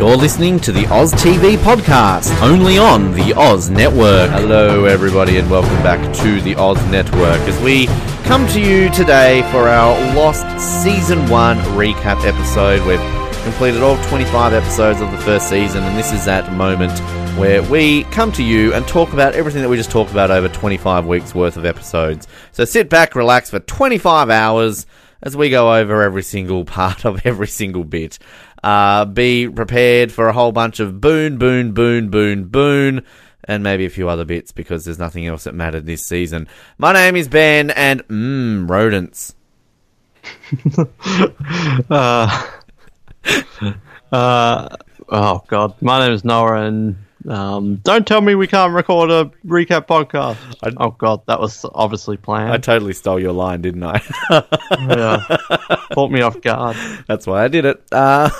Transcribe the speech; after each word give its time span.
You're 0.00 0.16
listening 0.16 0.58
to 0.60 0.72
the 0.72 0.86
Oz 0.86 1.12
TV 1.12 1.58
podcast, 1.58 2.34
only 2.40 2.78
on 2.78 3.12
the 3.12 3.34
Oz 3.34 3.68
Network. 3.68 4.30
Hello, 4.30 4.86
everybody, 4.86 5.36
and 5.36 5.50
welcome 5.50 5.76
back 5.82 6.00
to 6.22 6.40
the 6.40 6.54
Oz 6.54 6.82
Network 6.90 7.38
as 7.42 7.60
we 7.60 7.86
come 8.24 8.48
to 8.48 8.62
you 8.62 8.88
today 8.92 9.42
for 9.52 9.68
our 9.68 9.94
Lost 10.16 10.58
Season 10.58 11.28
1 11.28 11.58
recap 11.76 12.24
episode. 12.24 12.80
We've 12.86 13.42
completed 13.42 13.82
all 13.82 14.02
25 14.04 14.54
episodes 14.54 15.02
of 15.02 15.12
the 15.12 15.18
first 15.18 15.50
season, 15.50 15.82
and 15.82 15.98
this 15.98 16.14
is 16.14 16.24
that 16.24 16.50
moment 16.54 16.98
where 17.38 17.62
we 17.64 18.04
come 18.04 18.32
to 18.32 18.42
you 18.42 18.72
and 18.72 18.88
talk 18.88 19.12
about 19.12 19.34
everything 19.34 19.60
that 19.60 19.68
we 19.68 19.76
just 19.76 19.90
talked 19.90 20.12
about 20.12 20.30
over 20.30 20.48
25 20.48 21.04
weeks 21.04 21.34
worth 21.34 21.58
of 21.58 21.66
episodes. 21.66 22.26
So 22.52 22.64
sit 22.64 22.88
back, 22.88 23.14
relax 23.14 23.50
for 23.50 23.60
25 23.60 24.30
hours 24.30 24.86
as 25.22 25.36
we 25.36 25.50
go 25.50 25.74
over 25.74 26.02
every 26.02 26.22
single 26.22 26.64
part 26.80 27.04
of 27.04 27.24
every 27.26 27.48
single 27.48 27.84
bit. 27.84 28.18
Uh, 28.62 29.04
be 29.06 29.48
prepared 29.48 30.12
for 30.12 30.28
a 30.28 30.32
whole 30.32 30.52
bunch 30.52 30.80
of 30.80 31.00
boon, 31.00 31.38
boon, 31.38 31.72
boon, 31.72 32.10
boon, 32.10 32.44
boon, 32.44 33.04
and 33.44 33.62
maybe 33.62 33.86
a 33.86 33.90
few 33.90 34.08
other 34.08 34.24
bits 34.24 34.52
because 34.52 34.84
there's 34.84 34.98
nothing 34.98 35.26
else 35.26 35.44
that 35.44 35.54
mattered 35.54 35.86
this 35.86 36.04
season. 36.04 36.46
My 36.76 36.92
name 36.92 37.16
is 37.16 37.28
Ben, 37.28 37.70
and 37.70 38.06
mmm, 38.08 38.68
rodents. 38.68 39.34
uh, 41.90 42.46
uh, 44.12 44.76
oh 45.08 45.42
god, 45.48 45.80
my 45.80 46.00
name 46.00 46.12
is 46.12 46.24
Noah, 46.24 46.66
and 46.66 46.96
um, 47.28 47.76
don't 47.76 48.06
tell 48.06 48.20
me 48.20 48.34
we 48.34 48.46
can't 48.46 48.72
record 48.72 49.10
a 49.10 49.26
recap 49.44 49.86
podcast. 49.86 50.36
I, 50.62 50.72
oh 50.76 50.90
god, 50.90 51.22
that 51.26 51.40
was 51.40 51.64
obviously 51.74 52.16
planned. 52.16 52.52
I 52.52 52.56
totally 52.56 52.92
stole 52.92 53.20
your 53.20 53.32
line, 53.32 53.60
didn't 53.60 53.82
I? 53.82 54.02
yeah, 54.30 55.36
caught 55.92 56.10
me 56.10 56.22
off 56.22 56.40
guard. 56.40 56.76
That's 57.06 57.26
why 57.26 57.44
I 57.44 57.48
did 57.48 57.64
it. 57.64 57.82
Uh, 58.00 58.30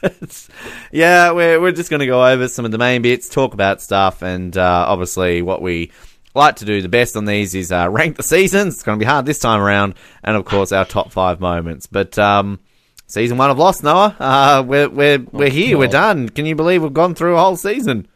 but, 0.00 0.48
yeah, 0.92 1.30
we're 1.30 1.60
we're 1.60 1.72
just 1.72 1.88
going 1.88 2.00
to 2.00 2.06
go 2.06 2.24
over 2.26 2.48
some 2.48 2.64
of 2.64 2.70
the 2.70 2.78
main 2.78 3.02
bits, 3.02 3.28
talk 3.28 3.54
about 3.54 3.80
stuff, 3.80 4.22
and 4.22 4.56
uh, 4.56 4.84
obviously 4.86 5.42
what 5.42 5.62
we 5.62 5.90
like 6.34 6.56
to 6.56 6.64
do 6.64 6.82
the 6.82 6.88
best 6.88 7.16
on 7.16 7.24
these 7.24 7.54
is 7.54 7.72
uh, 7.72 7.88
rank 7.88 8.16
the 8.16 8.22
seasons. 8.22 8.74
It's 8.74 8.82
going 8.82 8.98
to 8.98 9.02
be 9.02 9.08
hard 9.08 9.24
this 9.24 9.38
time 9.38 9.60
around, 9.60 9.94
and 10.22 10.36
of 10.36 10.44
course 10.44 10.70
our 10.70 10.84
top 10.84 11.12
five 11.12 11.40
moments. 11.40 11.86
But 11.86 12.18
um, 12.18 12.60
season 13.06 13.38
one 13.38 13.50
of 13.50 13.58
Lost, 13.58 13.82
Noah. 13.82 14.16
Uh, 14.18 14.64
we're 14.66 14.88
we're 14.88 15.18
we're 15.32 15.50
here. 15.50 15.78
We're 15.78 15.88
done. 15.88 16.28
Can 16.28 16.46
you 16.46 16.54
believe 16.54 16.82
we've 16.82 16.92
gone 16.92 17.14
through 17.14 17.36
a 17.36 17.40
whole 17.40 17.56
season? 17.56 18.08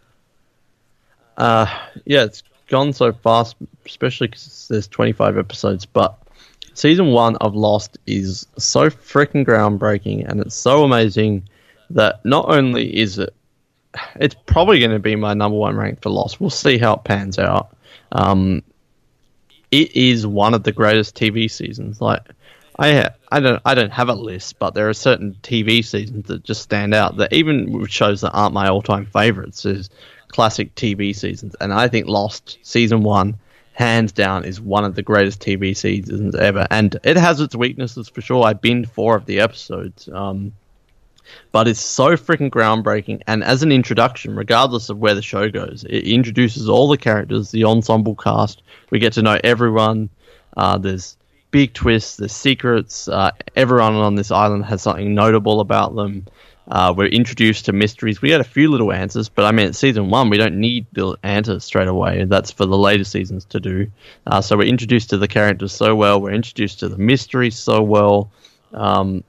Uh, 1.37 1.67
yeah, 2.05 2.25
it's 2.25 2.43
gone 2.69 2.93
so 2.93 3.13
fast, 3.13 3.57
especially 3.87 4.29
because 4.29 4.67
there's 4.69 4.89
25 4.89 5.39
episodes. 5.39 5.87
But 5.87 6.19
season 6.75 7.09
one 7.09 7.37
of 7.37 7.55
Lost 7.55 7.99
is 8.07 8.47
so 8.59 8.91
freaking 8.91 9.47
groundbreaking, 9.47 10.29
and 10.29 10.41
it's 10.41 10.55
so 10.55 10.85
amazing 10.85 11.49
that 11.91 12.25
not 12.25 12.47
only 12.49 12.97
is 12.97 13.19
it, 13.19 13.35
it's 14.17 14.37
probably 14.47 14.79
going 14.81 14.91
to 14.91 14.99
be 14.99 15.17
my 15.17 15.35
number 15.35 15.57
one 15.57 15.77
rank 15.77 16.03
for 16.03 16.11
Lost. 16.11 16.41
We'll 16.41 16.51
see 16.51 16.79
how 16.79 16.95
it 16.95 17.05
pans 17.05 17.39
out. 17.39 17.77
Um, 18.13 18.63
it 19.71 19.95
is 19.95 20.27
one 20.27 20.55
of 20.55 20.63
the 20.63 20.73
greatest 20.73 21.15
TV 21.15 21.51
seasons. 21.51 22.01
Like 22.01 22.23
I 22.79 23.11
I 23.31 23.41
don't 23.41 23.61
I 23.65 23.75
don't 23.75 23.93
have 23.93 24.09
a 24.09 24.15
list, 24.15 24.59
but 24.59 24.75
there 24.75 24.89
are 24.89 24.95
certain 24.95 25.37
TV 25.43 25.85
seasons 25.85 26.29
that 26.29 26.45
just 26.45 26.63
stand 26.63 26.95
out. 26.95 27.19
That 27.19 27.33
even 27.33 27.87
shows 27.87 28.23
that 28.23 28.33
aren't 28.33 28.55
my 28.55 28.69
all 28.69 28.83
time 28.83 29.07
favorites 29.07 29.65
is 29.65 29.91
classic 30.29 30.75
TV 30.75 31.15
seasons, 31.15 31.55
and 31.61 31.73
I 31.73 31.89
think 31.89 32.07
Lost 32.07 32.59
season 32.63 33.03
one, 33.03 33.37
hands 33.73 34.13
down, 34.13 34.45
is 34.45 34.61
one 34.61 34.85
of 34.85 34.95
the 34.95 35.03
greatest 35.03 35.41
TV 35.41 35.77
seasons 35.77 36.35
ever. 36.35 36.67
And 36.71 36.99
it 37.05 37.17
has 37.17 37.41
its 37.41 37.55
weaknesses 37.55 38.09
for 38.09 38.21
sure. 38.21 38.45
I 38.45 38.55
binned 38.55 38.91
four 38.91 39.17
of 39.17 39.27
the 39.27 39.41
episodes. 39.41 40.09
Um, 40.13 40.53
but 41.53 41.69
it's 41.69 41.81
so 41.81 42.17
freaking 42.17 42.51
groundbreaking. 42.51 43.21
And 43.27 43.45
as 43.45 43.63
an 43.63 43.71
introduction, 43.71 44.35
regardless 44.35 44.89
of 44.89 44.97
where 44.97 45.15
the 45.15 45.21
show 45.21 45.51
goes, 45.51 45.85
it 45.85 46.05
introduces 46.05 46.71
all 46.71 46.89
the 46.89 46.97
characters, 46.97 47.51
the 47.51 47.65
ensemble 47.65 48.15
cast. 48.15 48.63
We 48.91 48.99
get 48.99 49.13
to 49.15 49.23
know 49.23 49.39
everyone. 49.45 50.09
Uh, 50.57 50.79
there's 50.79 51.18
big 51.51 51.73
twists, 51.75 52.17
there's 52.17 52.33
secrets. 52.33 53.09
Uh, 53.09 53.31
everyone 53.57 53.95
on 53.95 54.15
this 54.15 54.31
island 54.31 54.65
has 54.67 54.83
something 54.83 55.15
notable 55.15 55.61
about 55.61 55.95
them. 55.95 56.27
Uh, 56.71 56.93
we're 56.95 57.07
introduced 57.07 57.65
to 57.65 57.73
mysteries. 57.73 58.21
We 58.21 58.29
get 58.29 58.43
a 58.43 58.45
few 58.45 58.71
little 58.71 58.93
answers, 58.93 59.31
but 59.31 59.47
I 59.47 59.53
mean, 59.53 59.73
season 59.73 60.11
one, 60.11 60.29
we 60.29 60.37
don't 60.37 60.57
need 60.57 60.87
the 60.93 61.17
answers 61.23 61.65
straight 61.65 61.89
away. 61.89 62.25
That's 62.25 62.51
for 62.51 62.67
the 62.67 62.77
later 62.77 63.05
seasons 63.05 63.47
to 63.47 63.61
do. 63.61 63.91
Uh, 64.27 64.43
so 64.43 64.57
we're 64.57 64.69
introduced 64.69 65.11
to 65.11 65.17
the 65.17 65.29
characters 65.29 65.73
so 65.73 65.97
well. 65.97 66.21
We're 66.21 66.33
introduced 66.33 66.81
to 66.81 66.89
the 66.89 66.99
mystery 66.99 67.51
so 67.51 67.83
well. 67.83 68.31
Um, 68.75 69.25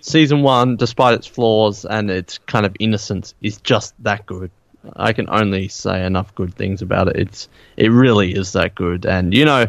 season 0.00 0.42
one, 0.42 0.74
despite 0.74 1.14
its 1.14 1.26
flaws 1.26 1.84
and 1.84 2.10
its 2.10 2.38
kind 2.38 2.66
of 2.66 2.74
innocence, 2.80 3.34
is 3.40 3.58
just 3.58 3.94
that 4.02 4.26
good. 4.26 4.50
I 4.96 5.12
can 5.12 5.28
only 5.30 5.68
say 5.68 6.04
enough 6.04 6.34
good 6.34 6.52
things 6.54 6.82
about 6.82 7.06
it. 7.06 7.16
It's 7.16 7.48
it 7.76 7.92
really 7.92 8.34
is 8.34 8.52
that 8.54 8.74
good, 8.74 9.06
and 9.06 9.32
you 9.32 9.44
know 9.44 9.68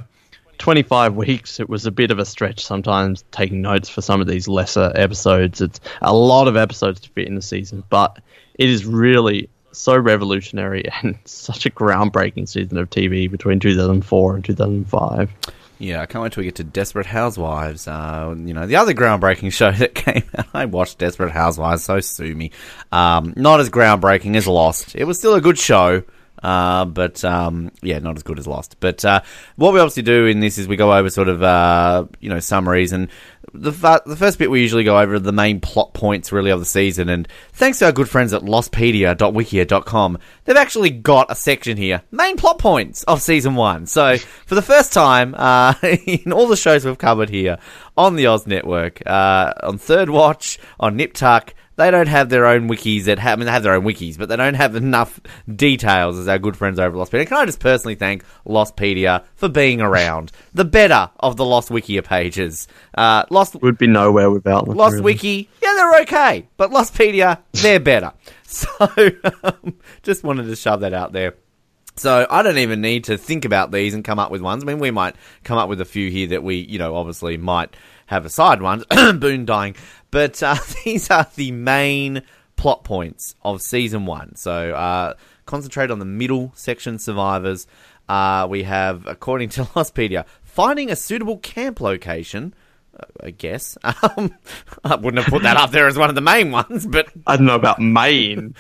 25 0.63 1.17
weeks, 1.17 1.59
it 1.59 1.67
was 1.67 1.85
a 1.85 1.91
bit 1.91 2.09
of 2.09 2.19
a 2.19 2.25
stretch 2.25 2.63
sometimes 2.63 3.25
taking 3.31 3.61
notes 3.61 3.89
for 3.89 4.01
some 4.01 4.21
of 4.21 4.27
these 4.27 4.47
lesser 4.47 4.93
episodes. 4.95 5.59
It's 5.59 5.81
a 6.01 6.15
lot 6.15 6.47
of 6.47 6.55
episodes 6.55 7.01
to 7.01 7.09
fit 7.09 7.27
in 7.27 7.35
the 7.35 7.41
season, 7.41 7.83
but 7.89 8.19
it 8.55 8.69
is 8.69 8.85
really 8.85 9.49
so 9.73 9.97
revolutionary 9.97 10.85
and 11.01 11.19
such 11.25 11.65
a 11.65 11.69
groundbreaking 11.69 12.47
season 12.47 12.77
of 12.77 12.89
TV 12.89 13.29
between 13.29 13.59
2004 13.59 14.35
and 14.35 14.45
2005. 14.45 15.33
Yeah, 15.79 16.01
I 16.01 16.05
can't 16.05 16.23
wait 16.23 16.31
till 16.31 16.43
we 16.43 16.45
get 16.45 16.55
to 16.55 16.63
Desperate 16.63 17.07
Housewives. 17.07 17.85
Uh, 17.85 18.33
you 18.37 18.53
know, 18.53 18.65
the 18.65 18.77
other 18.77 18.93
groundbreaking 18.93 19.51
show 19.51 19.73
that 19.73 19.93
came 19.93 20.23
out. 20.37 20.47
I 20.53 20.63
watched 20.63 20.97
Desperate 20.97 21.33
Housewives, 21.33 21.83
so 21.83 21.99
sue 21.99 22.33
me. 22.33 22.51
Um, 22.89 23.33
not 23.35 23.59
as 23.59 23.69
groundbreaking 23.69 24.37
as 24.37 24.47
Lost. 24.47 24.95
It 24.95 25.03
was 25.03 25.19
still 25.19 25.33
a 25.33 25.41
good 25.41 25.59
show. 25.59 26.03
Uh, 26.43 26.83
but 26.85 27.23
um, 27.23 27.71
yeah, 27.81 27.99
not 27.99 28.17
as 28.17 28.23
good 28.23 28.37
as 28.37 28.45
Lost. 28.45 28.75
But 28.79 29.03
uh, 29.05 29.21
what 29.55 29.73
we 29.73 29.79
obviously 29.79 30.03
do 30.03 30.25
in 30.25 30.41
this 30.41 30.57
is 30.57 30.67
we 30.67 30.75
go 30.75 30.93
over 30.93 31.09
sort 31.09 31.29
of 31.29 31.41
uh, 31.41 32.05
you 32.19 32.29
know 32.29 32.39
summaries, 32.39 32.91
and 32.91 33.07
the 33.53 33.71
the 34.05 34.15
first 34.15 34.39
bit 34.39 34.51
we 34.51 34.61
usually 34.61 34.83
go 34.83 34.99
over 34.99 35.19
the 35.19 35.31
main 35.31 35.61
plot 35.61 35.93
points 35.93 36.31
really 36.31 36.51
of 36.51 36.59
the 36.59 36.65
season. 36.65 37.07
And 37.07 37.27
thanks 37.53 37.79
to 37.79 37.85
our 37.85 37.91
good 37.91 38.09
friends 38.09 38.33
at 38.33 38.41
lostpedia.wikia.com, 38.41 40.17
they've 40.45 40.57
actually 40.57 40.89
got 40.89 41.31
a 41.31 41.35
section 41.35 41.77
here, 41.77 42.01
main 42.11 42.35
plot 42.35 42.59
points 42.59 43.03
of 43.03 43.21
season 43.21 43.55
one. 43.55 43.85
So 43.85 44.17
for 44.45 44.55
the 44.55 44.61
first 44.61 44.91
time 44.91 45.33
uh, 45.37 45.75
in 45.81 46.33
all 46.33 46.47
the 46.47 46.57
shows 46.57 46.83
we've 46.83 46.97
covered 46.97 47.29
here 47.29 47.57
on 47.97 48.15
the 48.15 48.27
Oz 48.27 48.47
Network, 48.47 49.01
uh, 49.05 49.53
on 49.63 49.77
Third 49.77 50.09
Watch, 50.09 50.59
on 50.79 50.97
Nip 50.97 51.13
Tuck 51.13 51.53
they 51.75 51.91
don't 51.91 52.07
have 52.07 52.29
their 52.29 52.45
own 52.45 52.69
wikis 52.69 53.05
that 53.05 53.19
have, 53.19 53.33
I 53.33 53.35
mean, 53.37 53.45
they 53.45 53.51
have 53.51 53.63
their 53.63 53.73
own 53.73 53.83
wikis, 53.83 54.17
but 54.17 54.29
they 54.29 54.35
don't 54.35 54.53
have 54.53 54.75
enough 54.75 55.19
details 55.53 56.17
as 56.17 56.27
our 56.27 56.39
good 56.39 56.55
friends 56.55 56.79
over 56.79 57.01
at 57.01 57.07
Lostpedia. 57.07 57.27
Can 57.27 57.37
I 57.37 57.45
just 57.45 57.59
personally 57.59 57.95
thank 57.95 58.23
Lostpedia 58.45 59.23
for 59.35 59.49
being 59.49 59.81
around? 59.81 60.31
The 60.53 60.65
better 60.65 61.09
of 61.19 61.37
the 61.37 61.45
Lost 61.45 61.69
Wikia 61.69 62.03
pages. 62.03 62.67
Uh, 62.95 63.23
Lost 63.29 63.61
would 63.61 63.77
be 63.77 63.87
nowhere 63.87 64.29
without 64.29 64.65
them. 64.65 64.75
Lost 64.75 64.93
really. 64.93 65.03
Wiki, 65.03 65.49
yeah, 65.61 65.73
they're 65.73 66.01
okay, 66.01 66.47
but 66.57 66.71
Lostpedia, 66.71 67.39
they're 67.53 67.79
better. 67.79 68.13
So, 68.45 68.69
um, 69.43 69.79
just 70.03 70.23
wanted 70.23 70.43
to 70.43 70.55
shove 70.55 70.81
that 70.81 70.93
out 70.93 71.11
there. 71.11 71.33
So 71.95 72.25
I 72.29 72.41
don't 72.41 72.57
even 72.57 72.81
need 72.81 73.03
to 73.05 73.17
think 73.17 73.45
about 73.45 73.71
these 73.71 73.93
and 73.93 74.03
come 74.03 74.19
up 74.19 74.31
with 74.31 74.41
ones. 74.41 74.63
I 74.63 74.67
mean, 74.67 74.79
we 74.79 74.91
might 74.91 75.15
come 75.43 75.57
up 75.57 75.69
with 75.69 75.79
a 75.79 75.85
few 75.85 76.09
here 76.09 76.27
that 76.27 76.43
we, 76.43 76.55
you 76.55 76.79
know, 76.79 76.95
obviously 76.95 77.37
might 77.37 77.75
have 78.07 78.25
aside 78.25 78.61
ones. 78.61 78.83
Boone 78.89 79.45
dying. 79.45 79.75
But 80.11 80.41
uh, 80.41 80.55
these 80.85 81.11
are 81.11 81.27
the 81.35 81.51
main 81.51 82.23
plot 82.55 82.83
points 82.83 83.35
of 83.43 83.61
season 83.61 84.05
one. 84.05 84.35
So 84.35 84.71
uh, 84.71 85.13
concentrate 85.45 85.91
on 85.91 85.99
the 85.99 86.05
middle 86.05 86.51
section 86.55 86.97
survivors. 86.97 87.67
Uh, 88.09 88.47
we 88.49 88.63
have, 88.63 89.05
according 89.05 89.49
to 89.49 89.63
Lostpedia, 89.75 90.25
finding 90.43 90.89
a 90.89 90.95
suitable 90.95 91.37
camp 91.37 91.79
location 91.79 92.53
I 93.21 93.31
guess. 93.31 93.77
Um, 94.17 94.35
I 94.83 94.95
wouldn't 94.95 95.23
have 95.23 95.31
put 95.31 95.43
that 95.43 95.55
up 95.55 95.71
there 95.71 95.87
as 95.87 95.97
one 95.97 96.09
of 96.09 96.15
the 96.15 96.21
main 96.21 96.51
ones, 96.51 96.85
but 96.85 97.07
I 97.25 97.37
don't 97.37 97.45
know 97.45 97.55
about 97.55 97.79
main. 97.79 98.53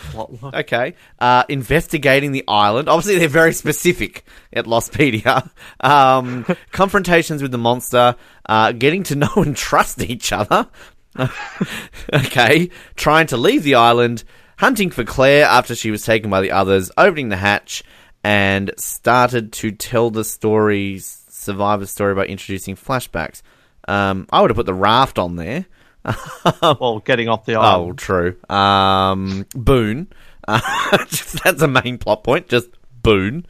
okay, 0.53 0.95
uh, 1.19 1.43
investigating 1.49 2.31
the 2.31 2.45
island. 2.47 2.87
Obviously, 2.87 3.19
they're 3.19 3.27
very 3.27 3.53
specific 3.53 4.23
at 4.53 4.65
Lostpedia. 4.65 5.49
Um, 5.81 6.45
confrontations 6.71 7.41
with 7.41 7.51
the 7.51 7.57
monster, 7.57 8.15
uh, 8.47 8.71
getting 8.71 9.03
to 9.03 9.15
know 9.15 9.33
and 9.35 9.55
trust 9.55 10.01
each 10.01 10.31
other. 10.31 10.69
okay, 12.13 12.69
trying 12.95 13.27
to 13.27 13.37
leave 13.37 13.63
the 13.63 13.75
island, 13.75 14.23
hunting 14.57 14.89
for 14.91 15.03
Claire 15.03 15.45
after 15.45 15.75
she 15.75 15.91
was 15.91 16.05
taken 16.05 16.29
by 16.29 16.41
the 16.41 16.51
others, 16.51 16.89
opening 16.97 17.29
the 17.29 17.37
hatch, 17.37 17.83
and 18.23 18.71
started 18.77 19.51
to 19.53 19.71
tell 19.71 20.09
the 20.09 20.23
story, 20.23 20.99
survivor 20.99 21.85
story 21.85 22.15
by 22.15 22.25
introducing 22.25 22.75
flashbacks. 22.75 23.41
Um, 23.87 24.27
I 24.31 24.41
would 24.41 24.49
have 24.49 24.57
put 24.57 24.65
the 24.65 24.73
raft 24.73 25.19
on 25.19 25.35
there. 25.35 25.65
well, 26.61 27.01
getting 27.05 27.29
off 27.29 27.45
the 27.45 27.55
island. 27.55 27.91
Oh, 27.91 27.93
true. 27.93 28.37
Um, 28.49 29.45
Boone. 29.55 30.07
Uh, 30.47 30.59
that's 31.43 31.61
a 31.61 31.67
main 31.67 31.97
plot 31.97 32.23
point. 32.23 32.47
Just 32.49 32.69
Boone. 33.01 33.45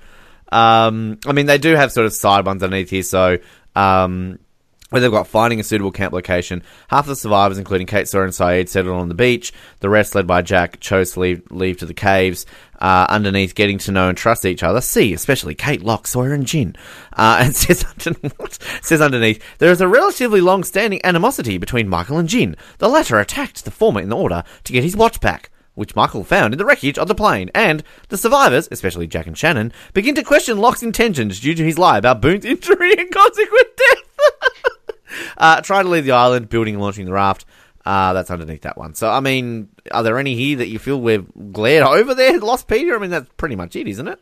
Um, 0.51 1.19
I 1.25 1.31
mean, 1.31 1.47
they 1.47 1.57
do 1.57 1.75
have 1.75 1.91
sort 1.91 2.05
of 2.05 2.13
side 2.13 2.45
ones 2.45 2.61
underneath 2.61 2.91
here. 2.91 3.03
So, 3.03 3.39
um, 3.75 4.39
where 4.93 5.01
they've 5.01 5.09
got 5.09 5.25
finding 5.25 5.59
a 5.59 5.63
suitable 5.63 5.89
camp 5.89 6.13
location. 6.13 6.61
Half 6.87 7.07
the 7.07 7.15
survivors, 7.15 7.57
including 7.57 7.87
Kate, 7.87 8.07
Sawyer, 8.07 8.25
and 8.25 8.31
Sayid, 8.31 8.69
settled 8.69 9.01
on 9.01 9.09
the 9.09 9.15
beach. 9.15 9.51
The 9.79 9.89
rest, 9.89 10.13
led 10.13 10.27
by 10.27 10.43
Jack, 10.43 10.79
chose 10.81 11.13
to 11.13 11.19
leave, 11.19 11.41
leave 11.49 11.77
to 11.77 11.87
the 11.87 11.95
caves. 11.95 12.45
Uh, 12.77 13.07
underneath, 13.09 13.55
getting 13.55 13.79
to 13.79 13.91
know 13.91 14.07
and 14.07 14.15
trust 14.15 14.45
each 14.45 14.61
other. 14.61 14.81
See, 14.81 15.11
especially 15.11 15.55
Kate, 15.55 15.81
Locke, 15.81 16.05
Sawyer, 16.05 16.31
and 16.31 16.45
Jin. 16.45 16.75
Uh, 17.11 17.39
and 17.41 17.55
says, 17.55 17.83
under- 18.05 18.29
says 18.83 19.01
underneath, 19.01 19.43
there 19.57 19.71
is 19.71 19.81
a 19.81 19.87
relatively 19.87 20.41
long-standing 20.41 21.03
animosity 21.03 21.57
between 21.57 21.89
Michael 21.89 22.19
and 22.19 22.29
Jin. 22.29 22.55
The 22.77 22.87
latter 22.87 23.17
attacked 23.17 23.65
the 23.65 23.71
former 23.71 23.99
in 23.99 24.09
the 24.09 24.15
order 24.15 24.43
to 24.63 24.73
get 24.73 24.83
his 24.83 24.95
watch 24.95 25.19
back 25.19 25.49
which 25.75 25.95
Michael 25.95 26.23
found 26.23 26.53
in 26.53 26.59
the 26.59 26.65
wreckage 26.65 26.99
of 26.99 27.07
the 27.07 27.15
plane, 27.15 27.49
and 27.55 27.83
the 28.09 28.17
survivors, 28.17 28.67
especially 28.69 29.07
Jack 29.07 29.25
and 29.25 29.35
Shannon, 29.35 29.73
begin 29.93 30.13
to 30.13 30.21
question 30.21 30.59
Locke's 30.59 30.83
intentions 30.83 31.39
due 31.39 31.55
to 31.55 31.63
his 31.63 31.79
lie 31.79 31.97
about 31.97 32.21
Boone's 32.21 32.45
injury 32.45 32.93
and 32.93 33.09
consequent 33.11 33.69
death. 33.75 33.97
uh, 35.37 35.61
try 35.61 35.83
to 35.83 35.89
leave 35.89 36.05
the 36.05 36.11
island, 36.11 36.49
building 36.49 36.75
and 36.75 36.83
launching 36.83 37.05
the 37.05 37.13
raft. 37.13 37.45
Uh, 37.85 38.13
that's 38.13 38.31
underneath 38.31 38.61
that 38.61 38.77
one. 38.77 38.95
So, 38.95 39.09
I 39.09 39.19
mean, 39.19 39.67
are 39.91 40.03
there 40.03 40.17
any 40.17 40.35
here 40.35 40.57
that 40.57 40.69
you 40.69 40.79
feel 40.79 41.01
we've 41.01 41.27
glared 41.51 41.83
over 41.87 42.15
there, 42.15 42.39
Lostpedia? 42.39 42.95
I 42.95 42.99
mean, 42.99 43.09
that's 43.09 43.29
pretty 43.35 43.55
much 43.55 43.75
it, 43.75 43.87
isn't 43.87 44.07
it? 44.07 44.19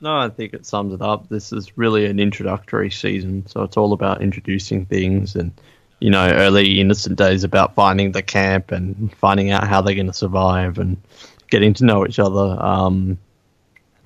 No, 0.00 0.16
I 0.16 0.28
think 0.28 0.52
it 0.52 0.66
sums 0.66 0.92
it 0.92 1.00
up. 1.00 1.28
This 1.28 1.52
is 1.52 1.78
really 1.78 2.06
an 2.06 2.18
introductory 2.18 2.90
season, 2.90 3.46
so 3.46 3.62
it's 3.62 3.76
all 3.76 3.92
about 3.92 4.22
introducing 4.22 4.86
things 4.86 5.36
and 5.36 5.52
you 6.00 6.10
know, 6.10 6.28
early 6.28 6.80
innocent 6.80 7.16
days 7.16 7.44
about 7.44 7.74
finding 7.74 8.12
the 8.12 8.22
camp 8.22 8.72
and 8.72 9.10
finding 9.16 9.50
out 9.50 9.66
how 9.66 9.80
they're 9.80 9.94
going 9.94 10.06
to 10.06 10.12
survive 10.12 10.78
and 10.78 11.00
getting 11.48 11.72
to 11.74 11.84
know 11.86 12.06
each 12.06 12.18
other. 12.18 12.62
Um, 12.62 13.16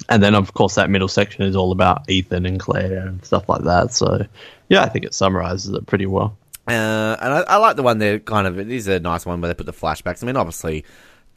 and 0.08 0.22
then, 0.22 0.34
of 0.34 0.54
course, 0.54 0.74
that 0.76 0.90
middle 0.90 1.08
section 1.08 1.42
is 1.42 1.56
all 1.56 1.72
about 1.72 2.08
Ethan 2.10 2.46
and 2.46 2.58
Claire 2.58 3.06
and 3.06 3.24
stuff 3.24 3.48
like 3.48 3.62
that. 3.62 3.92
So, 3.92 4.26
yeah, 4.68 4.82
I 4.82 4.88
think 4.88 5.04
it 5.04 5.14
summarizes 5.14 5.74
it 5.74 5.86
pretty 5.86 6.06
well. 6.06 6.36
Uh, 6.66 7.16
and 7.20 7.32
I, 7.32 7.40
I 7.48 7.56
like 7.56 7.76
the 7.76 7.82
one 7.82 7.98
there. 7.98 8.18
Kind 8.18 8.46
of, 8.46 8.58
it 8.58 8.70
is 8.70 8.88
a 8.88 9.00
nice 9.00 9.24
one 9.24 9.40
where 9.40 9.48
they 9.48 9.54
put 9.54 9.66
the 9.66 9.72
flashbacks. 9.72 10.22
I 10.22 10.26
mean, 10.26 10.36
obviously, 10.36 10.84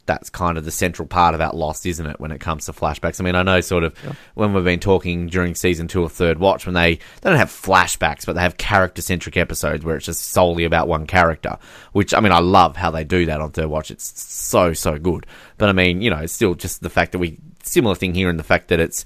that's 0.06 0.30
kind 0.30 0.58
of 0.58 0.64
the 0.64 0.70
central 0.70 1.06
part 1.06 1.34
about 1.34 1.56
Lost, 1.56 1.86
isn't 1.86 2.06
it? 2.06 2.18
When 2.18 2.32
it 2.32 2.40
comes 2.40 2.66
to 2.66 2.72
flashbacks. 2.72 3.20
I 3.20 3.24
mean, 3.24 3.34
I 3.34 3.42
know 3.42 3.60
sort 3.60 3.84
of 3.84 3.94
yeah. 4.04 4.12
when 4.34 4.52
we've 4.52 4.64
been 4.64 4.80
talking 4.80 5.28
during 5.28 5.54
season 5.54 5.88
two 5.88 6.02
or 6.02 6.08
third 6.08 6.38
watch, 6.38 6.66
when 6.66 6.74
they 6.74 6.96
they 6.96 7.30
don't 7.30 7.38
have 7.38 7.50
flashbacks, 7.50 8.26
but 8.26 8.34
they 8.34 8.40
have 8.40 8.56
character 8.56 9.02
centric 9.02 9.36
episodes 9.36 9.84
where 9.84 9.96
it's 9.96 10.06
just 10.06 10.30
solely 10.30 10.64
about 10.64 10.88
one 10.88 11.06
character. 11.06 11.58
Which 11.92 12.14
I 12.14 12.20
mean, 12.20 12.32
I 12.32 12.40
love 12.40 12.76
how 12.76 12.90
they 12.90 13.04
do 13.04 13.26
that 13.26 13.40
on 13.40 13.52
third 13.52 13.68
watch. 13.68 13.90
It's 13.90 14.20
so 14.22 14.72
so 14.72 14.98
good. 14.98 15.26
But 15.58 15.68
I 15.68 15.72
mean, 15.72 16.02
you 16.02 16.10
know, 16.10 16.18
it's 16.18 16.32
still 16.32 16.54
just 16.54 16.82
the 16.82 16.90
fact 16.90 17.12
that 17.12 17.18
we 17.18 17.38
similar 17.62 17.94
thing 17.94 18.14
here 18.14 18.28
in 18.28 18.36
the 18.36 18.42
fact 18.42 18.68
that 18.68 18.80
it's 18.80 19.04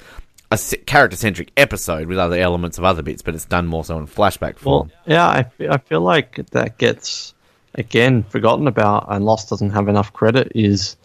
a 0.50 0.58
character 0.86 1.16
centric 1.16 1.50
episode 1.56 2.06
with 2.06 2.18
other 2.18 2.38
elements 2.38 2.78
of 2.78 2.84
other 2.84 3.02
bits, 3.02 3.22
but 3.22 3.34
it's 3.34 3.44
done 3.44 3.66
more 3.66 3.84
so 3.84 3.98
in 3.98 4.06
flashback 4.06 4.58
form. 4.58 4.90
Well, 5.06 5.16
yeah, 5.16 5.26
I, 5.26 5.74
I 5.74 5.78
feel 5.78 6.00
like 6.00 6.36
that 6.50 6.78
gets 6.78 7.34
again 7.76 8.22
forgotten 8.24 8.66
about 8.66 9.06
and 9.08 9.24
Lost 9.24 9.48
doesn't 9.48 9.70
have 9.70 9.88
enough 9.88 10.12
credit 10.12 10.52
is 10.54 10.96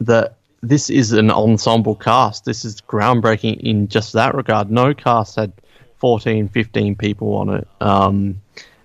that 0.00 0.36
this 0.62 0.90
is 0.90 1.12
an 1.12 1.30
ensemble 1.30 1.94
cast. 1.94 2.44
This 2.44 2.64
is 2.64 2.80
groundbreaking 2.80 3.60
in 3.60 3.88
just 3.88 4.12
that 4.14 4.34
regard. 4.34 4.70
No 4.70 4.94
cast 4.94 5.36
had 5.36 5.52
14, 5.98 6.48
15 6.48 6.96
people 6.96 7.34
on 7.34 7.50
it. 7.50 7.68
Um, 7.80 8.40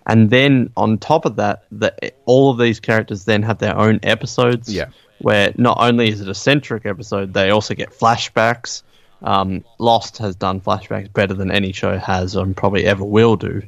and 0.06 0.30
then 0.30 0.72
on 0.76 0.98
top 0.98 1.26
of 1.26 1.36
that, 1.38 1.66
the, 1.72 1.94
all 2.26 2.50
of 2.50 2.58
these 2.58 2.80
characters 2.80 3.26
then 3.26 3.44
have 3.44 3.60
their 3.60 3.78
own 3.78 4.00
episodes. 4.04 4.74
Yeah. 4.74 4.90
Where 5.20 5.54
not 5.58 5.78
only 5.80 6.10
is 6.10 6.22
it 6.22 6.30
a 6.30 6.36
centric 6.36 6.86
episode, 6.86 7.34
they 7.34 7.50
also 7.50 7.76
get 7.76 7.92
flashbacks. 7.92 8.84
Um, 9.22 9.66
Lost 9.78 10.18
has 10.20 10.36
done 10.36 10.62
flashbacks 10.62 11.12
better 11.12 11.34
than 11.34 11.52
any 11.52 11.74
show 11.74 11.98
has 11.98 12.36
and 12.36 12.56
probably 12.56 12.86
ever 12.86 13.04
will 13.04 13.36
do. 13.36 13.62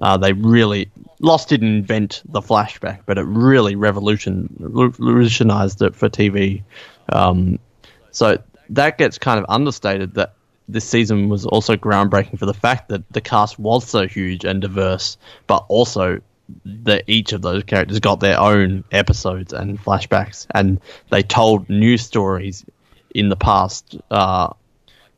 Uh, 0.00 0.16
they 0.16 0.32
really 0.32 0.90
Lost 1.20 1.48
didn't 1.48 1.68
invent 1.68 2.22
the 2.26 2.40
flashback, 2.40 3.00
but 3.04 3.18
it 3.18 3.24
really 3.24 3.74
revolution 3.74 4.48
revolutionized 4.58 5.82
it 5.82 5.96
for 5.96 6.08
TV. 6.08 6.62
Um, 7.08 7.58
so 8.12 8.38
that 8.70 8.98
gets 8.98 9.18
kind 9.18 9.40
of 9.40 9.46
understated 9.48 10.14
that 10.14 10.34
this 10.68 10.88
season 10.88 11.28
was 11.28 11.44
also 11.44 11.76
groundbreaking 11.76 12.38
for 12.38 12.46
the 12.46 12.54
fact 12.54 12.90
that 12.90 13.10
the 13.12 13.20
cast 13.20 13.58
was 13.58 13.88
so 13.88 14.06
huge 14.06 14.44
and 14.44 14.60
diverse, 14.60 15.16
but 15.48 15.64
also 15.68 16.20
that 16.64 17.04
each 17.08 17.32
of 17.32 17.42
those 17.42 17.64
characters 17.64 17.98
got 17.98 18.20
their 18.20 18.38
own 18.38 18.84
episodes 18.92 19.52
and 19.52 19.82
flashbacks, 19.82 20.46
and 20.54 20.80
they 21.10 21.22
told 21.22 21.68
new 21.68 21.98
stories 21.98 22.64
in 23.12 23.28
the 23.28 23.36
past 23.36 23.96
uh, 24.10 24.52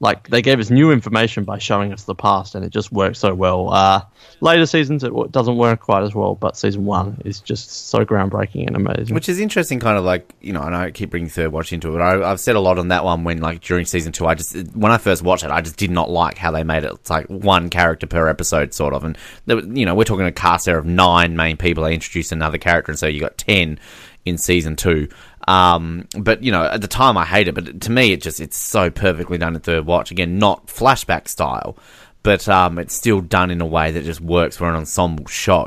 like 0.02 0.28
they 0.30 0.40
gave 0.40 0.58
us 0.58 0.70
new 0.70 0.90
information 0.90 1.44
by 1.44 1.58
showing 1.58 1.92
us 1.92 2.04
the 2.04 2.14
past, 2.14 2.54
and 2.54 2.64
it 2.64 2.70
just 2.70 2.90
worked 2.90 3.18
so 3.18 3.34
well. 3.34 3.70
Uh, 3.70 4.02
later 4.40 4.64
seasons 4.64 5.04
it 5.04 5.12
doesn't 5.30 5.58
work 5.58 5.80
quite 5.80 6.02
as 6.02 6.14
well, 6.14 6.34
but 6.34 6.56
season 6.56 6.86
one 6.86 7.20
is 7.26 7.38
just 7.38 7.88
so 7.88 8.02
groundbreaking 8.04 8.66
and 8.66 8.76
amazing. 8.76 9.14
Which 9.14 9.28
is 9.28 9.38
interesting, 9.38 9.78
kind 9.78 9.98
of 9.98 10.04
like 10.04 10.34
you 10.40 10.54
know, 10.54 10.62
and 10.62 10.74
I 10.74 10.90
keep 10.90 11.10
bringing 11.10 11.28
third 11.28 11.52
watch 11.52 11.74
into 11.74 11.90
it, 11.90 11.92
but 11.98 12.00
I, 12.00 12.30
have 12.30 12.40
said 12.40 12.56
a 12.56 12.60
lot 12.60 12.78
on 12.78 12.88
that 12.88 13.04
one 13.04 13.24
when 13.24 13.42
like 13.42 13.60
during 13.60 13.84
season 13.84 14.10
two, 14.10 14.26
I 14.26 14.34
just 14.34 14.56
when 14.74 14.90
I 14.90 14.96
first 14.96 15.22
watched 15.22 15.44
it, 15.44 15.50
I 15.50 15.60
just 15.60 15.76
did 15.76 15.90
not 15.90 16.10
like 16.10 16.38
how 16.38 16.50
they 16.50 16.64
made 16.64 16.84
it. 16.84 16.92
It's 16.92 17.10
like 17.10 17.26
one 17.26 17.68
character 17.68 18.06
per 18.06 18.26
episode, 18.26 18.72
sort 18.72 18.94
of, 18.94 19.04
and 19.04 19.18
you 19.46 19.84
know, 19.84 19.94
we're 19.94 20.04
talking 20.04 20.24
a 20.24 20.32
cast 20.32 20.64
there 20.64 20.78
of 20.78 20.86
nine 20.86 21.36
main 21.36 21.58
people. 21.58 21.84
They 21.84 21.92
introduced 21.92 22.32
another 22.32 22.56
character, 22.56 22.90
and 22.90 22.98
so 22.98 23.06
you 23.06 23.20
got 23.20 23.36
ten 23.36 23.78
in 24.24 24.38
season 24.38 24.76
two. 24.76 25.08
Um, 25.48 26.06
but 26.18 26.42
you 26.42 26.52
know, 26.52 26.64
at 26.64 26.80
the 26.80 26.88
time 26.88 27.16
I 27.16 27.24
hate 27.24 27.48
it, 27.48 27.54
but 27.54 27.80
to 27.82 27.90
me 27.90 28.12
it 28.12 28.22
just 28.22 28.40
it's 28.40 28.56
so 28.56 28.90
perfectly 28.90 29.38
done 29.38 29.54
in 29.54 29.60
third 29.60 29.86
watch. 29.86 30.10
Again, 30.10 30.38
not 30.38 30.66
flashback 30.66 31.28
style, 31.28 31.76
but 32.22 32.48
um, 32.48 32.78
it's 32.78 32.94
still 32.94 33.20
done 33.20 33.50
in 33.50 33.60
a 33.60 33.66
way 33.66 33.90
that 33.90 34.04
just 34.04 34.20
works 34.20 34.56
for 34.56 34.68
an 34.68 34.76
ensemble 34.76 35.26
show. 35.26 35.66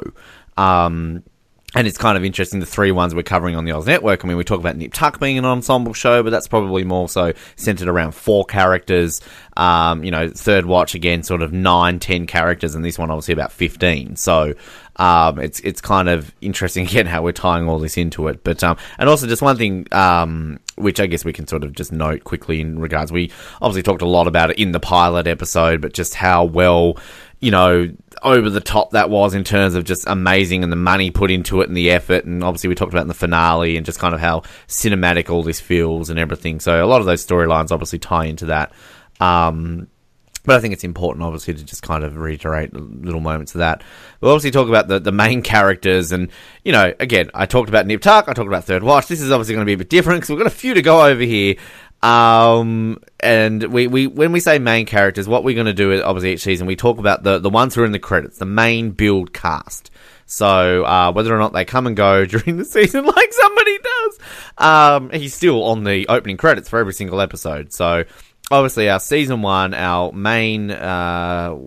Um, 0.58 1.24
and 1.76 1.88
it's 1.88 1.98
kind 1.98 2.18
of 2.18 2.24
interesting 2.24 2.60
the 2.60 2.66
three 2.66 2.92
ones 2.92 3.16
we're 3.16 3.24
covering 3.24 3.56
on 3.56 3.66
the 3.66 3.72
Oz 3.72 3.88
Network. 3.88 4.24
I 4.24 4.28
mean, 4.28 4.38
we 4.38 4.44
talk 4.44 4.60
about 4.60 4.76
Nip 4.76 4.94
Tuck 4.94 5.20
being 5.20 5.38
an 5.38 5.46
ensemble 5.46 5.94
show, 5.94 6.22
but 6.22 6.30
that's 6.30 6.48
probably 6.48 6.84
more 6.84 7.10
so 7.10 7.34
centered 7.56 7.88
around 7.88 8.14
four 8.14 8.46
characters. 8.46 9.22
Um, 9.58 10.04
you 10.04 10.12
know, 10.12 10.30
Third 10.30 10.66
Watch 10.66 10.94
again, 10.94 11.24
sort 11.24 11.42
of 11.42 11.52
nine, 11.52 12.00
ten 12.00 12.28
characters, 12.28 12.76
and 12.76 12.86
this 12.86 13.00
one 13.00 13.10
obviously 13.10 13.34
about 13.34 13.52
fifteen. 13.52 14.16
So 14.16 14.54
um, 14.98 15.40
it's 15.40 15.60
it's 15.62 15.82
kind 15.82 16.10
of 16.10 16.34
interesting 16.42 16.86
again 16.88 17.06
how 17.06 17.22
we're 17.22 17.32
tying 17.32 17.68
all 17.68 17.80
this 17.80 17.98
into 17.98 18.28
it. 18.28 18.44
But 18.44 18.64
um, 18.64 18.78
and 18.98 19.10
also 19.10 19.28
just 19.28 19.42
one 19.42 19.58
thing 19.58 19.88
um, 19.92 20.60
which 20.76 21.00
I 21.00 21.08
guess 21.08 21.26
we 21.26 21.34
can 21.34 21.48
sort 21.48 21.64
of 21.64 21.74
just 21.74 21.92
note 21.92 22.24
quickly 22.24 22.62
in 22.62 22.80
regards. 22.80 23.12
We 23.12 23.32
obviously 23.62 23.84
talked 23.84 24.02
a 24.02 24.08
lot 24.08 24.28
about 24.28 24.52
it 24.52 24.60
in 24.60 24.72
the 24.72 24.80
pilot 24.80 25.28
episode, 25.28 25.82
but 25.82 25.94
just 25.94 26.16
how 26.16 26.46
well 26.46 26.98
you 27.40 27.52
know 27.52 27.92
over 28.22 28.50
the 28.50 28.62
top 28.62 28.92
that 28.92 29.10
was 29.10 29.34
in 29.34 29.44
terms 29.44 29.76
of 29.76 29.84
just 29.84 30.06
amazing 30.08 30.64
and 30.64 30.72
the 30.72 30.78
money 30.78 31.12
put 31.12 31.30
into 31.30 31.62
it 31.62 31.68
and 31.68 31.76
the 31.76 31.92
effort. 31.92 32.26
And 32.26 32.44
obviously, 32.44 32.70
we 32.70 32.76
talked 32.76 32.94
about 32.94 33.02
in 33.02 33.08
the 33.08 33.14
finale 33.14 33.78
and 33.78 33.86
just 33.86 34.00
kind 34.00 34.14
of 34.14 34.20
how 34.20 34.42
cinematic 34.68 35.30
all 35.30 35.44
this 35.44 35.60
feels 35.60 36.10
and 36.10 36.20
everything. 36.20 36.60
So, 36.60 36.84
a 36.84 36.88
lot 36.88 37.00
of 37.00 37.06
those 37.06 37.26
storylines 37.26 37.72
obviously 37.72 38.00
tie 38.00 38.26
into 38.26 38.46
that. 38.48 38.72
Um, 39.20 39.88
but 40.44 40.56
I 40.56 40.60
think 40.60 40.74
it's 40.74 40.84
important, 40.84 41.24
obviously, 41.24 41.54
to 41.54 41.64
just 41.64 41.84
kind 41.84 42.04
of 42.04 42.18
reiterate 42.18 42.74
little 42.74 43.22
moments 43.22 43.56
of 43.56 43.60
that. 43.60 43.84
We'll 44.20 44.32
obviously 44.32 44.52
talk 44.52 44.68
about 44.68 44.88
the, 44.88 45.00
the 45.00 45.12
main 45.12 45.42
characters, 45.42 46.12
and, 46.12 46.30
you 46.64 46.72
know, 46.72 46.94
again, 47.00 47.30
I 47.34 47.46
talked 47.46 47.70
about 47.70 47.88
Nip 47.88 48.02
Tuck, 48.02 48.28
I 48.28 48.34
talked 48.34 48.48
about 48.48 48.66
Third 48.66 48.84
Watch. 48.84 49.08
This 49.08 49.22
is 49.22 49.32
obviously 49.32 49.56
going 49.56 49.66
to 49.66 49.70
be 49.70 49.74
a 49.74 49.78
bit 49.78 49.90
different 49.90 50.22
because 50.22 50.30
we've 50.30 50.40
got 50.40 50.48
a 50.48 50.56
few 50.56 50.74
to 50.74 50.82
go 50.82 51.06
over 51.06 51.22
here. 51.22 51.56
Um, 52.04 53.00
and 53.22 53.64
we, 53.72 53.88
we 53.88 54.08
when 54.08 54.34
we 54.34 54.42
say 54.42 54.60
main 54.60 54.86
characters, 54.86 55.26
what 55.26 55.46
we're 55.46 55.56
going 55.56 55.68
to 55.68 55.74
do 55.74 55.94
is 55.94 56.02
obviously 56.02 56.34
each 56.34 56.42
season 56.42 56.68
we 56.68 56.76
talk 56.76 57.00
about 57.00 57.24
the 57.24 57.40
the 57.40 57.50
ones 57.50 57.74
who 57.74 57.82
are 57.82 57.86
in 57.86 57.94
the 57.94 58.00
credits, 58.00 58.40
the 58.40 58.46
main 58.46 58.92
build 58.92 59.34
cast. 59.34 59.90
So 60.26 60.84
uh, 60.84 61.14
whether 61.14 61.34
or 61.34 61.40
not 61.40 61.54
they 61.54 61.64
come 61.64 61.88
and 61.88 61.96
go 61.96 62.26
during 62.26 62.58
the 62.58 62.66
season, 62.66 63.06
like 63.06 63.34
somebody 63.34 63.78
does, 63.78 64.20
um, 64.58 65.10
he's 65.12 65.34
still 65.34 65.64
on 65.64 65.86
the 65.86 66.06
opening 66.10 66.36
credits 66.36 66.68
for 66.68 66.78
every 66.78 66.94
single 66.94 67.22
episode. 67.22 67.72
So 67.72 68.04
obviously, 68.52 68.90
our 68.90 69.00
season 69.00 69.42
one, 69.42 69.74
our 69.74 70.12
main 70.12 70.72
uh, 70.72 71.58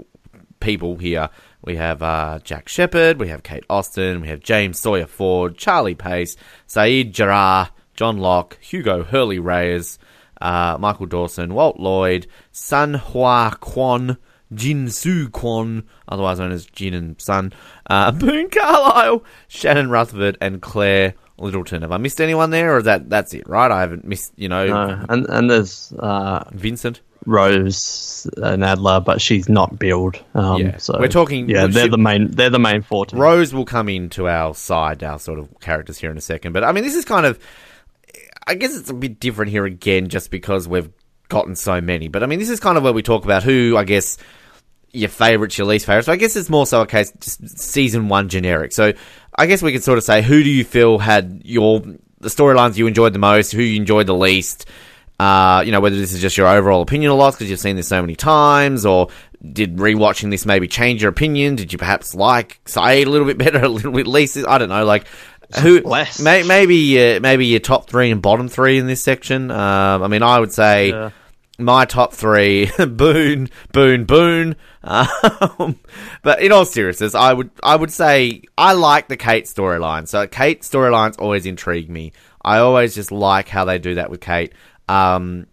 people 0.61 0.97
here. 0.97 1.31
We 1.65 1.77
have 1.77 2.03
uh, 2.03 2.39
Jack 2.45 2.69
Shephard, 2.69 3.19
we 3.19 3.29
have 3.29 3.43
Kate 3.43 3.65
Austin, 3.69 4.21
we 4.21 4.29
have 4.29 4.41
James 4.41 4.79
Sawyer 4.79 5.07
Ford, 5.07 5.57
Charlie 5.57 5.97
Pace, 5.97 6.37
Sayid 6.69 7.11
Jarrah, 7.11 7.71
John 7.95 8.19
Locke, 8.19 8.57
Hugo 8.61 9.03
Hurley 9.03 9.41
Reyes, 9.41 9.99
uh, 10.41 10.77
Michael 10.79 11.07
Dawson, 11.07 11.55
Walt 11.55 11.81
Lloyd, 11.81 12.29
Sun 12.53 12.95
Hua 12.95 13.51
Kwon, 13.61 14.17
Jin 14.55 14.91
Su 14.91 15.29
Kwon, 15.29 15.85
otherwise 16.07 16.39
known 16.39 16.53
as 16.53 16.67
Jin 16.67 16.95
and 16.95 17.21
Sun, 17.21 17.53
uh, 17.91 18.13
Boone 18.13 18.49
Carlyle, 18.49 19.25
Shannon 19.49 19.91
Rutherford, 19.91 20.39
and 20.41 20.63
Claire 20.63 21.15
Littleton. 21.39 21.83
Have 21.83 21.93
I 21.93 21.99
missed 21.99 22.21
anyone 22.21 22.51
there, 22.51 22.77
or 22.77 22.83
that 22.83 23.11
that's 23.11 23.35
it? 23.35 23.49
Right? 23.49 23.71
I 23.71 23.81
haven't 23.81 24.05
missed. 24.05 24.33
You 24.37 24.49
know, 24.49 24.67
no. 24.67 25.05
and 25.09 25.27
and 25.29 25.51
there's 25.51 25.93
uh, 25.99 26.45
Vincent. 26.53 27.01
Rose 27.29 28.29
Nadler, 28.37 29.05
but 29.05 29.21
she's 29.21 29.49
not 29.49 29.81
billed. 29.81 30.23
Um, 30.35 30.63
yeah, 30.63 30.77
so 30.77 30.97
we're 31.01 31.09
talking. 31.09 31.49
Yeah, 31.49 31.67
they're 31.67 31.85
she, 31.85 31.91
the 31.91 31.99
main. 31.99 32.31
They're 32.31 32.51
the 32.51 32.61
main 32.61 32.83
four. 32.83 33.07
Rose 33.13 33.53
will 33.53 33.65
come 33.65 33.89
into 33.89 34.29
our 34.29 34.55
side, 34.55 35.03
our 35.03 35.19
sort 35.19 35.41
of 35.41 35.49
characters 35.59 35.99
here 35.99 36.13
in 36.13 36.17
a 36.17 36.21
second. 36.21 36.53
But 36.53 36.63
I 36.63 36.71
mean, 36.71 36.85
this 36.85 36.95
is 36.95 37.05
kind 37.05 37.27
of 37.27 37.41
I 38.47 38.55
guess 38.55 38.77
it's 38.77 38.91
a 38.91 38.95
bit 38.95 39.19
different 39.19 39.51
here 39.51 39.65
again, 39.65 40.09
just 40.09 40.31
because 40.31 40.69
we've 40.69 40.91
gotten 41.29 41.57
so 41.57 41.81
many. 41.81 42.09
But 42.09 42.23
I 42.23 42.27
mean, 42.27 42.39
this 42.39 42.51
is 42.51 42.61
kind 42.61 42.79
of 42.79 42.85
where 42.85 42.93
we 42.93 43.03
talk 43.03 43.25
about 43.25 43.43
who, 43.43 43.77
I 43.77 43.85
guess, 43.85 44.19
your 44.97 45.09
favorites, 45.09 45.57
your 45.59 45.67
least 45.67 45.87
favorites. 45.87 46.07
So 46.07 46.13
I 46.13 46.17
guess 46.17 46.37
it's 46.37 46.49
more 46.51 46.67
so 46.67 46.81
a 46.83 46.87
case 46.87 47.13
just 47.21 47.59
season 47.59 48.09
one 48.09 48.29
generic. 48.29 48.73
So 48.73 48.93
I 49.37 49.47
guess 49.47 49.63
we 49.63 49.73
could 49.73 49.85
sort 49.85 49.99
of 49.99 50.05
say 50.05 50.23
who 50.23 50.43
do 50.43 50.51
you 50.51 50.65
feel 50.65 50.99
had 50.99 51.43
your 51.45 51.81
the 51.81 52.29
storylines 52.29 52.77
you 52.77 52.87
enjoyed 52.87 53.13
the 53.13 53.19
most, 53.19 53.53
who 53.53 53.63
you 53.63 53.77
enjoyed 53.77 54.07
the 54.07 54.15
least. 54.15 54.67
Uh, 55.19 55.63
you 55.65 55.73
know, 55.73 55.81
whether 55.81 55.97
this 55.97 56.13
is 56.13 56.21
just 56.21 56.37
your 56.37 56.47
overall 56.47 56.83
opinion 56.83 57.11
or 57.11 57.17
loss 57.17 57.37
because 57.37 57.49
you've 57.49 57.59
seen 57.61 57.77
this 57.77 57.89
so 57.89 58.01
many 58.03 58.15
times, 58.15 58.85
or 58.85 59.09
did 59.53 59.77
rewatching 59.77 60.31
this 60.31 60.45
maybe 60.45 60.69
change 60.69 61.01
your 61.03 61.11
opinion? 61.11 61.57
Did 61.57 61.73
you 61.73 61.79
perhaps 61.79 62.15
like 62.15 62.61
say 62.67 63.03
a 63.03 63.07
little 63.07 63.27
bit 63.27 63.39
better, 63.45 63.65
a 63.65 63.69
little 63.69 63.93
bit 63.93 64.07
least? 64.07 64.37
I 64.47 64.59
don't 64.59 64.69
know. 64.69 64.85
Like, 64.85 65.07
who 65.61 65.81
Less. 65.81 66.21
may, 66.21 66.43
maybe 66.43 67.17
uh, 67.17 67.21
maybe 67.21 67.47
your 67.47 67.61
top 67.61 67.89
three 67.89 68.11
and 68.11 68.21
bottom 68.21 68.49
three 68.49 68.79
in 68.79 68.87
this 68.87 69.03
section. 69.03 69.51
Um, 69.51 70.03
I 70.03 70.09
mean, 70.09 70.23
I 70.23 70.39
would 70.39 70.53
say 70.53 70.91
Yeah. 70.91 71.11
My 71.59 71.85
top 71.85 72.13
three: 72.13 72.71
Boone, 72.79 73.49
Boone, 73.73 74.05
Boone. 74.05 74.57
Um, 74.83 75.79
but 76.23 76.41
in 76.41 76.53
all 76.53 76.65
seriousness, 76.65 77.15
I 77.15 77.33
would 77.33 77.51
I 77.63 77.77
would 77.77 77.91
say 77.91 78.43
I 78.57 78.73
like 78.73 79.09
the 79.09 79.17
Kate 79.17 79.45
storyline. 79.45 80.09
So 80.09 80.27
Kate 80.27 80.63
storylines 80.63 81.19
always 81.19 81.47
intrigue 81.47 81.91
me. 81.91 82.13
I 82.43 82.59
always 82.59 82.95
just 82.95 83.11
like 83.11 83.49
how 83.49 83.65
they 83.65 83.79
do 83.79 83.97
that 83.97 84.11
with 84.11 84.21
Kate. 84.21 84.53
Um, 84.89 85.47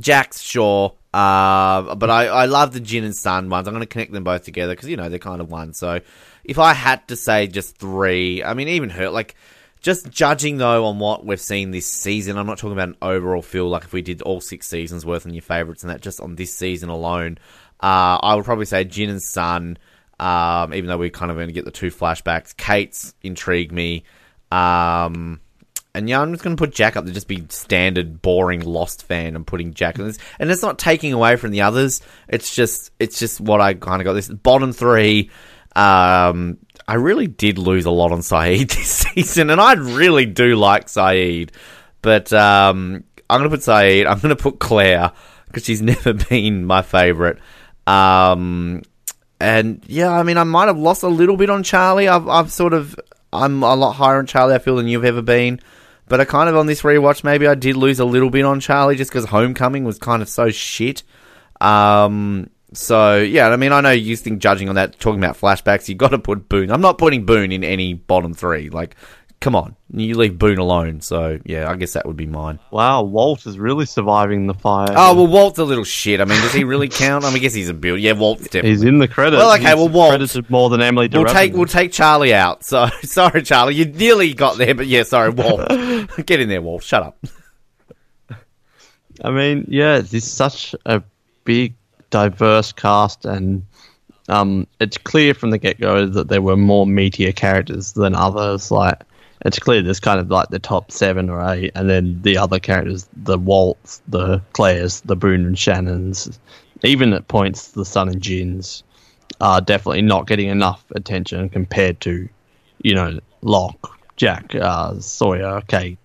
Jack's 0.00 0.40
sure, 0.40 0.94
uh, 1.14 1.94
but 1.94 2.10
I, 2.10 2.26
I 2.26 2.44
love 2.46 2.72
the 2.72 2.80
Jin 2.80 3.04
and 3.04 3.14
Sun 3.14 3.48
ones. 3.48 3.68
I'm 3.68 3.74
going 3.74 3.82
to 3.82 3.86
connect 3.86 4.12
them 4.12 4.24
both 4.24 4.44
together 4.44 4.74
because 4.74 4.88
you 4.88 4.96
know 4.96 5.08
they're 5.08 5.18
kind 5.18 5.40
of 5.40 5.50
one. 5.50 5.74
So 5.74 6.00
if 6.44 6.58
I 6.58 6.72
had 6.72 7.06
to 7.08 7.16
say 7.16 7.46
just 7.46 7.76
three, 7.76 8.42
I 8.42 8.54
mean 8.54 8.68
even 8.68 8.90
her 8.90 9.10
like 9.10 9.36
just 9.82 10.10
judging 10.10 10.56
though 10.56 10.86
on 10.86 10.98
what 10.98 11.26
we've 11.26 11.40
seen 11.40 11.72
this 11.72 11.86
season. 11.86 12.38
I'm 12.38 12.46
not 12.46 12.58
talking 12.58 12.72
about 12.72 12.88
an 12.88 12.96
overall 13.02 13.42
feel 13.42 13.68
like 13.68 13.84
if 13.84 13.92
we 13.92 14.00
did 14.00 14.22
all 14.22 14.40
six 14.40 14.68
seasons 14.68 15.04
worth 15.04 15.24
and 15.24 15.34
your 15.34 15.42
favorites 15.42 15.82
and 15.82 15.90
that 15.90 16.00
just 16.00 16.20
on 16.20 16.36
this 16.36 16.54
season 16.54 16.88
alone. 16.88 17.38
Uh, 17.82 18.16
I 18.22 18.36
would 18.36 18.44
probably 18.44 18.64
say 18.64 18.84
Jin 18.84 19.10
and 19.10 19.22
Sun. 19.22 19.76
Um, 20.20 20.72
even 20.72 20.88
though 20.88 20.98
we're 20.98 21.10
kind 21.10 21.32
of 21.32 21.36
going 21.36 21.48
to 21.48 21.52
get 21.52 21.64
the 21.64 21.72
two 21.72 21.88
flashbacks, 21.88 22.56
Kate's 22.56 23.12
intrigue 23.22 23.72
me. 23.72 24.04
Um, 24.52 25.40
and 25.94 26.08
yeah, 26.08 26.20
I'm 26.20 26.32
just 26.32 26.44
going 26.44 26.56
to 26.56 26.60
put 26.60 26.72
Jack 26.72 26.96
up 26.96 27.06
to 27.06 27.10
just 27.10 27.26
be 27.26 27.44
standard, 27.48 28.22
boring 28.22 28.60
Lost 28.60 29.02
fan. 29.02 29.34
I'm 29.34 29.44
putting 29.44 29.74
Jack, 29.74 29.98
and 29.98 30.08
it's, 30.08 30.18
and 30.38 30.48
it's 30.48 30.62
not 30.62 30.78
taking 30.78 31.12
away 31.12 31.34
from 31.34 31.50
the 31.50 31.62
others. 31.62 32.02
It's 32.28 32.54
just, 32.54 32.92
it's 33.00 33.18
just 33.18 33.40
what 33.40 33.60
I 33.60 33.74
kind 33.74 34.00
of 34.00 34.04
got. 34.04 34.12
This 34.12 34.28
bottom 34.28 34.72
three. 34.72 35.30
Um, 35.74 36.58
I 36.86 36.94
really 36.94 37.26
did 37.26 37.58
lose 37.58 37.84
a 37.84 37.90
lot 37.90 38.12
on 38.12 38.20
Sayid 38.20 38.68
this 38.74 39.06
season, 39.14 39.50
and 39.50 39.60
I 39.60 39.74
really 39.74 40.26
do 40.26 40.56
like 40.56 40.86
Sayid, 40.86 41.50
but 42.00 42.32
um, 42.32 43.04
I'm 43.30 43.40
going 43.40 43.50
to 43.50 43.56
put 43.56 43.64
Sayid. 43.64 44.06
I'm 44.06 44.18
going 44.18 44.34
to 44.34 44.42
put 44.42 44.58
Claire 44.58 45.12
because 45.46 45.64
she's 45.64 45.82
never 45.82 46.12
been 46.12 46.64
my 46.64 46.82
favorite. 46.82 47.38
Um, 47.86 48.82
and 49.40 49.82
yeah, 49.86 50.10
I 50.10 50.22
mean, 50.22 50.38
I 50.38 50.44
might 50.44 50.66
have 50.66 50.78
lost 50.78 51.02
a 51.02 51.08
little 51.08 51.36
bit 51.36 51.50
on 51.50 51.62
Charlie. 51.62 52.08
I've, 52.08 52.28
I've 52.28 52.52
sort 52.52 52.74
of, 52.74 52.98
I'm 53.32 53.62
a 53.62 53.74
lot 53.74 53.92
higher 53.92 54.18
on 54.18 54.26
Charlie. 54.26 54.54
I 54.54 54.58
feel 54.58 54.76
than 54.76 54.88
you've 54.88 55.04
ever 55.04 55.22
been. 55.22 55.60
But 56.08 56.20
I 56.20 56.24
kind 56.24 56.48
of 56.48 56.56
on 56.56 56.66
this 56.66 56.82
rewatch, 56.82 57.24
maybe 57.24 57.46
I 57.46 57.54
did 57.54 57.76
lose 57.76 57.98
a 57.98 58.04
little 58.04 58.28
bit 58.28 58.44
on 58.44 58.60
Charlie 58.60 58.96
just 58.96 59.10
because 59.10 59.24
Homecoming 59.24 59.84
was 59.84 59.98
kind 59.98 60.20
of 60.20 60.28
so 60.28 60.50
shit. 60.50 61.02
Um, 61.60 62.50
so 62.72 63.18
yeah, 63.18 63.48
I 63.48 63.56
mean, 63.56 63.72
I 63.72 63.80
know 63.80 63.90
you 63.90 64.16
think 64.16 64.40
judging 64.40 64.68
on 64.68 64.74
that, 64.76 64.98
talking 64.98 65.18
about 65.22 65.36
flashbacks, 65.38 65.88
you 65.88 65.94
got 65.94 66.08
to 66.08 66.18
put 66.18 66.48
Boone. 66.48 66.70
I'm 66.70 66.80
not 66.80 66.98
putting 66.98 67.26
Boone 67.26 67.52
in 67.52 67.64
any 67.64 67.94
bottom 67.94 68.34
three. 68.34 68.70
Like, 68.70 68.96
come 69.40 69.56
on, 69.56 69.76
you 69.90 70.16
leave 70.16 70.38
Boone 70.38 70.58
alone. 70.58 71.00
So 71.00 71.38
yeah, 71.44 71.70
I 71.70 71.76
guess 71.76 71.92
that 71.94 72.06
would 72.06 72.16
be 72.16 72.26
mine. 72.26 72.58
Wow, 72.70 73.02
Walt 73.02 73.46
is 73.46 73.58
really 73.58 73.86
surviving 73.86 74.46
the 74.46 74.54
fire. 74.54 74.88
Oh 74.90 75.14
well, 75.14 75.26
Walt's 75.26 75.58
a 75.58 75.64
little 75.64 75.84
shit. 75.84 76.20
I 76.20 76.24
mean, 76.24 76.40
does 76.40 76.52
he 76.52 76.64
really 76.64 76.88
count? 76.88 77.24
I 77.24 77.28
mean, 77.28 77.36
I 77.36 77.40
guess 77.40 77.54
he's 77.54 77.68
a 77.68 77.74
build. 77.74 78.00
Yeah, 78.00 78.12
Walt's 78.12 78.44
definitely. 78.44 78.70
He's 78.70 78.82
in 78.82 78.98
the 78.98 79.08
credits. 79.08 79.40
Well, 79.40 79.52
okay, 79.54 79.64
He's 79.64 79.74
well, 79.76 79.88
Walt- 79.88 80.10
credited 80.12 80.48
more 80.48 80.70
than 80.70 80.80
Emilie. 80.80 81.08
We'll 81.12 81.24
take 81.26 81.54
we'll 81.54 81.66
take 81.66 81.92
Charlie 81.92 82.34
out. 82.34 82.64
So 82.64 82.86
sorry, 83.02 83.42
Charlie, 83.42 83.74
you 83.74 83.86
nearly 83.86 84.32
got 84.34 84.56
there, 84.58 84.74
but 84.74 84.86
yeah, 84.86 85.02
sorry, 85.02 85.30
Walt. 85.30 85.68
Get 86.26 86.40
in 86.40 86.48
there, 86.48 86.62
Walt. 86.62 86.82
Shut 86.82 87.02
up. 87.02 87.18
I 89.24 89.30
mean, 89.30 89.66
yeah, 89.68 90.02
it's 90.02 90.24
such 90.24 90.74
a 90.86 91.02
big, 91.44 91.74
diverse 92.12 92.70
cast, 92.70 93.24
and 93.24 93.66
um, 94.28 94.68
it's 94.78 94.98
clear 94.98 95.34
from 95.34 95.50
the 95.50 95.58
get 95.58 95.80
go 95.80 96.06
that 96.06 96.28
there 96.28 96.42
were 96.42 96.56
more 96.56 96.86
meatier 96.86 97.34
characters 97.34 97.92
than 97.94 98.14
others. 98.14 98.70
Like, 98.70 99.00
it's 99.44 99.58
clear 99.58 99.82
there's 99.82 99.98
kind 99.98 100.20
of 100.20 100.30
like 100.30 100.50
the 100.50 100.60
top 100.60 100.92
seven 100.92 101.28
or 101.28 101.42
eight, 101.52 101.72
and 101.74 101.90
then 101.90 102.22
the 102.22 102.38
other 102.38 102.60
characters, 102.60 103.08
the 103.16 103.36
Waltz, 103.36 104.00
the 104.06 104.40
Claires, 104.52 105.00
the 105.00 105.16
Boone 105.16 105.44
and 105.44 105.58
Shannons, 105.58 106.38
even 106.84 107.12
at 107.12 107.26
points 107.26 107.72
the 107.72 107.84
Sun 107.84 108.08
and 108.10 108.22
Jins, 108.22 108.84
are 109.40 109.60
definitely 109.60 110.02
not 110.02 110.28
getting 110.28 110.48
enough 110.48 110.84
attention 110.94 111.48
compared 111.48 112.00
to, 112.02 112.28
you 112.82 112.94
know, 112.94 113.18
Locke, 113.40 113.98
Jack, 114.16 114.54
uh, 114.54 115.00
Sawyer, 115.00 115.62
Kate, 115.66 115.98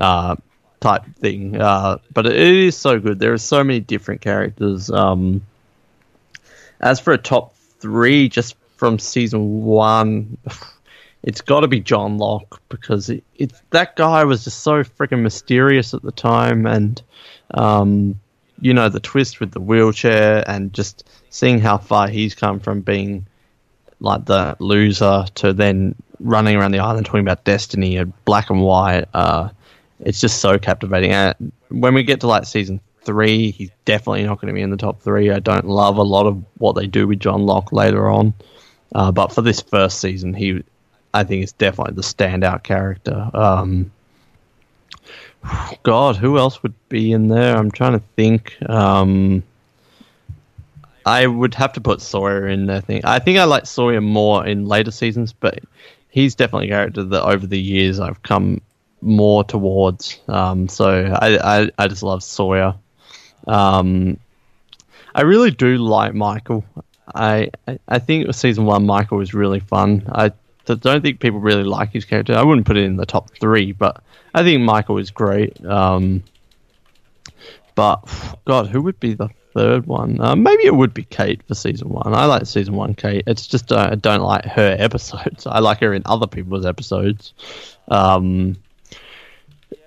uh, 0.00 0.36
type 0.82 1.04
thing. 1.16 1.58
Uh, 1.58 1.98
but 2.12 2.26
it 2.26 2.36
is 2.36 2.76
so 2.76 2.98
good. 2.98 3.18
There 3.18 3.32
are 3.32 3.38
so 3.38 3.64
many 3.64 3.80
different 3.80 4.20
characters. 4.20 4.90
Um, 4.90 5.40
as 6.80 7.00
for 7.00 7.12
a 7.12 7.18
top 7.18 7.56
three, 7.78 8.28
just 8.28 8.56
from 8.76 8.98
season 8.98 9.62
one, 9.62 10.36
it's 11.22 11.40
got 11.40 11.60
to 11.60 11.68
be 11.68 11.80
John 11.80 12.18
Locke 12.18 12.60
because 12.68 13.08
it, 13.08 13.24
it 13.36 13.52
that 13.70 13.96
guy 13.96 14.24
was 14.24 14.44
just 14.44 14.60
so 14.60 14.82
freaking 14.82 15.22
mysterious 15.22 15.94
at 15.94 16.02
the 16.02 16.12
time, 16.12 16.66
and 16.66 17.00
um, 17.54 18.20
you 18.60 18.74
know 18.74 18.88
the 18.88 19.00
twist 19.00 19.40
with 19.40 19.52
the 19.52 19.60
wheelchair 19.60 20.44
and 20.48 20.72
just 20.72 21.08
seeing 21.30 21.60
how 21.60 21.78
far 21.78 22.08
he's 22.08 22.34
come 22.34 22.60
from 22.60 22.80
being 22.80 23.24
like 24.00 24.24
the 24.24 24.56
loser 24.58 25.24
to 25.36 25.52
then 25.52 25.94
running 26.18 26.56
around 26.56 26.72
the 26.72 26.78
island 26.80 27.06
talking 27.06 27.20
about 27.20 27.44
destiny 27.44 27.96
and 27.96 28.12
black 28.24 28.50
and 28.50 28.60
white. 28.60 29.04
Uh, 29.14 29.48
it's 30.02 30.20
just 30.20 30.40
so 30.40 30.58
captivating. 30.58 31.12
And 31.12 31.52
when 31.68 31.94
we 31.94 32.02
get 32.02 32.20
to 32.20 32.26
like 32.26 32.44
season 32.44 32.80
three, 33.02 33.50
he's 33.50 33.70
definitely 33.84 34.24
not 34.24 34.40
going 34.40 34.48
to 34.48 34.54
be 34.54 34.62
in 34.62 34.70
the 34.70 34.76
top 34.76 35.00
three. 35.00 35.30
I 35.30 35.38
don't 35.38 35.66
love 35.66 35.96
a 35.96 36.02
lot 36.02 36.26
of 36.26 36.42
what 36.58 36.72
they 36.74 36.86
do 36.86 37.06
with 37.06 37.20
John 37.20 37.46
Locke 37.46 37.72
later 37.72 38.08
on, 38.08 38.34
uh, 38.94 39.12
but 39.12 39.32
for 39.32 39.42
this 39.42 39.60
first 39.60 40.00
season, 40.00 40.34
he, 40.34 40.62
I 41.14 41.24
think, 41.24 41.44
is 41.44 41.52
definitely 41.52 41.94
the 41.94 42.02
standout 42.02 42.62
character. 42.62 43.30
Um, 43.32 43.90
God, 45.82 46.16
who 46.16 46.38
else 46.38 46.62
would 46.62 46.74
be 46.88 47.12
in 47.12 47.28
there? 47.28 47.56
I'm 47.56 47.70
trying 47.70 47.98
to 47.98 48.04
think. 48.16 48.56
Um, 48.68 49.42
I 51.04 51.26
would 51.26 51.54
have 51.54 51.72
to 51.72 51.80
put 51.80 52.00
Sawyer 52.00 52.46
in. 52.46 52.70
I 52.70 52.80
think. 52.80 53.04
I 53.04 53.18
think 53.18 53.38
I 53.38 53.44
like 53.44 53.66
Sawyer 53.66 54.00
more 54.00 54.46
in 54.46 54.66
later 54.66 54.92
seasons, 54.92 55.32
but 55.32 55.58
he's 56.10 56.36
definitely 56.36 56.68
a 56.68 56.70
character 56.70 57.02
that 57.02 57.22
over 57.24 57.46
the 57.46 57.60
years 57.60 57.98
I've 57.98 58.22
come 58.22 58.60
more 59.02 59.44
towards. 59.44 60.18
Um, 60.28 60.68
so 60.68 60.88
I, 61.20 61.60
I, 61.62 61.70
I 61.78 61.88
just 61.88 62.02
love 62.02 62.22
Sawyer. 62.22 62.74
Um, 63.46 64.18
I 65.14 65.22
really 65.22 65.50
do 65.50 65.76
like 65.76 66.14
Michael. 66.14 66.64
I 67.14 67.50
I- 67.88 67.98
think 67.98 68.32
season 68.34 68.64
one 68.64 68.86
Michael 68.86 69.18
was 69.18 69.34
really 69.34 69.60
fun. 69.60 70.04
I 70.10 70.32
don't 70.64 71.02
think 71.02 71.20
people 71.20 71.40
really 71.40 71.64
like 71.64 71.90
his 71.92 72.04
character. 72.04 72.34
I 72.34 72.42
wouldn't 72.44 72.66
put 72.66 72.76
it 72.76 72.84
in 72.84 72.96
the 72.96 73.04
top 73.04 73.30
three, 73.38 73.72
but 73.72 74.02
I 74.32 74.42
think 74.44 74.62
Michael 74.62 74.98
is 74.98 75.10
great. 75.10 75.62
Um, 75.66 76.22
but 77.74 78.04
God, 78.44 78.68
who 78.68 78.82
would 78.82 79.00
be 79.00 79.14
the 79.14 79.28
third 79.54 79.86
one? 79.86 80.20
Uh, 80.20 80.36
maybe 80.36 80.64
it 80.64 80.74
would 80.74 80.94
be 80.94 81.04
Kate 81.04 81.42
for 81.48 81.54
season 81.54 81.88
one. 81.88 82.14
I 82.14 82.26
like 82.26 82.46
season 82.46 82.74
one 82.74 82.94
Kate. 82.94 83.24
It's 83.26 83.46
just 83.46 83.72
uh, 83.72 83.88
I 83.92 83.94
don't 83.96 84.22
like 84.22 84.44
her 84.44 84.76
episodes. 84.78 85.46
I 85.46 85.58
like 85.58 85.80
her 85.80 85.92
in 85.92 86.02
other 86.06 86.26
people's 86.26 86.64
episodes. 86.64 87.34
Um, 87.88 88.56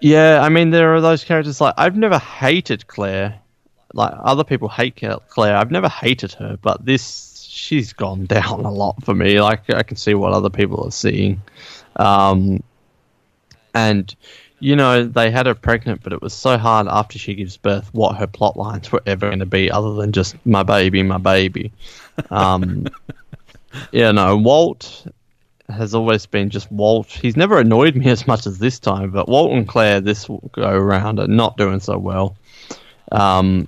yeah, 0.01 0.41
I 0.41 0.49
mean 0.49 0.71
there 0.71 0.93
are 0.93 1.01
those 1.01 1.23
characters 1.23 1.61
like 1.61 1.73
I've 1.77 1.95
never 1.95 2.19
hated 2.19 2.87
Claire. 2.87 3.39
Like 3.93 4.13
other 4.19 4.43
people 4.43 4.67
hate 4.67 5.01
Claire. 5.29 5.55
I've 5.55 5.71
never 5.71 5.89
hated 5.89 6.33
her, 6.33 6.57
but 6.61 6.85
this 6.85 7.47
she's 7.49 7.93
gone 7.93 8.25
down 8.27 8.65
a 8.65 8.71
lot 8.71 9.03
for 9.03 9.13
me. 9.13 9.41
Like 9.41 9.69
I 9.69 9.83
can 9.83 9.97
see 9.97 10.13
what 10.13 10.33
other 10.33 10.49
people 10.49 10.85
are 10.85 10.91
seeing. 10.91 11.41
Um, 11.95 12.61
and 13.73 14.15
you 14.59 14.75
know 14.75 15.05
they 15.05 15.31
had 15.31 15.45
her 15.45 15.55
pregnant, 15.55 16.01
but 16.03 16.13
it 16.13 16.21
was 16.21 16.33
so 16.33 16.57
hard 16.57 16.87
after 16.87 17.19
she 17.19 17.35
gives 17.35 17.57
birth 17.57 17.93
what 17.93 18.15
her 18.17 18.27
plot 18.27 18.57
lines 18.57 18.91
were 18.91 19.01
ever 19.05 19.27
going 19.27 19.39
to 19.39 19.45
be, 19.45 19.69
other 19.69 19.93
than 19.93 20.11
just 20.11 20.35
my 20.45 20.63
baby, 20.63 21.03
my 21.03 21.17
baby. 21.17 21.71
Um, 22.29 22.87
yeah, 23.91 24.11
no, 24.11 24.37
Walt 24.37 25.07
has 25.69 25.95
always 25.95 26.25
been 26.25 26.49
just 26.49 26.71
Walt. 26.71 27.07
He's 27.07 27.35
never 27.35 27.59
annoyed 27.59 27.95
me 27.95 28.09
as 28.09 28.27
much 28.27 28.45
as 28.47 28.59
this 28.59 28.79
time, 28.79 29.11
but 29.11 29.27
Walt 29.27 29.51
and 29.51 29.67
Claire 29.67 30.01
this 30.01 30.27
go 30.51 30.69
around 30.69 31.19
are 31.19 31.27
not 31.27 31.57
doing 31.57 31.79
so 31.79 31.97
well. 31.97 32.35
Um, 33.11 33.67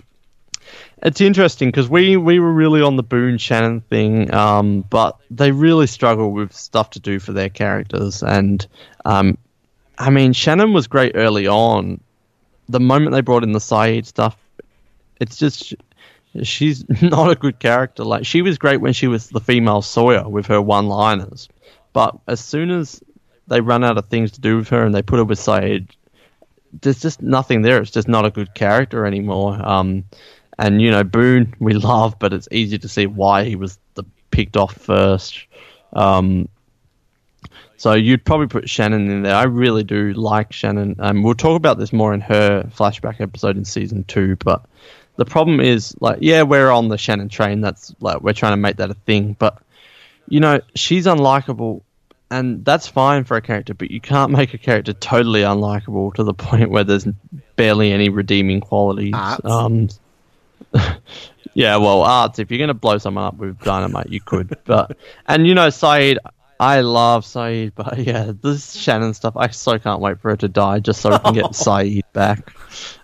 it's 1.03 1.21
interesting 1.21 1.69
because 1.69 1.87
we, 1.87 2.17
we 2.17 2.39
were 2.39 2.51
really 2.51 2.81
on 2.81 2.95
the 2.95 3.03
Boone 3.03 3.37
Shannon 3.37 3.81
thing, 3.81 4.33
um, 4.33 4.81
but 4.89 5.17
they 5.29 5.51
really 5.51 5.85
struggle 5.85 6.31
with 6.31 6.53
stuff 6.53 6.89
to 6.91 6.99
do 6.99 7.19
for 7.19 7.33
their 7.33 7.49
characters. 7.49 8.23
And 8.23 8.65
um, 9.05 9.37
I 9.97 10.09
mean, 10.09 10.33
Shannon 10.33 10.73
was 10.73 10.87
great 10.87 11.11
early 11.15 11.47
on. 11.47 12.01
The 12.69 12.79
moment 12.79 13.11
they 13.11 13.21
brought 13.21 13.43
in 13.43 13.51
the 13.51 13.59
Sayid 13.59 14.07
stuff, 14.07 14.35
it's 15.21 15.37
just 15.37 15.75
she's 16.43 16.83
not 17.01 17.31
a 17.31 17.35
good 17.35 17.59
character. 17.59 18.03
Like 18.03 18.25
she 18.25 18.41
was 18.41 18.57
great 18.57 18.77
when 18.77 18.93
she 18.93 19.07
was 19.07 19.29
the 19.29 19.39
female 19.39 19.81
Sawyer 19.81 20.27
with 20.27 20.47
her 20.47 20.61
one-liners, 20.61 21.47
but 21.97 22.19
as 22.27 22.39
soon 22.39 22.69
as 22.69 23.01
they 23.47 23.59
run 23.59 23.83
out 23.83 23.97
of 23.97 24.05
things 24.05 24.33
to 24.33 24.39
do 24.39 24.57
with 24.57 24.69
her 24.69 24.85
and 24.85 24.93
they 24.93 25.01
put 25.01 25.17
her 25.17 25.25
with 25.25 25.43
there's 26.79 27.01
just 27.01 27.23
nothing 27.23 27.63
there. 27.63 27.81
It's 27.81 27.89
just 27.89 28.07
not 28.07 28.23
a 28.23 28.29
good 28.29 28.53
character 28.53 29.03
anymore. 29.07 29.59
Um, 29.67 30.03
and 30.59 30.79
you 30.79 30.91
know, 30.91 31.03
Boone 31.03 31.55
we 31.59 31.73
love, 31.91 32.19
but 32.19 32.33
it's 32.33 32.47
easy 32.51 32.77
to 32.77 32.87
see 32.87 33.07
why 33.07 33.45
he 33.45 33.55
was 33.55 33.79
the 33.95 34.03
picked 34.29 34.57
off 34.57 34.75
first. 34.75 35.39
Um, 35.91 36.49
so 37.77 37.93
you'd 37.93 38.23
probably 38.23 38.45
put 38.45 38.69
Shannon 38.69 39.09
in 39.09 39.23
there. 39.23 39.33
I 39.33 39.45
really 39.45 39.83
do 39.83 40.13
like 40.13 40.53
Shannon. 40.53 40.97
Um, 40.99 41.23
we'll 41.23 41.33
talk 41.33 41.57
about 41.57 41.79
this 41.79 41.91
more 41.91 42.13
in 42.13 42.21
her 42.21 42.69
flashback 42.75 43.19
episode 43.21 43.57
in 43.57 43.65
season 43.65 44.03
two. 44.03 44.35
But 44.35 44.63
the 45.15 45.25
problem 45.25 45.59
is, 45.59 45.95
like, 45.99 46.19
yeah, 46.21 46.43
we're 46.43 46.69
on 46.69 46.89
the 46.89 46.99
Shannon 46.99 47.29
train. 47.29 47.61
That's 47.61 47.95
like 48.01 48.21
we're 48.21 48.33
trying 48.33 48.53
to 48.53 48.57
make 48.57 48.75
that 48.75 48.91
a 48.91 48.93
thing. 48.93 49.35
But 49.39 49.63
you 50.27 50.39
know, 50.39 50.59
she's 50.75 51.05
unlikable, 51.05 51.81
and 52.29 52.63
that's 52.65 52.87
fine 52.87 53.23
for 53.23 53.37
a 53.37 53.41
character. 53.41 53.73
But 53.73 53.91
you 53.91 54.01
can't 54.01 54.31
make 54.31 54.53
a 54.53 54.57
character 54.57 54.93
totally 54.93 55.41
unlikable 55.41 56.13
to 56.15 56.23
the 56.23 56.33
point 56.33 56.69
where 56.69 56.83
there's 56.83 57.07
barely 57.55 57.91
any 57.91 58.09
redeeming 58.09 58.61
qualities. 58.61 59.13
Arzt. 59.13 59.45
Um, 59.45 59.89
yeah, 61.53 61.77
well, 61.77 62.03
Arzt. 62.03 62.39
If 62.39 62.51
you're 62.51 62.57
going 62.57 62.69
to 62.69 62.73
blow 62.73 62.97
someone 62.97 63.25
up 63.25 63.37
with 63.37 63.59
dynamite, 63.59 64.09
you 64.09 64.21
could. 64.21 64.57
But 64.65 64.97
and 65.27 65.47
you 65.47 65.53
know, 65.53 65.67
Sayid, 65.67 66.17
I 66.59 66.81
love 66.81 67.23
Sayid, 67.23 67.73
but 67.75 67.97
yeah, 68.05 68.31
this 68.41 68.73
Shannon 68.73 69.13
stuff. 69.13 69.37
I 69.37 69.47
so 69.49 69.77
can't 69.79 70.01
wait 70.01 70.19
for 70.19 70.31
her 70.31 70.37
to 70.37 70.47
die, 70.47 70.79
just 70.79 71.01
so 71.01 71.11
we 71.11 71.19
can 71.19 71.33
get 71.33 71.45
Sayid 71.45 72.03
back. 72.13 72.53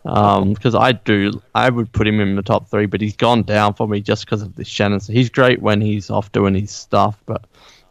Because 0.03 0.75
I 0.75 0.93
do, 0.93 1.41
I 1.55 1.69
would 1.69 1.91
put 1.91 2.07
him 2.07 2.19
in 2.19 2.35
the 2.35 2.41
top 2.41 2.69
three, 2.69 2.87
but 2.87 2.99
he's 2.99 3.15
gone 3.15 3.43
down 3.43 3.75
for 3.75 3.87
me 3.87 4.01
just 4.01 4.25
because 4.25 4.41
of 4.41 4.55
this 4.55 4.67
Shannon. 4.67 4.99
So 4.99 5.13
he's 5.13 5.29
great 5.29 5.61
when 5.61 5.79
he's 5.79 6.09
off 6.09 6.31
doing 6.31 6.55
his 6.55 6.71
stuff, 6.71 7.17
but 7.25 7.45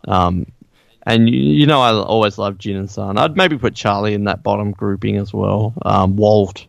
um, 0.09 0.47
and 1.04 1.28
you, 1.28 1.38
you 1.38 1.66
know, 1.66 1.80
I 1.80 1.92
always 1.92 2.38
love 2.38 2.59
Jin 2.59 2.76
and 2.76 2.90
San. 2.90 3.18
I'd 3.18 3.37
maybe 3.37 3.59
put 3.59 3.75
Charlie 3.75 4.14
in 4.14 4.25
that 4.25 4.42
bottom 4.42 4.73
grouping 4.73 5.16
as 5.16 5.32
well. 5.32 5.75
Um, 5.82 6.16
Walt. 6.16 6.66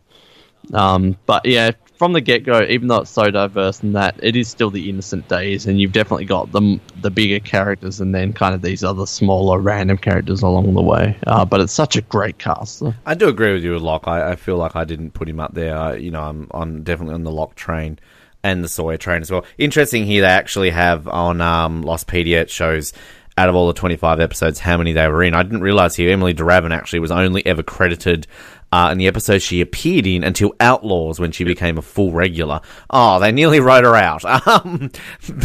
Um, 0.74 1.18
but 1.26 1.46
yeah, 1.46 1.72
from 1.98 2.14
the 2.14 2.22
get 2.22 2.44
go, 2.44 2.62
even 2.64 2.88
though 2.88 3.02
it's 3.02 3.12
so 3.12 3.30
diverse 3.30 3.82
and 3.82 3.96
that, 3.96 4.16
it 4.24 4.36
is 4.36 4.48
still 4.48 4.70
the 4.70 4.90
innocent 4.90 5.28
days, 5.28 5.68
and 5.68 5.80
you've 5.80 5.92
definitely 5.92 6.26
got 6.26 6.52
the 6.52 6.80
the 7.02 7.12
bigger 7.12 7.40
characters 7.40 8.00
and 8.00 8.16
then 8.16 8.34
kind 8.34 8.56
of 8.56 8.62
these 8.62 8.84
other 8.84 9.06
smaller 9.06 9.60
random 9.60 9.98
characters 9.98 10.42
along 10.42 10.74
the 10.74 10.82
way. 10.82 11.18
Uh, 11.28 11.46
but 11.46 11.62
it's 11.62 11.74
such 11.74 11.96
a 11.96 12.02
great 12.02 12.40
cast. 12.40 12.82
I 13.06 13.14
do 13.14 13.28
agree 13.28 13.54
with 13.54 13.64
you 13.64 13.74
with 13.74 13.82
Locke. 13.82 14.08
I, 14.08 14.32
I 14.32 14.36
feel 14.36 14.58
like 14.58 14.76
I 14.76 14.86
didn't 14.86 15.12
put 15.12 15.30
him 15.30 15.40
up 15.40 15.54
there. 15.54 15.98
You 15.98 16.12
know, 16.12 16.24
I'm 16.24 16.48
I'm 16.52 16.84
definitely 16.84 17.16
on 17.16 17.24
the 17.24 17.32
Locke 17.32 17.56
train 17.56 18.00
and 18.44 18.64
the 18.64 18.68
Sawyer 18.68 18.98
train 18.98 19.22
as 19.22 19.32
well. 19.32 19.46
Interesting 19.58 20.06
here, 20.06 20.22
they 20.22 20.28
actually 20.28 20.70
have 20.72 21.08
on 21.08 21.40
um, 21.42 21.84
Lostpedia, 21.84 22.42
it 22.42 22.50
shows 22.50 22.94
out 23.38 23.50
of 23.50 23.56
all 23.56 23.68
the 23.68 23.74
25 23.74 24.20
episodes 24.20 24.60
how 24.60 24.78
many 24.78 24.94
they 24.94 25.08
were 25.08 25.24
in. 25.24 25.34
I 25.34 25.44
didn't 25.44 25.62
realize 25.62 25.96
here 25.96 26.12
Emilie 26.12 26.34
de 26.34 26.44
Ravin 26.44 26.72
actually 26.72 27.00
was 27.00 27.12
only 27.12 27.46
ever 27.46 27.64
credited 27.64 28.28
uh, 28.72 28.90
in 28.92 28.98
the 28.98 29.08
episode 29.08 29.42
she 29.42 29.62
appeared 29.62 30.08
in 30.08 30.24
until 30.24 30.56
Outlaws 30.60 31.20
when 31.20 31.32
she 31.32 31.44
became 31.44 31.78
a 31.78 31.82
full 31.82 32.12
regular. 32.12 32.62
Oh, 32.90 33.20
they 33.20 33.32
nearly 33.32 33.60
wrote 33.60 33.84
her 33.84 33.96
out. 33.96 34.24
Um, 34.46 34.92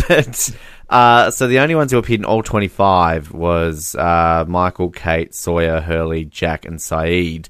but 0.09 0.51
uh, 0.91 1.31
so 1.31 1.47
the 1.47 1.61
only 1.61 1.75
ones 1.75 1.93
who 1.93 1.99
appeared 1.99 2.21
in 2.21 2.25
all 2.25 2.43
25 2.43 3.33
was 3.33 3.95
uh, 3.95 4.45
Michael, 4.49 4.91
Kate, 4.91 5.35
Sawyer, 5.35 5.81
Hurley, 5.81 6.25
Jack, 6.25 6.65
and 6.65 6.79
Sayid. 6.79 7.49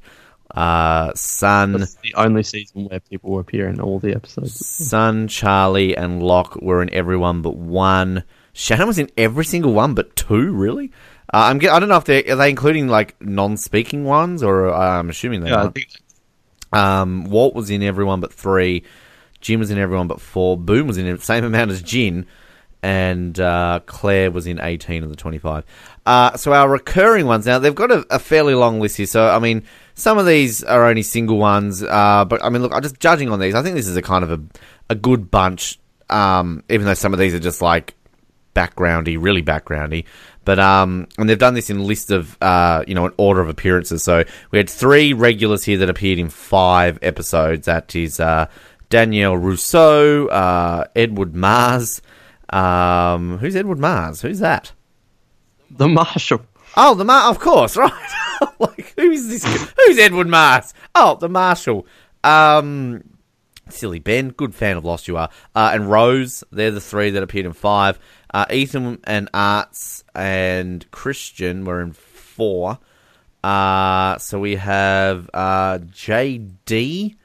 Uh, 0.50 1.12
Sun, 1.14 1.72
the 1.72 2.14
only 2.16 2.42
season 2.42 2.86
where 2.86 3.00
people 3.00 3.38
appear 3.38 3.68
in 3.68 3.80
all 3.80 3.98
the 3.98 4.14
episodes. 4.14 4.66
Sun, 4.66 5.28
Charlie, 5.28 5.96
and 5.96 6.22
Locke 6.22 6.56
were 6.56 6.82
in 6.82 6.92
everyone 6.92 7.42
but 7.42 7.56
one. 7.56 8.24
Shannon 8.58 8.88
was 8.88 8.98
in 8.98 9.08
every 9.16 9.44
single 9.44 9.72
one 9.72 9.94
but 9.94 10.16
two. 10.16 10.52
Really? 10.52 10.90
Uh, 11.32 11.46
I'm. 11.52 11.58
I 11.58 11.78
don't 11.78 11.88
know 11.88 11.96
if 11.96 12.04
they 12.04 12.24
are 12.24 12.34
they 12.34 12.50
including 12.50 12.88
like 12.88 13.14
non-speaking 13.22 14.04
ones 14.04 14.42
or 14.42 14.68
uh, 14.68 14.98
I'm 14.98 15.10
assuming 15.10 15.42
they 15.42 15.50
Yeah, 15.50 15.70
are. 16.72 17.00
Um, 17.02 17.24
Walt 17.24 17.54
was 17.54 17.70
in 17.70 17.82
everyone 17.84 18.20
but 18.20 18.32
three. 18.32 18.82
Jin 19.40 19.60
was 19.60 19.70
in 19.70 19.78
everyone 19.78 20.08
but 20.08 20.20
four. 20.20 20.56
Boone 20.56 20.88
was 20.88 20.98
in 20.98 21.06
the 21.06 21.22
same 21.22 21.44
amount 21.44 21.70
as 21.70 21.82
Jin. 21.82 22.26
And 22.82 23.38
uh, 23.38 23.80
Claire 23.86 24.30
was 24.30 24.46
in 24.46 24.60
18 24.60 25.02
of 25.04 25.10
the 25.10 25.16
25. 25.16 25.64
Uh, 26.06 26.36
so 26.36 26.52
our 26.52 26.68
recurring 26.68 27.26
ones, 27.26 27.44
now 27.46 27.58
they've 27.58 27.74
got 27.74 27.90
a, 27.90 28.06
a 28.10 28.18
fairly 28.20 28.54
long 28.54 28.80
list 28.80 28.96
here. 28.96 29.06
So, 29.06 29.28
I 29.28 29.38
mean, 29.40 29.64
some 29.94 30.16
of 30.16 30.26
these 30.26 30.62
are 30.62 30.84
only 30.86 31.02
single 31.02 31.38
ones. 31.38 31.82
Uh, 31.82 32.24
but, 32.24 32.42
I 32.44 32.48
mean, 32.50 32.62
look, 32.62 32.72
I'm 32.72 32.82
just 32.82 33.00
judging 33.00 33.30
on 33.30 33.40
these. 33.40 33.54
I 33.56 33.62
think 33.62 33.74
this 33.74 33.88
is 33.88 33.96
a 33.96 34.02
kind 34.02 34.22
of 34.22 34.30
a, 34.30 34.40
a 34.90 34.94
good 34.94 35.28
bunch, 35.28 35.80
um, 36.08 36.62
even 36.68 36.86
though 36.86 36.94
some 36.94 37.12
of 37.12 37.18
these 37.18 37.34
are 37.34 37.40
just 37.40 37.60
like 37.60 37.94
backgroundy, 38.58 39.16
really 39.20 39.42
backgroundy. 39.42 40.04
But 40.44 40.58
um, 40.58 41.08
and 41.18 41.28
they've 41.28 41.38
done 41.38 41.54
this 41.54 41.70
in 41.70 41.84
list 41.84 42.10
of 42.10 42.36
uh, 42.40 42.84
you 42.88 42.94
know, 42.94 43.06
an 43.06 43.12
order 43.16 43.40
of 43.40 43.48
appearances. 43.48 44.02
So 44.02 44.24
we 44.50 44.58
had 44.58 44.68
three 44.70 45.12
regulars 45.12 45.64
here 45.64 45.78
that 45.78 45.90
appeared 45.90 46.18
in 46.18 46.30
five 46.30 46.98
episodes. 47.02 47.66
That 47.66 47.94
is 47.94 48.18
uh, 48.18 48.46
Danielle 48.88 49.36
Rousseau, 49.36 50.26
uh, 50.28 50.84
Edward 50.96 51.34
Mars. 51.34 52.00
Um, 52.50 53.38
who's 53.38 53.54
Edward 53.54 53.78
Mars? 53.78 54.22
Who's 54.22 54.38
that? 54.38 54.72
the 55.70 55.88
Marshal. 55.88 56.42
Oh, 56.76 56.94
the 56.94 57.04
Mar, 57.04 57.30
of 57.30 57.38
course, 57.38 57.76
right? 57.84 57.92
like, 58.58 58.92
who's 58.96 59.28
this? 59.28 59.44
Who's 59.76 59.98
Edward 59.98 60.28
Mars? 60.28 60.74
Oh, 60.94 61.16
the 61.16 61.28
Marshal. 61.28 61.86
Um, 62.24 63.04
silly 63.72 63.98
Ben, 63.98 64.30
good 64.30 64.54
fan 64.54 64.76
of 64.76 64.84
Lost 64.84 65.08
you 65.08 65.16
are. 65.16 65.30
Uh, 65.54 65.70
and 65.72 65.90
Rose, 65.90 66.44
they're 66.50 66.70
the 66.70 66.80
three 66.80 67.10
that 67.10 67.22
appeared 67.22 67.46
in 67.46 67.52
five. 67.52 67.98
Uh, 68.32 68.46
Ethan 68.50 68.98
and 69.04 69.28
Arzt 69.32 70.04
and 70.14 70.88
Christian 70.90 71.64
were 71.64 71.80
in 71.80 71.92
four. 71.92 72.78
Uh, 73.42 74.18
so 74.18 74.38
we 74.40 74.56
have 74.56 75.30
uh, 75.32 75.78
JD, 75.78 77.16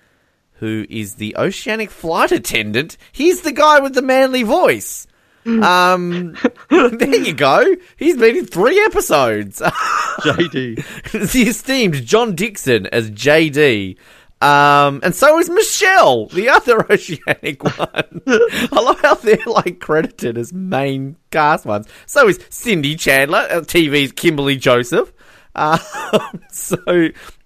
who 0.53 0.85
is 0.89 1.15
the 1.15 1.35
oceanic 1.35 1.89
flight 1.89 2.31
attendant. 2.31 2.97
He's 3.11 3.41
the 3.41 3.51
guy 3.51 3.79
with 3.79 3.95
the 3.95 4.01
manly 4.01 4.43
voice. 4.43 5.07
Um, 5.45 6.37
there 6.69 7.15
you 7.15 7.33
go. 7.33 7.65
He's 7.97 8.17
been 8.17 8.37
in 8.37 8.45
three 8.45 8.79
episodes. 8.85 9.59
JD. 9.59 11.31
the 11.31 11.41
esteemed 11.41 12.05
John 12.05 12.35
Dixon 12.35 12.87
as 12.87 13.11
JD. 13.11 13.97
Um, 14.43 14.99
and 15.03 15.15
so 15.15 15.39
is 15.39 15.49
Michelle, 15.49 16.25
the 16.27 16.49
other 16.49 16.85
oceanic 16.91 17.63
one. 17.63 18.21
I 18.27 18.81
love 18.81 18.99
how 18.99 19.15
they're 19.15 19.37
like 19.45 19.79
credited 19.79 20.37
as 20.37 20.51
main 20.51 21.15
cast 21.31 21.65
ones. 21.65 21.87
So 22.07 22.27
is 22.27 22.41
Cindy 22.49 22.95
Chandler, 22.97 23.47
uh, 23.49 23.61
TV's 23.61 24.11
Kimberly 24.11 24.57
Joseph. 24.57 25.13
Um, 25.55 25.79
so 26.51 26.75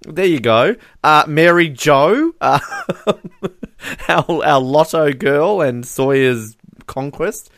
there 0.08 0.26
you 0.26 0.40
go. 0.40 0.76
Uh, 1.04 1.26
Mary 1.28 1.70
Jo, 1.70 2.34
uh, 2.42 2.60
our, 4.10 4.26
our 4.44 4.60
Lotto 4.60 5.14
girl 5.14 5.62
and 5.62 5.86
Sawyer's 5.86 6.58
conquest. 6.88 7.52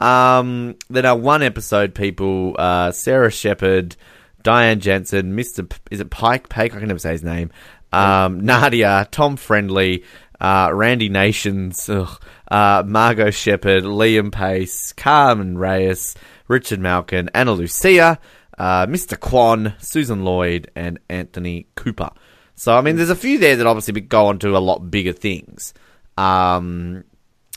Um, 0.00 0.76
then 0.88 1.04
our 1.04 1.18
one 1.18 1.42
episode 1.42 1.94
people, 1.94 2.56
uh, 2.58 2.92
Sarah 2.92 3.30
Shephard, 3.30 3.96
Diane 4.42 4.78
Janssen, 4.78 5.36
Mr. 5.36 5.68
P- 5.68 5.76
is 5.90 6.00
it 6.00 6.08
Pike? 6.08 6.48
Pike? 6.48 6.74
I 6.74 6.78
can 6.78 6.86
never 6.86 7.00
say 7.00 7.10
his 7.12 7.24
name. 7.24 7.50
Um, 7.92 8.40
Nadia, 8.40 9.08
Tom 9.10 9.36
Friendly, 9.36 10.04
uh, 10.40 10.70
Randy 10.72 11.08
Nations, 11.08 11.88
ugh, 11.88 12.20
uh, 12.50 12.82
Margo 12.86 13.30
Shephard, 13.30 13.84
Liam 13.84 14.32
Pace, 14.32 14.92
Carmen 14.92 15.56
Reyes, 15.58 16.14
Richard 16.48 16.80
Malkin, 16.80 17.30
Ana 17.34 17.52
Lucia, 17.52 18.18
uh, 18.58 18.86
Mr. 18.86 19.16
Kwon, 19.16 19.80
Susan 19.82 20.24
Lloyd, 20.24 20.70
and 20.74 20.98
Anthony 21.08 21.66
Cooper. 21.74 22.10
So, 22.54 22.76
I 22.76 22.80
mean, 22.80 22.96
there's 22.96 23.10
a 23.10 23.16
few 23.16 23.38
there 23.38 23.56
that 23.56 23.66
obviously 23.66 24.00
go 24.00 24.26
on 24.26 24.38
to 24.40 24.56
a 24.56 24.58
lot 24.58 24.90
bigger 24.90 25.12
things. 25.12 25.74
Um, 26.16 27.04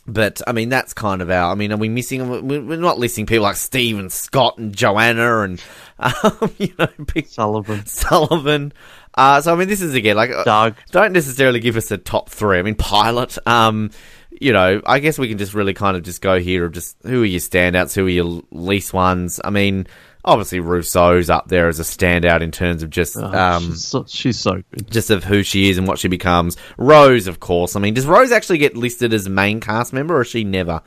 but 0.05 0.41
I 0.47 0.53
mean, 0.53 0.69
that's 0.69 0.93
kind 0.93 1.21
of 1.21 1.29
our. 1.29 1.51
I 1.51 1.55
mean, 1.55 1.71
are 1.71 1.77
we 1.77 1.87
missing? 1.87 2.27
We're 2.29 2.61
we're 2.61 2.77
not 2.77 2.97
listing 2.97 3.25
people 3.25 3.43
like 3.43 3.55
Steve 3.55 3.99
and 3.99 4.11
Scott 4.11 4.57
and 4.57 4.75
Joanna 4.75 5.41
and 5.41 5.63
um, 5.99 6.51
you 6.57 6.73
know 6.79 6.87
big 7.13 7.27
Sullivan. 7.27 7.85
Sullivan. 7.85 8.73
Uh, 9.15 9.41
so 9.41 9.53
I 9.53 9.55
mean, 9.57 9.67
this 9.67 9.81
is 9.81 9.93
again 9.95 10.15
like 10.15 10.31
uh, 10.31 10.43
Doug. 10.43 10.75
Don't 10.91 11.13
necessarily 11.13 11.59
give 11.59 11.77
us 11.77 11.91
a 11.91 11.97
top 11.97 12.29
three. 12.29 12.59
I 12.59 12.61
mean, 12.61 12.75
pilot. 12.75 13.37
Um, 13.47 13.91
you 14.31 14.53
know, 14.53 14.81
I 14.85 14.99
guess 14.99 15.17
we 15.19 15.27
can 15.27 15.37
just 15.37 15.53
really 15.53 15.73
kind 15.73 15.97
of 15.97 16.03
just 16.03 16.21
go 16.21 16.39
here 16.39 16.65
of 16.65 16.71
just 16.71 16.95
who 17.03 17.23
are 17.23 17.25
your 17.25 17.39
standouts, 17.41 17.95
who 17.95 18.05
are 18.05 18.09
your 18.09 18.41
least 18.51 18.93
ones. 18.93 19.41
I 19.43 19.49
mean, 19.49 19.87
obviously 20.23 20.59
Rousseau's 20.61 21.29
up 21.29 21.47
there 21.49 21.67
as 21.67 21.79
a 21.79 21.83
standout 21.83 22.41
in 22.41 22.51
terms 22.51 22.83
of 22.83 22.89
just 22.89 23.17
Oh, 23.17 23.23
um, 23.25 23.63
she's, 23.71 23.83
so, 23.85 24.05
she's 24.07 24.39
so 24.39 24.61
good. 24.71 24.89
just 24.89 25.09
of 25.09 25.23
who 25.25 25.43
she 25.43 25.69
is 25.69 25.77
and 25.77 25.87
what 25.87 25.99
she 25.99 26.07
becomes. 26.07 26.55
Rose, 26.77 27.27
of 27.27 27.39
course. 27.41 27.75
I 27.75 27.79
mean, 27.79 27.95
does 27.95 28.05
Rose 28.05 28.31
actually 28.31 28.59
get 28.59 28.77
listed 28.77 29.13
as 29.13 29.27
main 29.27 29.59
cast 29.59 29.91
member, 29.91 30.15
or 30.15 30.21
is 30.21 30.27
she 30.27 30.43
never 30.45 30.81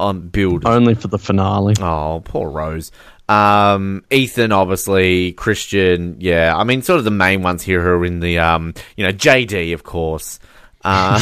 on 0.00 0.28
build? 0.28 0.64
Only 0.64 0.94
for 0.94 1.08
the 1.08 1.18
finale. 1.18 1.74
Oh, 1.80 2.22
poor 2.24 2.48
Rose. 2.48 2.90
Um, 3.28 4.04
Ethan, 4.10 4.52
obviously, 4.52 5.32
Christian, 5.32 6.16
yeah. 6.20 6.54
I 6.56 6.64
mean, 6.64 6.82
sort 6.82 6.98
of 6.98 7.04
the 7.04 7.10
main 7.10 7.42
ones 7.42 7.62
here 7.62 7.80
who 7.82 7.88
are 7.88 8.04
in 8.04 8.20
the, 8.20 8.38
um, 8.38 8.74
you 8.96 9.04
know, 9.04 9.12
JD, 9.12 9.72
of 9.74 9.82
course. 9.82 10.38
Uh, 10.84 11.18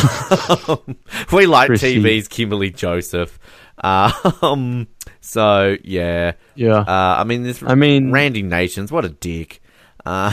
we 1.33 1.47
like. 1.47 1.71
TV's 1.71 2.27
Kimberly 2.29 2.71
Joseph. 2.71 3.38
Um, 3.79 4.88
so 5.21 5.77
yeah, 5.85 6.33
Yeah. 6.57 6.79
uh, 6.79 7.17
I 7.19 7.25
mean, 7.25 7.43
this. 7.45 7.62
I 7.62 7.75
mean- 7.77 8.11
Randy 8.12 8.43
Nations, 8.43 8.91
what 8.91 9.05
a 9.05 9.09
dick. 9.09 9.61
Uh, 10.05 10.33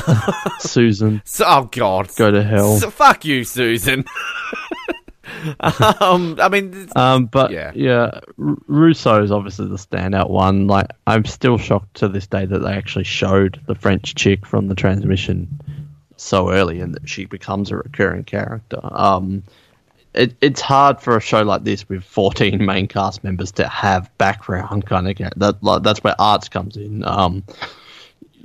Susan, 0.60 1.22
so, 1.26 1.46
oh 1.48 1.70
God, 1.72 2.10
go 2.16 2.32
to 2.32 2.42
hell. 2.44 2.78
So- 2.78 2.90
fuck 2.90 3.24
you, 3.26 3.44
Susan. 3.44 4.06
um, 6.02 6.38
I 6.42 6.50
mean, 6.50 6.90
Um, 6.96 7.26
but 7.28 7.52
Yeah. 7.52 7.72
yeah, 7.76 8.20
R- 8.42 8.58
Rousseau 8.68 9.22
is 9.24 9.32
obviously 9.32 9.68
the 9.68 9.76
standout 9.76 10.30
one. 10.30 10.68
Like, 10.68 10.88
I'm 11.08 11.26
still 11.26 11.58
shocked 11.58 11.96
to 11.96 12.08
this 12.08 12.28
day 12.28 12.46
that 12.46 12.60
they 12.60 12.72
actually 12.74 13.04
showed 13.06 13.60
the 13.68 13.76
French 13.76 14.16
chick 14.16 14.46
from 14.46 14.68
the 14.68 14.76
transmission 14.76 15.48
so 16.18 16.52
early 16.52 16.82
and 16.82 16.94
that 16.96 17.08
she 17.08 17.26
becomes 17.26 17.72
a 17.72 17.78
recurring 17.78 18.24
character. 18.26 18.80
Um, 18.84 19.44
it, 20.14 20.36
it's 20.42 20.60
hard 20.60 21.00
for 21.00 21.16
a 21.16 21.22
show 21.22 21.44
like 21.44 21.64
this 21.64 21.88
with 21.88 22.04
14 22.04 22.64
main 22.66 22.88
cast 22.88 23.24
members 23.24 23.52
to 23.54 23.68
have 23.68 24.10
background 24.18 24.86
kind 24.86 25.08
of. 25.10 25.18
That 25.38 25.64
like, 25.64 25.84
that's 25.84 26.04
where 26.04 26.16
Arzt 26.20 26.52
comes 26.52 26.76
in. 26.78 27.06
Um, 27.06 27.44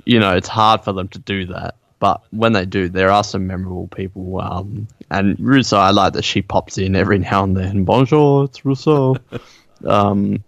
you 0.05 0.19
know, 0.19 0.35
it's 0.35 0.47
hard 0.47 0.83
for 0.83 0.93
them 0.93 1.07
to 1.09 1.19
do 1.19 1.47
that. 1.47 1.75
But 1.99 2.21
when 2.31 2.53
they 2.53 2.65
do, 2.65 2.89
there 2.89 3.09
are 3.09 3.23
some 3.23 3.47
memorable 3.47 3.87
people. 3.87 4.41
Um, 4.41 4.87
and 5.09 5.39
Rousseau, 5.39 5.77
I 5.77 5.91
like 5.91 6.13
that 6.13 6.23
she 6.25 6.41
pops 6.41 6.77
in 6.77 6.95
every 6.95 7.19
now 7.19 7.43
and 7.43 7.55
then. 7.55 7.85
Bonjour, 7.85 8.45
it's 8.45 8.65
Rousseau. 8.65 9.17
um, 9.85 10.43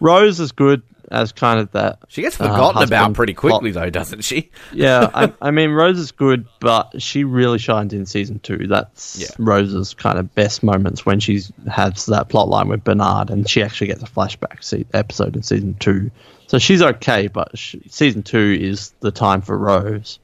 Rose 0.00 0.40
is 0.40 0.52
good 0.52 0.82
as 1.10 1.32
kind 1.32 1.60
of 1.60 1.70
that. 1.72 1.98
she 2.08 2.22
gets 2.22 2.40
uh, 2.40 2.44
forgotten 2.44 2.82
about 2.82 2.98
husband 2.98 3.14
pretty 3.14 3.34
plot. 3.34 3.60
quickly, 3.60 3.70
though, 3.70 3.90
doesn't 3.90 4.22
she? 4.22 4.50
Yeah, 4.72 5.10
I, 5.14 5.32
I 5.40 5.50
mean, 5.52 5.70
Rose 5.70 5.98
is 5.98 6.12
good, 6.12 6.46
but 6.60 7.00
she 7.00 7.24
really 7.24 7.58
shines 7.58 7.92
in 7.92 8.06
season 8.06 8.40
two. 8.40 8.66
That's 8.66 9.18
Yeah. 9.18 9.28
Rose's 9.38 9.94
kind 9.94 10.18
of 10.18 10.34
best 10.34 10.62
moments 10.62 11.06
when 11.06 11.20
she 11.20 11.40
has 11.70 12.06
that 12.06 12.28
plot 12.28 12.48
line 12.48 12.68
with 12.68 12.84
Bernard, 12.84 13.30
and 13.30 13.48
she 13.48 13.62
actually 13.62 13.86
gets 13.88 14.02
a 14.02 14.06
flashback 14.06 14.62
se- 14.64 14.86
episode 14.92 15.36
in 15.36 15.42
season 15.42 15.74
two. 15.78 16.10
So 16.48 16.58
she's 16.58 16.82
okay, 16.82 17.28
but 17.28 17.56
sh 17.56 17.76
season 17.88 18.22
two 18.22 18.58
is 18.60 18.92
the 19.00 19.10
time 19.10 19.42
for 19.42 19.56
Rose. 19.56 20.18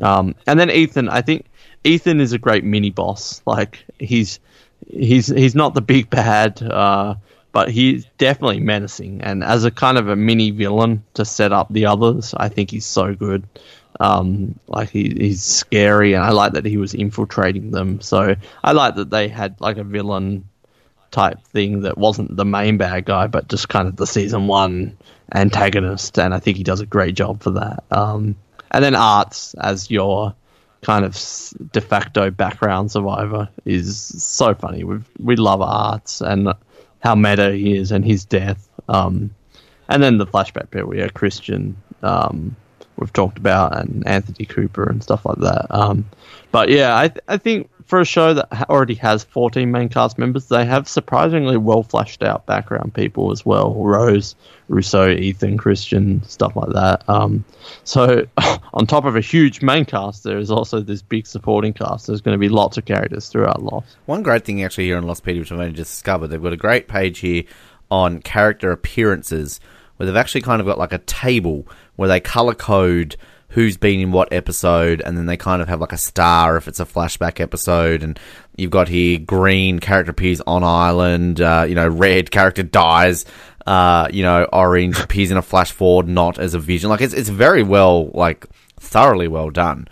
Um, 0.00 0.34
and 0.46 0.58
then 0.58 0.70
Ethan, 0.70 1.08
I 1.08 1.22
think 1.22 1.46
Ethan 1.84 2.20
is 2.20 2.32
a 2.32 2.38
great 2.38 2.64
mini 2.64 2.90
boss. 2.90 3.42
Like 3.46 3.84
he's 3.98 4.40
he's 4.88 5.26
he's 5.26 5.54
not 5.54 5.74
the 5.74 5.82
big 5.82 6.10
bad, 6.10 6.62
uh, 6.62 7.16
but 7.52 7.70
he's 7.70 8.06
definitely 8.18 8.60
menacing. 8.60 9.22
And 9.22 9.44
as 9.44 9.64
a 9.64 9.70
kind 9.70 9.98
of 9.98 10.08
a 10.08 10.16
mini 10.16 10.50
villain 10.50 11.04
to 11.14 11.24
set 11.24 11.52
up 11.52 11.68
the 11.70 11.86
others, 11.86 12.34
I 12.36 12.48
think 12.48 12.70
he's 12.70 12.86
so 12.86 13.14
good. 13.14 13.46
Um, 14.00 14.58
like 14.68 14.90
he, 14.90 15.14
he's 15.16 15.42
scary, 15.42 16.14
and 16.14 16.24
I 16.24 16.30
like 16.30 16.54
that 16.54 16.64
he 16.64 16.76
was 16.76 16.94
infiltrating 16.94 17.70
them. 17.70 18.00
So 18.00 18.36
I 18.64 18.72
like 18.72 18.94
that 18.96 19.10
they 19.10 19.28
had 19.28 19.60
like 19.60 19.76
a 19.76 19.84
villain 19.84 20.48
type 21.10 21.42
thing 21.48 21.82
that 21.82 21.98
wasn't 21.98 22.34
the 22.36 22.44
main 22.44 22.78
bad 22.78 23.04
guy, 23.04 23.26
but 23.26 23.48
just 23.48 23.68
kind 23.68 23.86
of 23.86 23.96
the 23.96 24.06
season 24.06 24.46
one 24.46 24.96
antagonist, 25.34 26.18
and 26.18 26.34
I 26.34 26.38
think 26.38 26.56
he 26.56 26.64
does 26.64 26.80
a 26.80 26.86
great 26.86 27.14
job 27.14 27.42
for 27.42 27.50
that. 27.52 27.84
Um, 27.90 28.36
and 28.72 28.82
then 28.82 28.94
Arzt 28.94 29.54
as 29.60 29.90
your 29.90 30.34
kind 30.80 31.04
of 31.04 31.16
de 31.72 31.80
facto 31.80 32.30
background 32.30 32.90
survivor 32.90 33.48
is 33.64 33.96
so 34.22 34.54
funny. 34.54 34.82
We 34.84 34.98
we 35.18 35.36
love 35.36 35.60
Arzt 35.60 36.20
and 36.22 36.52
how 37.00 37.14
meta 37.14 37.52
he 37.52 37.76
is, 37.76 37.92
and 37.92 38.04
his 38.04 38.24
death. 38.24 38.68
Um, 38.88 39.34
and 39.88 40.02
then 40.02 40.18
the 40.18 40.26
flashback 40.26 40.70
bit 40.70 40.88
where 40.88 41.08
Christian 41.10 41.76
um, 42.02 42.56
we've 42.96 43.12
talked 43.12 43.38
about 43.38 43.76
and 43.76 44.06
Anthony 44.06 44.46
Cooper 44.46 44.88
and 44.88 45.02
stuff 45.02 45.24
like 45.26 45.38
that. 45.38 45.66
Um, 45.70 46.08
but 46.50 46.68
yeah, 46.68 46.96
I 46.96 47.08
th- 47.08 47.24
I 47.28 47.36
think 47.36 47.70
for 47.92 48.00
a 48.00 48.06
show 48.06 48.32
that 48.32 48.70
already 48.70 48.94
has 48.94 49.22
14 49.22 49.70
main 49.70 49.90
cast 49.90 50.16
members, 50.16 50.48
they 50.48 50.64
have 50.64 50.88
surprisingly 50.88 51.58
well 51.58 51.82
fleshed 51.82 52.22
out 52.22 52.46
background 52.46 52.94
people 52.94 53.30
as 53.32 53.44
well. 53.44 53.74
Rose, 53.74 54.34
Rousseau, 54.68 55.10
Ethan, 55.10 55.58
Christian, 55.58 56.22
stuff 56.22 56.56
like 56.56 56.70
that. 56.72 57.06
Um, 57.06 57.44
so 57.84 58.26
on 58.72 58.86
top 58.86 59.04
of 59.04 59.14
a 59.14 59.20
huge 59.20 59.60
main 59.60 59.84
cast, 59.84 60.24
there 60.24 60.38
is 60.38 60.50
also 60.50 60.80
this 60.80 61.02
big 61.02 61.26
supporting 61.26 61.74
cast. 61.74 62.06
There's 62.06 62.22
going 62.22 62.34
to 62.34 62.38
be 62.38 62.48
lots 62.48 62.78
of 62.78 62.86
characters 62.86 63.28
throughout 63.28 63.62
Lost. 63.62 63.94
One 64.06 64.22
great 64.22 64.46
thing 64.46 64.64
actually 64.64 64.84
here 64.84 64.96
on 64.96 65.02
Lost 65.02 65.22
Lostpedia, 65.22 65.40
which 65.40 65.52
I've 65.52 65.58
only 65.58 65.72
just 65.72 65.90
discovered, 65.90 66.28
they've 66.28 66.42
got 66.42 66.54
a 66.54 66.56
great 66.56 66.88
page 66.88 67.18
here 67.18 67.42
on 67.90 68.22
character 68.22 68.72
appearances, 68.72 69.60
where 69.98 70.06
they've 70.06 70.16
actually 70.16 70.40
kind 70.40 70.62
of 70.62 70.66
got 70.66 70.78
like 70.78 70.94
a 70.94 70.98
table 71.00 71.68
where 71.96 72.08
they 72.08 72.20
color 72.20 72.54
code 72.54 73.16
who's 73.52 73.76
been 73.76 74.00
in 74.00 74.12
what 74.12 74.32
episode, 74.32 75.02
and 75.04 75.16
then 75.16 75.26
they 75.26 75.36
kind 75.36 75.62
of 75.62 75.68
have 75.68 75.80
like 75.80 75.92
a 75.92 75.98
star 75.98 76.56
if 76.56 76.68
it's 76.68 76.80
a 76.80 76.84
flashback 76.84 77.40
episode, 77.40 78.02
and 78.02 78.18
you've 78.56 78.70
got 78.70 78.88
here 78.88 79.18
green 79.18 79.78
character 79.78 80.10
appears 80.10 80.40
on 80.42 80.64
island, 80.64 81.40
uh, 81.40 81.64
you 81.68 81.74
know, 81.74 81.88
red 81.88 82.30
character 82.30 82.62
dies, 82.62 83.24
uh, 83.66 84.08
you 84.10 84.22
know, 84.22 84.44
orange 84.52 84.98
appears 84.98 85.30
in 85.30 85.36
a 85.36 85.42
flash 85.42 85.70
forward, 85.70 86.08
not 86.08 86.38
as 86.38 86.54
a 86.54 86.58
vision. 86.58 86.88
Like 86.90 87.00
it's 87.00 87.14
it's 87.14 87.28
very 87.28 87.62
well, 87.62 88.08
like 88.14 88.46
thoroughly 88.80 89.28
well 89.28 89.50
done. 89.50 89.86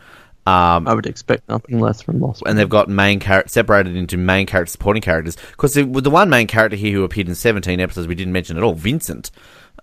Um, 0.47 0.89
I 0.89 0.95
would 0.95 1.07
expect 1.07 1.49
nothing 1.49 1.81
less 1.81 2.01
from 2.01 2.19
Lost. 2.19 2.43
and 2.47 2.59
they've 2.59 2.69
got 2.69 2.89
main 2.89 3.21
character 3.21 3.51
separated 3.51 3.95
into 3.95 4.17
main 4.17 4.47
character 4.47 4.73
supporting 4.73 5.03
characters 5.03 5.37
because 5.37 5.77
with 5.77 6.03
the 6.03 6.11
one 6.11 6.31
main 6.31 6.47
character 6.47 6.77
here 6.77 6.93
who 6.93 7.05
appeared 7.05 7.29
in 7.29 7.35
17 7.35 7.79
episodes 7.79 8.09
we 8.09 8.15
didn't 8.15 8.33
mention 8.33 8.57
at 8.57 8.63
all 8.63 8.73
vincent 8.73 9.31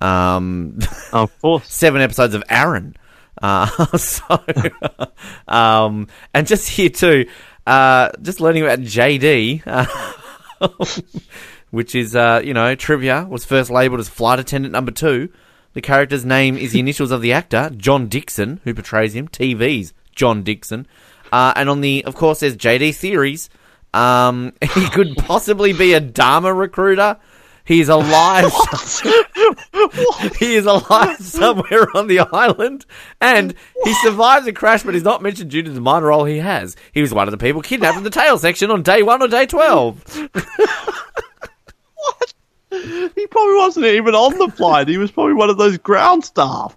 um, 0.01 0.79
of 1.13 1.31
course. 1.41 1.63
seven 1.71 2.01
episodes 2.01 2.33
of 2.33 2.43
aaron 2.49 2.95
uh, 3.41 3.97
so 3.97 4.43
um, 5.47 6.07
and 6.33 6.47
just 6.47 6.69
here 6.69 6.89
too 6.89 7.27
uh, 7.65 8.09
just 8.21 8.39
learning 8.39 8.63
about 8.63 8.79
jd 8.79 9.61
uh, 9.65 9.85
which 11.71 11.95
is 11.95 12.15
uh, 12.15 12.41
you 12.43 12.53
know 12.53 12.75
trivia 12.75 13.25
was 13.29 13.45
first 13.45 13.69
labeled 13.69 13.99
as 13.99 14.09
flight 14.09 14.39
attendant 14.39 14.71
number 14.71 14.91
two. 14.91 15.29
The 15.73 15.81
character's 15.81 16.25
name 16.25 16.57
is 16.57 16.71
the 16.71 16.79
initials 16.79 17.11
of 17.11 17.21
the 17.21 17.33
actor 17.33 17.71
john 17.75 18.07
dixon 18.07 18.61
who 18.63 18.73
portrays 18.73 19.13
him. 19.15 19.27
Tv's 19.27 19.93
john 20.15 20.43
dixon. 20.43 20.87
Uh, 21.31 21.53
and 21.55 21.69
on 21.69 21.81
the 21.81 22.03
of 22.05 22.15
course 22.15 22.39
there's 22.39 22.55
jd 22.55 22.95
theories. 22.95 23.49
Um, 23.93 24.53
he 24.61 24.89
could 24.89 25.15
possibly 25.17 25.73
be 25.73 25.93
a 25.93 25.99
dharma 25.99 26.53
recruiter 26.53 27.17
he's 27.67 27.89
alive 27.89 28.45
he 30.39 30.55
is 30.55 30.65
alive 30.65 31.17
somewhere 31.19 31.87
on 31.95 32.07
the 32.07 32.19
island, 32.19 32.85
and 33.21 33.53
he 33.83 33.93
survives 33.95 34.47
a 34.47 34.53
crash, 34.53 34.83
but 34.83 34.93
he's 34.93 35.03
not 35.03 35.21
mentioned 35.21 35.51
due 35.51 35.63
to 35.63 35.69
the 35.69 35.81
minor 35.81 36.07
role 36.07 36.25
he 36.25 36.37
has. 36.37 36.75
He 36.93 37.01
was 37.01 37.13
one 37.13 37.27
of 37.27 37.31
the 37.31 37.37
people 37.37 37.61
kidnapped 37.61 37.97
in 37.97 38.03
the 38.03 38.09
tail 38.09 38.37
section 38.37 38.71
on 38.71 38.83
day 38.83 39.03
one 39.03 39.21
or 39.21 39.27
day 39.27 39.45
twelve. 39.45 40.03
what? 40.33 42.33
He 42.69 43.27
probably 43.27 43.55
wasn't 43.55 43.85
even 43.85 44.13
on 44.13 44.37
the 44.37 44.49
flight. 44.49 44.87
He 44.87 44.97
was 44.97 45.11
probably 45.11 45.33
one 45.33 45.49
of 45.49 45.57
those 45.57 45.77
ground 45.77 46.25
staff. 46.25 46.75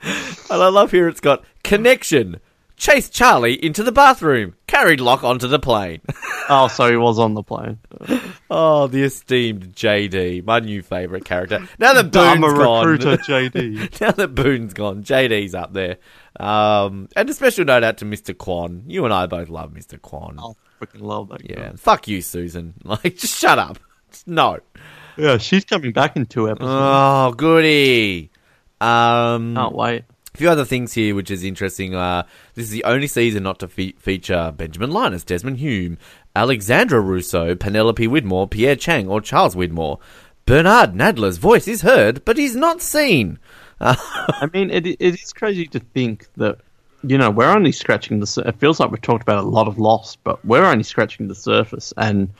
And 0.50 0.62
I 0.62 0.68
love 0.68 0.90
here 0.90 1.08
it's 1.08 1.20
got 1.20 1.44
connection. 1.62 2.40
Chased 2.80 3.12
Charlie 3.12 3.62
into 3.62 3.82
the 3.82 3.92
bathroom. 3.92 4.54
Carried 4.66 5.00
Locke 5.00 5.22
onto 5.22 5.46
the 5.46 5.58
plane. 5.58 6.00
Oh, 6.52 6.66
so 6.66 6.90
he 6.90 6.96
was 6.96 7.20
on 7.20 7.34
the 7.34 7.44
plane. 7.44 7.78
oh, 8.50 8.88
the 8.88 9.04
esteemed 9.04 9.72
JD, 9.72 10.44
my 10.44 10.58
new 10.58 10.82
favourite 10.82 11.24
character. 11.24 11.60
Now 11.78 11.92
that 11.92 12.06
I'm 12.16 12.40
Boone's 12.40 12.54
a 12.54 12.56
gone, 12.56 12.98
JD. 12.98 14.00
now 14.00 14.10
that 14.10 14.34
Boone's 14.34 14.74
gone, 14.74 15.04
JD's 15.04 15.54
up 15.54 15.72
there. 15.72 15.98
Um, 16.40 17.08
and 17.14 17.30
a 17.30 17.34
special 17.34 17.64
note 17.66 17.84
out 17.84 17.98
to 17.98 18.04
Mr. 18.04 18.34
Kwon. 18.34 18.82
You 18.88 19.04
and 19.04 19.14
I 19.14 19.26
both 19.26 19.48
love 19.48 19.70
Mr. 19.74 19.96
Kwon. 20.00 20.40
I 20.40 20.84
freaking 20.84 21.02
love 21.02 21.28
that. 21.28 21.48
Yeah, 21.48 21.70
fuck 21.76 22.08
you, 22.08 22.20
Susan. 22.20 22.74
Like, 22.82 23.16
just 23.16 23.38
shut 23.38 23.60
up. 23.60 23.78
Just 24.10 24.26
no. 24.26 24.58
yeah. 25.16 25.38
She's 25.38 25.64
coming 25.64 25.92
back 25.92 26.16
in 26.16 26.26
two 26.26 26.50
episodes. 26.50 26.68
Oh, 26.68 27.32
goody. 27.36 28.30
Um, 28.80 29.54
Can't 29.54 29.74
wait. 29.76 30.02
Few 30.40 30.48
other 30.48 30.64
things 30.64 30.94
here, 30.94 31.14
which 31.14 31.30
is 31.30 31.44
interesting. 31.44 31.94
Uh, 31.94 32.22
this 32.54 32.64
is 32.64 32.70
the 32.70 32.84
only 32.84 33.06
season 33.06 33.42
not 33.42 33.58
to 33.58 33.68
fe- 33.68 33.92
feature 33.98 34.50
Benjamin 34.56 34.90
Linus, 34.90 35.22
Desmond 35.22 35.58
Hume, 35.58 35.98
Alexandra 36.34 36.98
Rousseau, 36.98 37.54
Penelope 37.54 38.08
Widmore, 38.08 38.48
Pierre 38.48 38.74
Chang, 38.74 39.06
or 39.06 39.20
Charles 39.20 39.54
Widmore. 39.54 39.98
Bernard 40.46 40.94
Nadler's 40.94 41.36
voice 41.36 41.68
is 41.68 41.82
heard, 41.82 42.24
but 42.24 42.38
he's 42.38 42.56
not 42.56 42.80
seen. 42.80 43.38
I 43.82 44.48
mean, 44.54 44.70
it 44.70 44.86
it 44.86 44.98
is 44.98 45.30
crazy 45.34 45.66
to 45.66 45.78
think 45.78 46.26
that 46.38 46.56
you 47.04 47.18
know 47.18 47.30
we're 47.30 47.54
only 47.54 47.70
scratching 47.70 48.20
the. 48.20 48.26
sur- 48.26 48.48
It 48.48 48.58
feels 48.58 48.80
like 48.80 48.90
we've 48.90 49.02
talked 49.02 49.20
about 49.22 49.44
a 49.44 49.46
lot 49.46 49.68
of 49.68 49.78
loss, 49.78 50.16
but 50.16 50.42
we're 50.42 50.64
only 50.64 50.84
scratching 50.84 51.28
the 51.28 51.34
surface. 51.34 51.92
And 51.98 52.30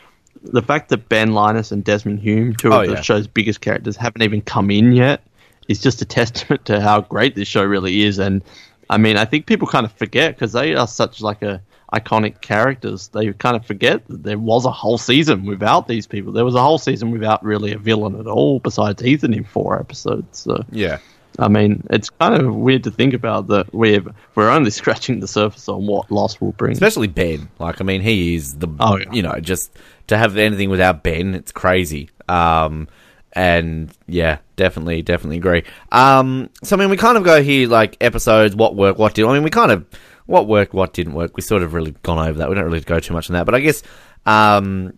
the 0.43 0.63
fact 0.63 0.89
that 0.89 1.11
Ben 1.11 1.33
Linus 1.33 1.71
and 1.71 1.85
Desmond 1.85 2.21
Hume, 2.21 2.57
two 2.57 2.73
of 2.73 2.87
yeah. 2.89 2.95
the 2.95 3.03
show's 3.03 3.27
biggest 3.27 3.61
characters, 3.61 3.95
haven't 3.99 4.23
even 4.23 4.41
come 4.41 4.71
in 4.71 4.93
yet, 4.93 5.23
is 5.71 5.81
just 5.81 6.03
a 6.03 6.05
testament 6.05 6.65
to 6.67 6.81
how 6.81 7.01
great 7.01 7.37
this 7.37 7.49
show 7.49 7.65
really 7.65 8.03
is. 8.03 8.19
And 8.19 8.43
I 8.91 8.99
mean, 8.99 9.17
I 9.17 9.25
think 9.25 9.47
people 9.47 9.69
kind 9.69 9.87
of 9.87 9.93
forget 9.93 10.35
because 10.35 10.53
they 10.53 10.75
are 10.75 10.89
such 10.89 11.21
like 11.21 11.43
a 11.43 11.63
iconic 11.93 12.41
characters. 12.41 13.09
They 13.09 13.33
kind 13.33 13.57
of 13.57 13.65
forget 13.65 14.07
that 14.09 14.25
there 14.25 14.39
was 14.39 14.65
a 14.65 14.73
whole 14.73 14.99
season 14.99 15.47
without 15.47 15.87
these 15.87 16.07
people. 16.07 16.33
There 16.33 16.45
was 16.45 16.57
a 16.57 16.63
whole 16.63 16.79
season 16.79 17.11
without 17.13 17.45
really 17.45 17.73
a 17.73 17.79
villain 17.79 18.19
at 18.19 18.27
all, 18.27 18.59
besides 18.59 19.03
Ethan 19.03 19.33
in 19.33 19.45
four 19.45 19.79
episodes. 19.79 20.41
So 20.41 20.65
Yeah. 20.71 20.99
I 21.39 21.47
mean, 21.47 21.87
it's 21.91 22.11
kind 22.11 22.43
of 22.43 22.55
weird 22.57 22.83
to 22.85 22.91
think 22.91 23.15
about 23.15 23.47
that 23.47 23.73
we're 23.73 24.03
we're 24.35 24.51
only 24.51 24.71
scratching 24.81 25.21
the 25.21 25.29
surface 25.29 25.69
on 25.69 25.87
what 25.87 26.11
Lost 26.11 26.41
will 26.41 26.53
bring. 26.53 26.73
Especially 26.73 27.07
Ben. 27.07 27.49
Like, 27.61 27.81
I 27.81 27.85
mean, 27.85 28.01
he 28.01 28.35
is 28.35 28.59
the. 28.59 28.69
Oh, 28.81 28.97
yeah. 28.97 29.13
You 29.13 29.23
know, 29.23 29.39
just 29.39 29.71
to 30.09 30.19
have 30.19 30.37
anything 30.37 30.69
without 30.69 31.05
Ben, 31.05 31.35
it's 31.37 31.53
crazy. 31.53 32.11
Um, 32.29 32.89
and 33.33 33.93
yeah, 34.07 34.39
definitely, 34.57 35.03
definitely 35.03 35.39
agree. 35.39 35.65
Um, 35.93 36.51
so 36.63 36.77
I 36.77 36.79
mean, 36.79 36.91
we 36.91 36.97
kind 36.97 37.17
of 37.17 37.25
go 37.25 37.43
here 37.43 37.69
like 37.69 37.97
episodes, 38.01 38.55
what 38.57 38.77
worked, 38.77 38.99
what 38.99 39.15
didn't. 39.15 39.31
I 39.31 39.35
mean, 39.35 39.43
we 39.43 39.51
kind 39.51 39.73
of 39.73 39.87
what 40.27 40.47
worked, 40.47 40.75
what 40.75 40.93
didn't 40.93 41.15
work. 41.15 41.37
We 41.37 41.43
sort 41.43 41.63
of 41.63 41.75
really 41.75 41.95
gone 42.03 42.27
over 42.29 42.39
that. 42.39 42.49
We 42.49 42.55
don't 42.55 42.65
really 42.65 42.81
go 42.81 43.01
too 43.01 43.15
much 43.15 43.31
on 43.31 43.35
that, 43.35 43.47
but 43.47 43.55
I 43.55 43.61
guess 43.61 43.83
um, 44.27 44.95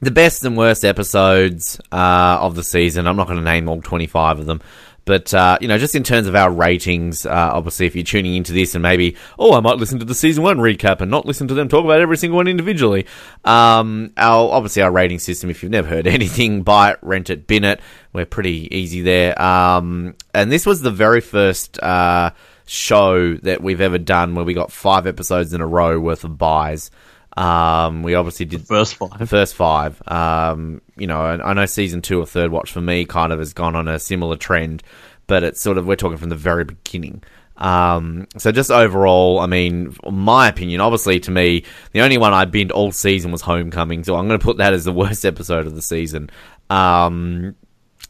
the 0.00 0.10
best 0.10 0.44
and 0.44 0.56
worst 0.56 0.84
episodes 0.84 1.80
uh, 1.92 2.38
of 2.40 2.54
the 2.54 2.62
season. 2.62 3.06
I'm 3.06 3.16
not 3.16 3.26
going 3.26 3.38
to 3.38 3.44
name 3.44 3.68
all 3.68 3.80
25 3.80 4.40
of 4.40 4.46
them. 4.46 4.60
But, 5.04 5.34
uh, 5.34 5.58
you 5.60 5.68
know, 5.68 5.76
just 5.76 5.94
in 5.94 6.02
terms 6.02 6.26
of 6.26 6.34
our 6.34 6.50
ratings, 6.50 7.26
uh, 7.26 7.50
obviously, 7.52 7.86
if 7.86 7.94
you're 7.94 8.04
tuning 8.04 8.34
into 8.36 8.52
this 8.52 8.74
and 8.74 8.82
maybe, 8.82 9.16
oh, 9.38 9.54
I 9.54 9.60
might 9.60 9.76
listen 9.76 9.98
to 9.98 10.04
the 10.04 10.14
season 10.14 10.42
one 10.42 10.58
recap 10.58 11.00
and 11.00 11.10
not 11.10 11.26
listen 11.26 11.46
to 11.48 11.54
them 11.54 11.68
talk 11.68 11.84
about 11.84 12.00
every 12.00 12.16
single 12.16 12.36
one 12.36 12.48
individually. 12.48 13.06
Um, 13.44 14.12
our, 14.16 14.50
obviously, 14.50 14.82
our 14.82 14.90
rating 14.90 15.18
system, 15.18 15.50
if 15.50 15.62
you've 15.62 15.72
never 15.72 15.88
heard 15.88 16.06
anything, 16.08 16.62
buy 16.62 16.92
it, 16.92 16.98
rent 17.02 17.30
it, 17.30 17.46
bin 17.46 17.64
it. 17.64 17.80
We're 18.12 18.26
pretty 18.26 18.74
easy 18.74 19.02
there. 19.02 19.40
Um, 19.40 20.14
and 20.32 20.50
this 20.50 20.64
was 20.64 20.80
the 20.80 20.90
very 20.90 21.20
first, 21.20 21.82
uh, 21.82 22.30
show 22.66 23.34
that 23.34 23.62
we've 23.62 23.80
ever 23.80 23.98
done 23.98 24.34
where 24.34 24.44
we 24.44 24.54
got 24.54 24.72
five 24.72 25.06
episodes 25.06 25.52
in 25.52 25.60
a 25.60 25.66
row 25.66 26.00
worth 26.00 26.24
of 26.24 26.38
buys. 26.38 26.90
Um, 27.36 28.02
we 28.02 28.14
obviously 28.14 28.46
did 28.46 28.66
First 28.66 28.94
five. 28.96 29.18
the 29.18 29.26
first 29.26 29.54
five. 29.54 30.00
Um, 30.08 30.80
you 30.96 31.06
know, 31.06 31.26
and 31.26 31.42
I 31.42 31.52
know 31.52 31.66
season 31.66 32.00
two 32.02 32.20
or 32.20 32.26
third 32.26 32.50
watch 32.50 32.70
for 32.72 32.80
me 32.80 33.04
kind 33.04 33.32
of 33.32 33.38
has 33.40 33.52
gone 33.52 33.74
on 33.74 33.88
a 33.88 33.98
similar 33.98 34.36
trend, 34.36 34.82
but 35.26 35.42
it's 35.42 35.60
sort 35.60 35.78
of 35.78 35.86
we're 35.86 35.96
talking 35.96 36.18
from 36.18 36.28
the 36.28 36.36
very 36.36 36.64
beginning. 36.64 37.22
Um, 37.56 38.26
so 38.36 38.50
just 38.52 38.70
overall, 38.70 39.38
I 39.38 39.46
mean, 39.46 39.96
my 40.10 40.48
opinion, 40.48 40.80
obviously 40.80 41.20
to 41.20 41.30
me, 41.30 41.64
the 41.92 42.00
only 42.00 42.18
one 42.18 42.32
I 42.32 42.44
binned 42.46 42.72
all 42.72 42.90
season 42.92 43.30
was 43.30 43.42
Homecoming, 43.42 44.04
so 44.04 44.16
I'm 44.16 44.26
going 44.26 44.38
to 44.38 44.44
put 44.44 44.56
that 44.58 44.72
as 44.72 44.84
the 44.84 44.92
worst 45.02 45.24
episode 45.24 45.66
of 45.66 45.74
the 45.74 45.82
season. 45.82 46.30
Um, 46.70 47.54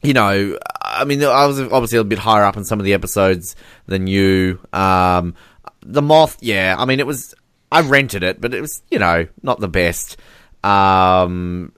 you 0.02 0.12
know, 0.12 0.58
I 0.82 1.04
mean, 1.04 1.22
I 1.24 1.46
was 1.46 1.60
obviously 1.60 1.98
a 1.98 2.04
bit 2.04 2.18
higher 2.18 2.44
up 2.44 2.56
in 2.56 2.64
some 2.64 2.78
of 2.78 2.84
the 2.84 2.92
episodes 2.94 3.56
than 3.86 4.06
you. 4.06 4.60
Um, 4.72 5.34
the 5.80 6.02
moth, 6.02 6.38
yeah, 6.40 6.76
I 6.78 6.84
mean, 6.84 7.00
it 7.00 7.06
was. 7.06 7.34
I 7.74 7.80
rented 7.80 8.22
it, 8.22 8.40
but 8.40 8.54
it 8.54 8.60
was, 8.60 8.82
you 8.90 8.98
know, 8.98 9.26
not 9.42 9.60
the 9.60 9.68
best. 9.68 10.16
Um, 10.62 11.72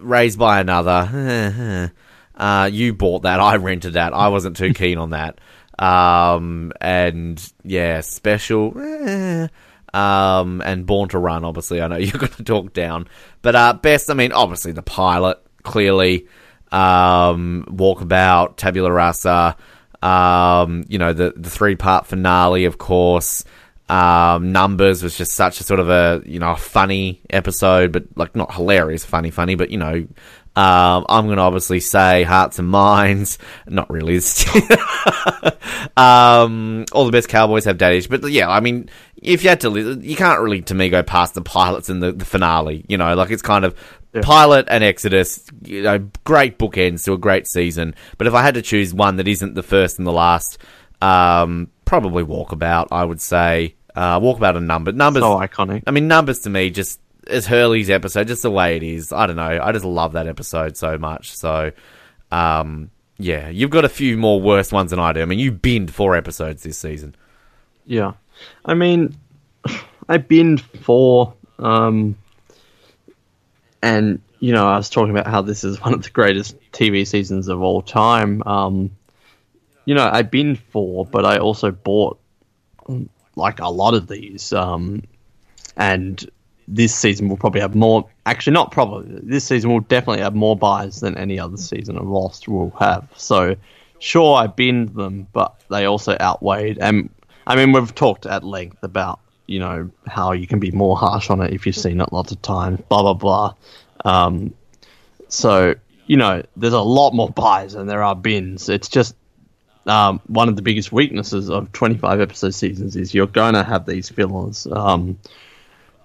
raised 0.00 0.38
by 0.38 0.60
another. 0.60 1.92
Uh, 2.36 2.68
you 2.72 2.92
bought 2.92 3.22
that. 3.22 3.38
I 3.38 3.54
rented 3.56 3.92
that. 3.92 4.12
I 4.12 4.26
wasn't 4.26 4.56
too 4.56 4.74
keen 4.74 4.98
on 4.98 5.10
that. 5.10 5.38
Um, 5.78 6.72
and 6.80 7.40
yeah, 7.62 8.00
special. 8.00 8.74
Um, 9.94 10.60
and 10.64 10.84
Born 10.84 11.08
to 11.10 11.18
Run. 11.20 11.44
Obviously, 11.44 11.80
I 11.80 11.86
know 11.86 11.96
you're 11.98 12.18
going 12.18 12.32
to 12.32 12.42
talk 12.42 12.72
down, 12.72 13.06
but 13.42 13.54
uh, 13.54 13.74
best. 13.74 14.10
I 14.10 14.14
mean, 14.14 14.32
obviously 14.32 14.72
the 14.72 14.82
pilot. 14.82 15.38
Clearly, 15.62 16.26
um, 16.72 17.64
Walkabout, 17.70 18.56
Tabula 18.56 18.90
Rasa. 18.90 19.56
Um, 20.02 20.84
you 20.88 20.98
know 20.98 21.12
the 21.12 21.34
the 21.36 21.48
three 21.48 21.76
part 21.76 22.08
finale, 22.08 22.64
of 22.64 22.76
course. 22.76 23.44
Um, 23.88 24.52
Numbers 24.52 25.02
was 25.02 25.16
just 25.16 25.32
such 25.32 25.60
a 25.60 25.64
sort 25.64 25.80
of 25.80 25.90
a 25.90 26.22
you 26.24 26.38
know 26.38 26.52
a 26.52 26.56
funny 26.56 27.20
episode, 27.30 27.92
but 27.92 28.04
like 28.16 28.34
not 28.34 28.54
hilarious, 28.54 29.04
funny, 29.04 29.30
funny, 29.30 29.54
but 29.54 29.70
you 29.70 29.78
know. 29.78 30.06
Um, 30.56 31.04
I'm 31.08 31.24
going 31.26 31.38
to 31.38 31.42
obviously 31.42 31.80
say 31.80 32.22
Hearts 32.22 32.60
and 32.60 32.68
Minds. 32.68 33.38
Not 33.66 33.90
really. 33.90 34.18
um, 35.96 36.84
all 36.92 37.06
the 37.06 37.10
best 37.10 37.28
Cowboys 37.28 37.64
have 37.64 37.76
daddies. 37.76 38.06
But 38.06 38.30
yeah, 38.30 38.48
I 38.48 38.60
mean, 38.60 38.88
if 39.16 39.42
you 39.42 39.48
had 39.48 39.62
to, 39.62 39.98
you 40.00 40.14
can't 40.14 40.40
really, 40.40 40.62
to 40.62 40.74
me, 40.74 40.90
go 40.90 41.02
past 41.02 41.34
the 41.34 41.42
pilots 41.42 41.88
and 41.88 42.00
the, 42.00 42.12
the 42.12 42.24
finale. 42.24 42.84
You 42.88 42.98
know, 42.98 43.16
like 43.16 43.32
it's 43.32 43.42
kind 43.42 43.64
of 43.64 43.74
pilot 44.22 44.66
and 44.68 44.84
Exodus, 44.84 45.44
you 45.64 45.82
know, 45.82 45.98
great 46.22 46.58
bookends 46.58 47.04
to 47.04 47.14
a 47.14 47.18
great 47.18 47.48
season. 47.48 47.94
But 48.16 48.26
if 48.26 48.34
I 48.34 48.42
had 48.42 48.54
to 48.54 48.62
choose 48.62 48.94
one 48.94 49.16
that 49.16 49.26
isn't 49.26 49.54
the 49.54 49.62
first 49.62 49.98
and 49.98 50.06
the 50.06 50.12
last, 50.12 50.58
um, 51.02 51.68
probably 51.84 52.24
Walkabout, 52.24 52.88
I 52.90 53.04
would 53.04 53.20
say. 53.20 53.74
Uh, 53.94 54.18
Walkabout 54.20 54.56
and 54.56 54.66
Number. 54.66 54.92
Numbers. 54.92 55.22
So 55.22 55.36
iconic. 55.38 55.84
I 55.86 55.90
mean, 55.90 56.08
numbers 56.08 56.40
to 56.40 56.50
me 56.50 56.70
just 56.70 57.00
as 57.26 57.46
Hurley's 57.46 57.90
episode, 57.90 58.28
just 58.28 58.42
the 58.42 58.50
way 58.50 58.76
it 58.76 58.82
is. 58.82 59.12
I 59.12 59.26
don't 59.26 59.36
know. 59.36 59.60
I 59.62 59.72
just 59.72 59.84
love 59.84 60.12
that 60.12 60.26
episode 60.26 60.76
so 60.76 60.98
much. 60.98 61.36
So, 61.36 61.72
um, 62.30 62.90
yeah, 63.18 63.48
you've 63.48 63.70
got 63.70 63.84
a 63.84 63.88
few 63.88 64.16
more 64.16 64.40
worse 64.40 64.72
ones 64.72 64.90
than 64.90 64.98
I 64.98 65.12
do. 65.12 65.22
I 65.22 65.24
mean, 65.24 65.38
you 65.38 65.52
binned 65.52 65.92
four 65.92 66.16
episodes 66.16 66.62
this 66.62 66.78
season. 66.78 67.14
Yeah, 67.86 68.14
I 68.64 68.74
mean, 68.74 69.16
I 70.08 70.18
binned 70.18 70.60
four, 70.60 71.34
um, 71.58 72.16
and 73.82 74.20
you 74.40 74.52
know, 74.52 74.68
I 74.68 74.76
was 74.76 74.90
talking 74.90 75.10
about 75.10 75.26
how 75.26 75.42
this 75.42 75.64
is 75.64 75.80
one 75.80 75.94
of 75.94 76.02
the 76.02 76.10
greatest 76.10 76.56
TV 76.72 77.06
seasons 77.06 77.48
of 77.48 77.62
all 77.62 77.82
time. 77.82 78.42
Um, 78.44 78.90
you 79.84 79.94
know, 79.94 80.08
I 80.10 80.22
binned 80.22 80.58
four, 80.58 81.04
but 81.04 81.24
I 81.24 81.38
also 81.38 81.70
bought 81.70 82.18
like 83.36 83.60
a 83.60 83.68
lot 83.68 83.94
of 83.94 84.08
these, 84.08 84.52
um, 84.52 85.02
and 85.76 86.28
this 86.66 86.94
season 86.94 87.28
we'll 87.28 87.36
probably 87.36 87.60
have 87.60 87.74
more. 87.74 88.08
Actually, 88.26 88.54
not 88.54 88.70
probably. 88.70 89.20
This 89.22 89.44
season 89.44 89.70
we'll 89.70 89.80
definitely 89.80 90.22
have 90.22 90.34
more 90.34 90.56
buys 90.56 91.00
than 91.00 91.16
any 91.16 91.38
other 91.38 91.56
season 91.56 91.98
of 91.98 92.06
Lost 92.06 92.48
will 92.48 92.70
have. 92.78 93.08
So, 93.16 93.56
sure, 93.98 94.36
I 94.36 94.46
binned 94.46 94.90
them, 94.90 95.26
but 95.32 95.60
they 95.68 95.84
also 95.84 96.16
outweighed. 96.20 96.78
And 96.78 97.10
I 97.46 97.56
mean, 97.56 97.72
we've 97.72 97.94
talked 97.94 98.26
at 98.26 98.44
length 98.44 98.82
about 98.82 99.20
you 99.46 99.58
know 99.58 99.90
how 100.06 100.32
you 100.32 100.46
can 100.46 100.58
be 100.58 100.70
more 100.70 100.96
harsh 100.96 101.28
on 101.28 101.42
it 101.42 101.52
if 101.52 101.66
you've 101.66 101.76
seen 101.76 102.00
it 102.00 102.12
lots 102.12 102.32
of 102.32 102.40
times. 102.40 102.80
Blah 102.88 103.02
blah 103.02 103.14
blah. 103.14 103.54
Um, 104.04 104.54
so 105.28 105.74
you 106.06 106.16
know, 106.16 106.42
there's 106.56 106.74
a 106.74 106.80
lot 106.80 107.12
more 107.12 107.30
buys 107.30 107.72
than 107.72 107.86
there 107.86 108.02
are 108.02 108.14
bins. 108.14 108.68
It's 108.68 108.88
just 108.88 109.14
um, 109.86 110.20
one 110.26 110.48
of 110.48 110.56
the 110.56 110.62
biggest 110.62 110.92
weaknesses 110.92 111.50
of 111.50 111.72
25 111.72 112.20
episode 112.20 112.54
seasons 112.54 112.96
is 112.96 113.14
you're 113.14 113.26
going 113.26 113.54
to 113.54 113.62
have 113.62 113.86
these 113.86 114.08
fillers. 114.08 114.66
Um, 114.66 115.18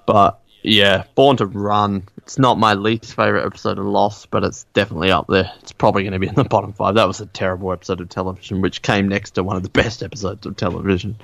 but 0.06 0.40
yeah, 0.62 1.04
Born 1.16 1.38
to 1.38 1.46
Run. 1.46 2.04
It's 2.18 2.38
not 2.38 2.58
my 2.58 2.74
least 2.74 3.16
favorite 3.16 3.46
episode 3.46 3.80
of 3.80 3.86
Lost, 3.86 4.30
but 4.30 4.44
it's 4.44 4.66
definitely 4.74 5.12
up 5.12 5.28
there. 5.28 5.52
It's 5.62 5.72
probably 5.72 6.04
going 6.04 6.14
to 6.14 6.20
be 6.20 6.28
in 6.28 6.36
the 6.36 6.44
bottom 6.44 6.74
five. 6.74 6.96
That 6.96 7.08
was 7.08 7.22
a 7.22 7.26
terrible 7.26 7.72
episode 7.72 8.02
of 8.02 8.10
television, 8.10 8.62
which 8.62 8.82
came 8.82 9.08
next 9.08 9.32
to 9.32 9.44
one 9.44 9.56
of 9.56 9.64
the 9.64 9.70
best 9.82 10.04
episodes 10.04 10.46
of 10.46 10.56
television. 10.58 11.18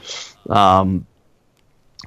Um, 0.49 1.05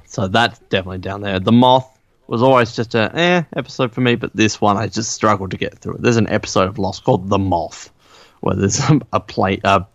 so 0.05 0.27
that's 0.27 0.59
definitely 0.59 0.99
down 0.99 1.21
there. 1.21 1.39
The 1.39 1.51
Moth 1.51 1.99
was 2.27 2.41
always 2.41 2.75
just 2.75 2.95
a 2.95 3.11
eh 3.13 3.43
episode 3.55 3.91
for 3.91 4.01
me, 4.01 4.15
but 4.15 4.35
this 4.35 4.61
one 4.61 4.77
I 4.77 4.87
just 4.87 5.11
struggled 5.11 5.51
to 5.51 5.57
get 5.57 5.79
through. 5.79 5.97
There's 5.99 6.17
an 6.17 6.29
episode 6.29 6.67
of 6.67 6.79
Lost 6.79 7.03
called 7.03 7.29
The 7.29 7.39
Moth, 7.39 7.91
where 8.39 8.55
there's 8.55 8.81
a 9.13 9.19
plate, 9.19 9.61
a 9.63 9.85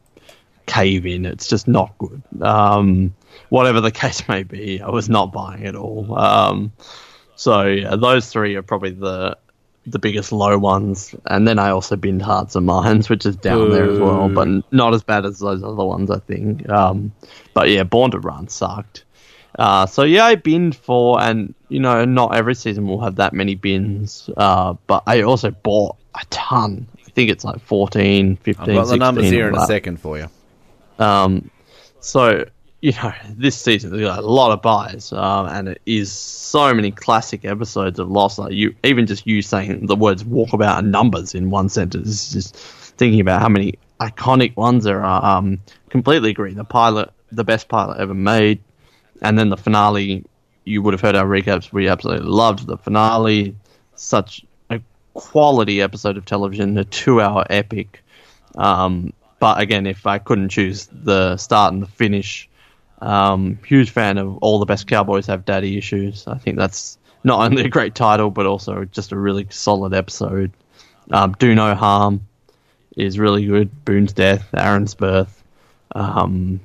cave 0.66 1.06
in. 1.06 1.26
It's 1.26 1.48
just 1.48 1.68
not 1.68 1.96
good. 1.98 2.22
Um, 2.40 3.14
whatever 3.48 3.80
the 3.80 3.90
case 4.02 4.26
may 4.28 4.42
be, 4.42 4.80
I 4.80 4.90
was 4.90 5.08
not 5.08 5.32
buying 5.32 5.64
it 5.64 5.74
all. 5.74 6.16
Um, 6.18 6.72
so 7.36 7.62
yeah, 7.64 7.96
those 7.96 8.28
three 8.30 8.54
are 8.56 8.62
probably 8.62 8.90
the 8.90 9.36
the 9.86 9.98
biggest 9.98 10.32
low 10.32 10.56
ones, 10.56 11.14
and 11.26 11.46
then 11.46 11.58
I 11.58 11.68
also 11.68 11.96
binned 11.96 12.22
Hearts 12.22 12.56
and 12.56 12.64
Minds, 12.64 13.10
which 13.10 13.26
is 13.26 13.36
down 13.36 13.70
there 13.70 13.90
as 13.90 13.98
well, 13.98 14.30
but 14.30 14.48
not 14.72 14.94
as 14.94 15.02
bad 15.02 15.26
as 15.26 15.40
those 15.40 15.62
other 15.62 15.84
ones, 15.84 16.10
I 16.10 16.20
think. 16.20 16.66
Um, 16.70 17.12
but 17.52 17.68
yeah, 17.68 17.82
Born 17.82 18.10
to 18.12 18.18
Run 18.18 18.48
sucked. 18.48 19.04
Uh, 19.58 19.84
so 19.86 20.02
yeah, 20.02 20.24
I 20.24 20.36
binned 20.36 20.74
four, 20.74 21.20
and 21.20 21.54
you 21.68 21.80
know, 21.80 22.04
not 22.04 22.34
every 22.34 22.54
season 22.54 22.86
will 22.86 23.00
have 23.02 23.16
that 23.16 23.32
many 23.32 23.54
bins. 23.54 24.30
Uh, 24.36 24.74
but 24.86 25.02
I 25.06 25.22
also 25.22 25.50
bought 25.50 25.96
a 26.14 26.24
ton. 26.30 26.86
I 27.06 27.10
think 27.10 27.30
it's 27.30 27.44
like 27.44 27.60
14, 27.60 28.36
15, 28.36 28.62
I've 28.62 28.74
got 28.74 28.86
the 28.88 28.96
numbers 28.96 29.30
here 29.30 29.48
in 29.48 29.54
a 29.54 29.66
second 29.66 30.00
for 30.00 30.18
you. 30.18 30.28
Um, 30.98 31.50
so 32.00 32.44
you 32.84 32.92
know, 32.92 33.14
this 33.30 33.56
season 33.56 33.96
there's 33.96 34.14
a 34.14 34.20
lot 34.20 34.52
of 34.52 34.60
buys, 34.60 35.10
um, 35.10 35.46
and 35.46 35.68
it 35.68 35.80
is 35.86 36.12
so 36.12 36.74
many 36.74 36.90
classic 36.90 37.46
episodes 37.46 37.98
of 37.98 38.10
Lost. 38.10 38.38
Like 38.38 38.52
you, 38.52 38.74
even 38.84 39.06
just 39.06 39.26
you 39.26 39.40
saying 39.40 39.86
the 39.86 39.96
words 39.96 40.22
"walkabout" 40.22 40.80
and 40.80 40.92
numbers 40.92 41.34
in 41.34 41.48
one 41.48 41.70
sentence, 41.70 42.30
just 42.30 42.54
thinking 42.54 43.20
about 43.20 43.40
how 43.40 43.48
many 43.48 43.78
iconic 44.00 44.54
ones 44.54 44.84
there 44.84 45.02
are. 45.02 45.38
Um, 45.38 45.60
completely 45.88 46.28
agree. 46.28 46.52
The 46.52 46.64
pilot, 46.64 47.10
the 47.32 47.42
best 47.42 47.68
pilot 47.68 48.00
ever 48.00 48.12
made, 48.12 48.60
and 49.22 49.38
then 49.38 49.48
the 49.48 49.56
finale. 49.56 50.26
You 50.66 50.82
would 50.82 50.92
have 50.92 51.00
heard 51.00 51.16
our 51.16 51.26
recaps. 51.26 51.72
We 51.72 51.88
absolutely 51.88 52.26
loved 52.26 52.66
the 52.66 52.76
finale. 52.76 53.56
Such 53.94 54.44
a 54.68 54.80
quality 55.14 55.80
episode 55.80 56.18
of 56.18 56.26
television, 56.26 56.76
a 56.76 56.84
two-hour 56.84 57.46
epic. 57.48 58.02
Um, 58.56 59.14
but 59.44 59.60
again, 59.60 59.86
if 59.86 60.06
I 60.06 60.16
couldn't 60.16 60.48
choose 60.48 60.88
the 60.90 61.36
start 61.36 61.74
and 61.74 61.82
the 61.82 61.86
finish, 61.86 62.48
um, 63.02 63.58
huge 63.66 63.90
fan 63.90 64.16
of 64.16 64.38
all 64.38 64.58
the 64.58 64.64
best 64.64 64.86
Cowboys 64.86 65.26
have 65.26 65.44
daddy 65.44 65.76
issues. 65.76 66.26
I 66.26 66.38
think 66.38 66.56
that's 66.56 66.96
not 67.24 67.44
only 67.44 67.62
a 67.62 67.68
great 67.68 67.94
title, 67.94 68.30
but 68.30 68.46
also 68.46 68.86
just 68.86 69.12
a 69.12 69.18
really 69.18 69.46
solid 69.50 69.92
episode. 69.92 70.50
Um, 71.10 71.36
Do 71.38 71.54
no 71.54 71.74
harm 71.74 72.26
is 72.96 73.18
really 73.18 73.44
good. 73.44 73.84
Boone's 73.84 74.14
death, 74.14 74.48
Aaron's 74.56 74.94
birth. 74.94 75.44
Um, 75.94 76.60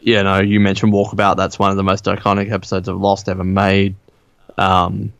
you 0.00 0.20
know, 0.20 0.40
you 0.40 0.58
mentioned 0.58 0.92
Walkabout. 0.92 1.36
That's 1.36 1.60
one 1.60 1.70
of 1.70 1.76
the 1.76 1.84
most 1.84 2.06
iconic 2.06 2.50
episodes 2.50 2.88
of 2.88 3.00
Lost 3.00 3.28
ever 3.28 3.44
made. 3.44 3.94
Um, 4.58 5.12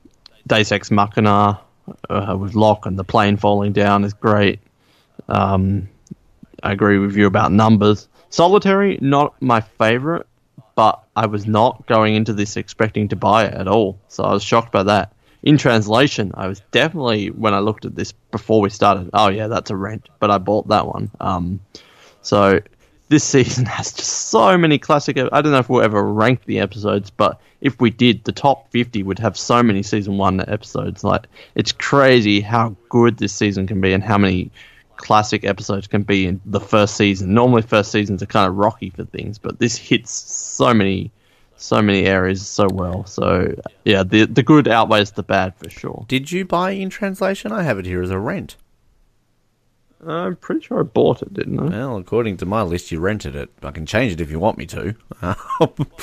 Deus 0.49 0.73
Ex 0.73 0.91
Machina 0.91 1.61
uh, 2.11 2.37
with 2.37 2.57
Locke 2.57 2.87
and 2.87 2.99
the 2.99 3.05
plane 3.05 3.37
falling 3.37 3.73
down 3.73 4.03
is 4.03 4.13
great. 4.13 4.59
Um, 5.29 5.89
I 6.63 6.73
agree 6.73 6.99
with 6.99 7.17
you 7.17 7.27
about 7.27 7.53
numbers. 7.53 8.09
Solitary, 8.31 8.99
not 9.01 9.41
my 9.43 9.61
favorite, 9.61 10.27
but 10.75 11.03
I 11.17 11.27
was 11.27 11.47
not 11.47 11.87
going 11.87 12.15
into 12.15 12.33
this 12.33 12.57
expecting 12.57 13.09
to 13.09 13.17
buy 13.17 13.45
it 13.45 13.55
at 13.55 13.69
all. 13.69 13.99
So 14.09 14.25
I 14.25 14.33
was 14.33 14.43
shocked 14.43 14.73
by 14.73 14.85
that. 14.85 15.13
In 15.43 15.59
translation, 15.59 16.33
I 16.35 16.47
was 16.47 16.61
definitely, 16.71 17.31
when 17.31 17.53
I 17.53 17.59
looked 17.59 17.85
at 17.85 17.97
this 17.97 18.13
before 18.13 18.61
we 18.61 18.71
started, 18.71 19.11
oh 19.13 19.29
yeah, 19.29 19.49
that's 19.49 19.71
a 19.71 19.77
rent, 19.77 20.09
but 20.21 20.31
I 20.31 20.39
bought 20.39 20.69
that 20.69 20.87
one. 20.87 21.11
Um, 21.21 21.61
so 22.23 22.61
this 23.09 23.25
season 23.35 23.67
has 23.67 23.93
just 23.93 24.29
so 24.31 24.57
many 24.57 24.79
classic. 24.79 25.19
I 25.19 25.43
don't 25.43 25.53
know 25.53 25.59
if 25.59 25.69
we'll 25.69 25.83
ever 25.83 26.03
rank 26.03 26.45
the 26.45 26.61
episodes, 26.61 27.11
but 27.11 27.41
if 27.61 27.81
we 27.81 27.91
did, 27.91 28.25
the 28.25 28.33
top 28.33 28.71
50 28.71 29.03
would 29.03 29.19
have 29.19 29.37
so 29.37 29.63
many 29.63 29.83
season 29.83 30.17
one 30.17 30.41
episodes. 30.41 31.03
Like, 31.05 31.27
it's 31.55 31.73
crazy 31.73 32.41
how 32.41 32.77
good 32.89 33.19
this 33.19 33.33
season 33.33 33.67
can 33.67 33.81
be 33.81 33.93
and 33.93 34.03
how 34.03 34.19
many 34.19 34.51
classic 34.97 35.45
episodes 35.45 35.87
can 35.87 36.03
be 36.03 36.27
in 36.27 36.41
the 36.45 36.61
first 36.61 36.97
season. 36.97 37.35
Normally, 37.35 37.63
first 37.63 37.91
seasons 37.91 38.23
are 38.23 38.27
kind 38.27 38.49
of 38.49 38.57
rocky 38.57 38.91
for 38.91 39.05
things, 39.05 39.39
but 39.39 39.59
this 39.59 39.77
hits 39.77 40.13
so 40.13 40.73
many, 40.73 41.11
so 41.57 41.83
many 41.83 42.05
areas 42.05 42.47
so 42.47 42.69
well. 42.73 43.05
So 43.07 43.55
yeah, 43.85 44.03
the 44.03 44.27
the 44.27 44.43
good 44.43 44.69
outweighs 44.69 45.13
the 45.13 45.23
bad 45.23 45.55
for 45.57 45.71
sure. 45.71 46.05
Did 46.09 46.31
you 46.33 46.45
buy 46.45 46.73
in 46.73 46.91
translation? 46.91 47.53
I 47.53 47.63
have 47.63 47.79
it 47.79 47.87
here 47.87 48.03
as 48.03 48.11
a 48.11 48.19
rent. 48.19 48.57
I'm 50.05 50.35
pretty 50.37 50.63
sure 50.63 50.81
I 50.81 50.83
bought 50.83 51.23
it, 51.23 51.33
didn't 51.33 51.61
I? 51.61 51.65
Well, 51.65 51.97
according 51.97 52.39
to 52.39 52.47
my 52.47 52.63
list, 52.63 52.91
you 52.91 52.99
rented 52.99 53.37
it. 53.37 53.51
I 53.63 53.71
can 53.71 53.87
change 53.87 54.13
it 54.13 54.21
if 54.21 54.31
you 54.31 54.41
want 54.41 54.59
me 54.59 54.67
to. 54.67 54.97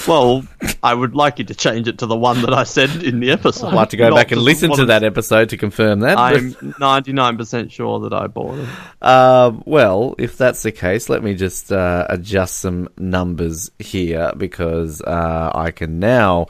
well, 0.07 0.45
I 0.81 0.93
would 0.93 1.15
like 1.15 1.39
you 1.39 1.45
to 1.45 1.55
change 1.55 1.87
it 1.87 1.97
to 1.97 2.05
the 2.05 2.15
one 2.15 2.41
that 2.41 2.53
I 2.53 2.63
said 2.63 3.03
in 3.03 3.19
the 3.19 3.31
episode. 3.31 3.67
I'd 3.67 3.73
like 3.73 3.89
to 3.89 3.97
go 3.97 4.15
back 4.15 4.31
and 4.31 4.41
listen 4.41 4.71
to 4.71 4.85
that 4.85 5.03
episode 5.03 5.49
to 5.49 5.57
confirm 5.57 5.99
that. 6.01 6.17
I'm 6.17 6.53
99% 6.53 7.71
sure 7.71 7.99
that 8.01 8.13
I 8.13 8.27
bought 8.27 8.59
it. 8.59 8.69
Uh, 9.01 9.51
well, 9.65 10.15
if 10.17 10.37
that's 10.37 10.63
the 10.63 10.71
case, 10.71 11.09
let 11.09 11.21
me 11.21 11.35
just 11.35 11.71
uh, 11.71 12.05
adjust 12.09 12.59
some 12.59 12.87
numbers 12.97 13.69
here 13.79 14.31
because 14.37 15.01
uh, 15.01 15.51
I 15.53 15.71
can 15.71 15.99
now 15.99 16.47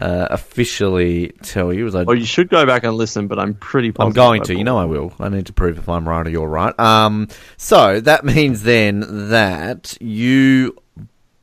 uh, 0.00 0.28
officially 0.30 1.32
tell 1.42 1.72
you. 1.72 1.86
As 1.86 1.94
I, 1.94 2.04
well, 2.04 2.16
you 2.16 2.24
should 2.24 2.48
go 2.48 2.64
back 2.64 2.84
and 2.84 2.94
listen, 2.94 3.28
but 3.28 3.38
I'm 3.38 3.54
pretty 3.54 3.92
I'm 3.98 4.12
going 4.12 4.42
to. 4.44 4.56
You 4.56 4.64
know 4.64 4.78
I 4.78 4.86
will. 4.86 5.12
I 5.20 5.28
need 5.28 5.46
to 5.46 5.52
prove 5.52 5.78
if 5.78 5.88
I'm 5.88 6.08
right 6.08 6.26
or 6.26 6.30
you're 6.30 6.48
right. 6.48 6.78
Um, 6.80 7.28
so 7.56 8.00
that 8.00 8.24
means 8.24 8.62
then 8.62 9.28
that 9.30 9.96
you 10.00 10.76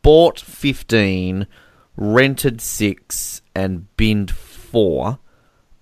bought 0.02 0.39
15, 0.39 1.48
rented 1.96 2.62
6, 2.62 3.41
and 3.56 3.96
binned 3.98 4.32
4. 4.32 5.20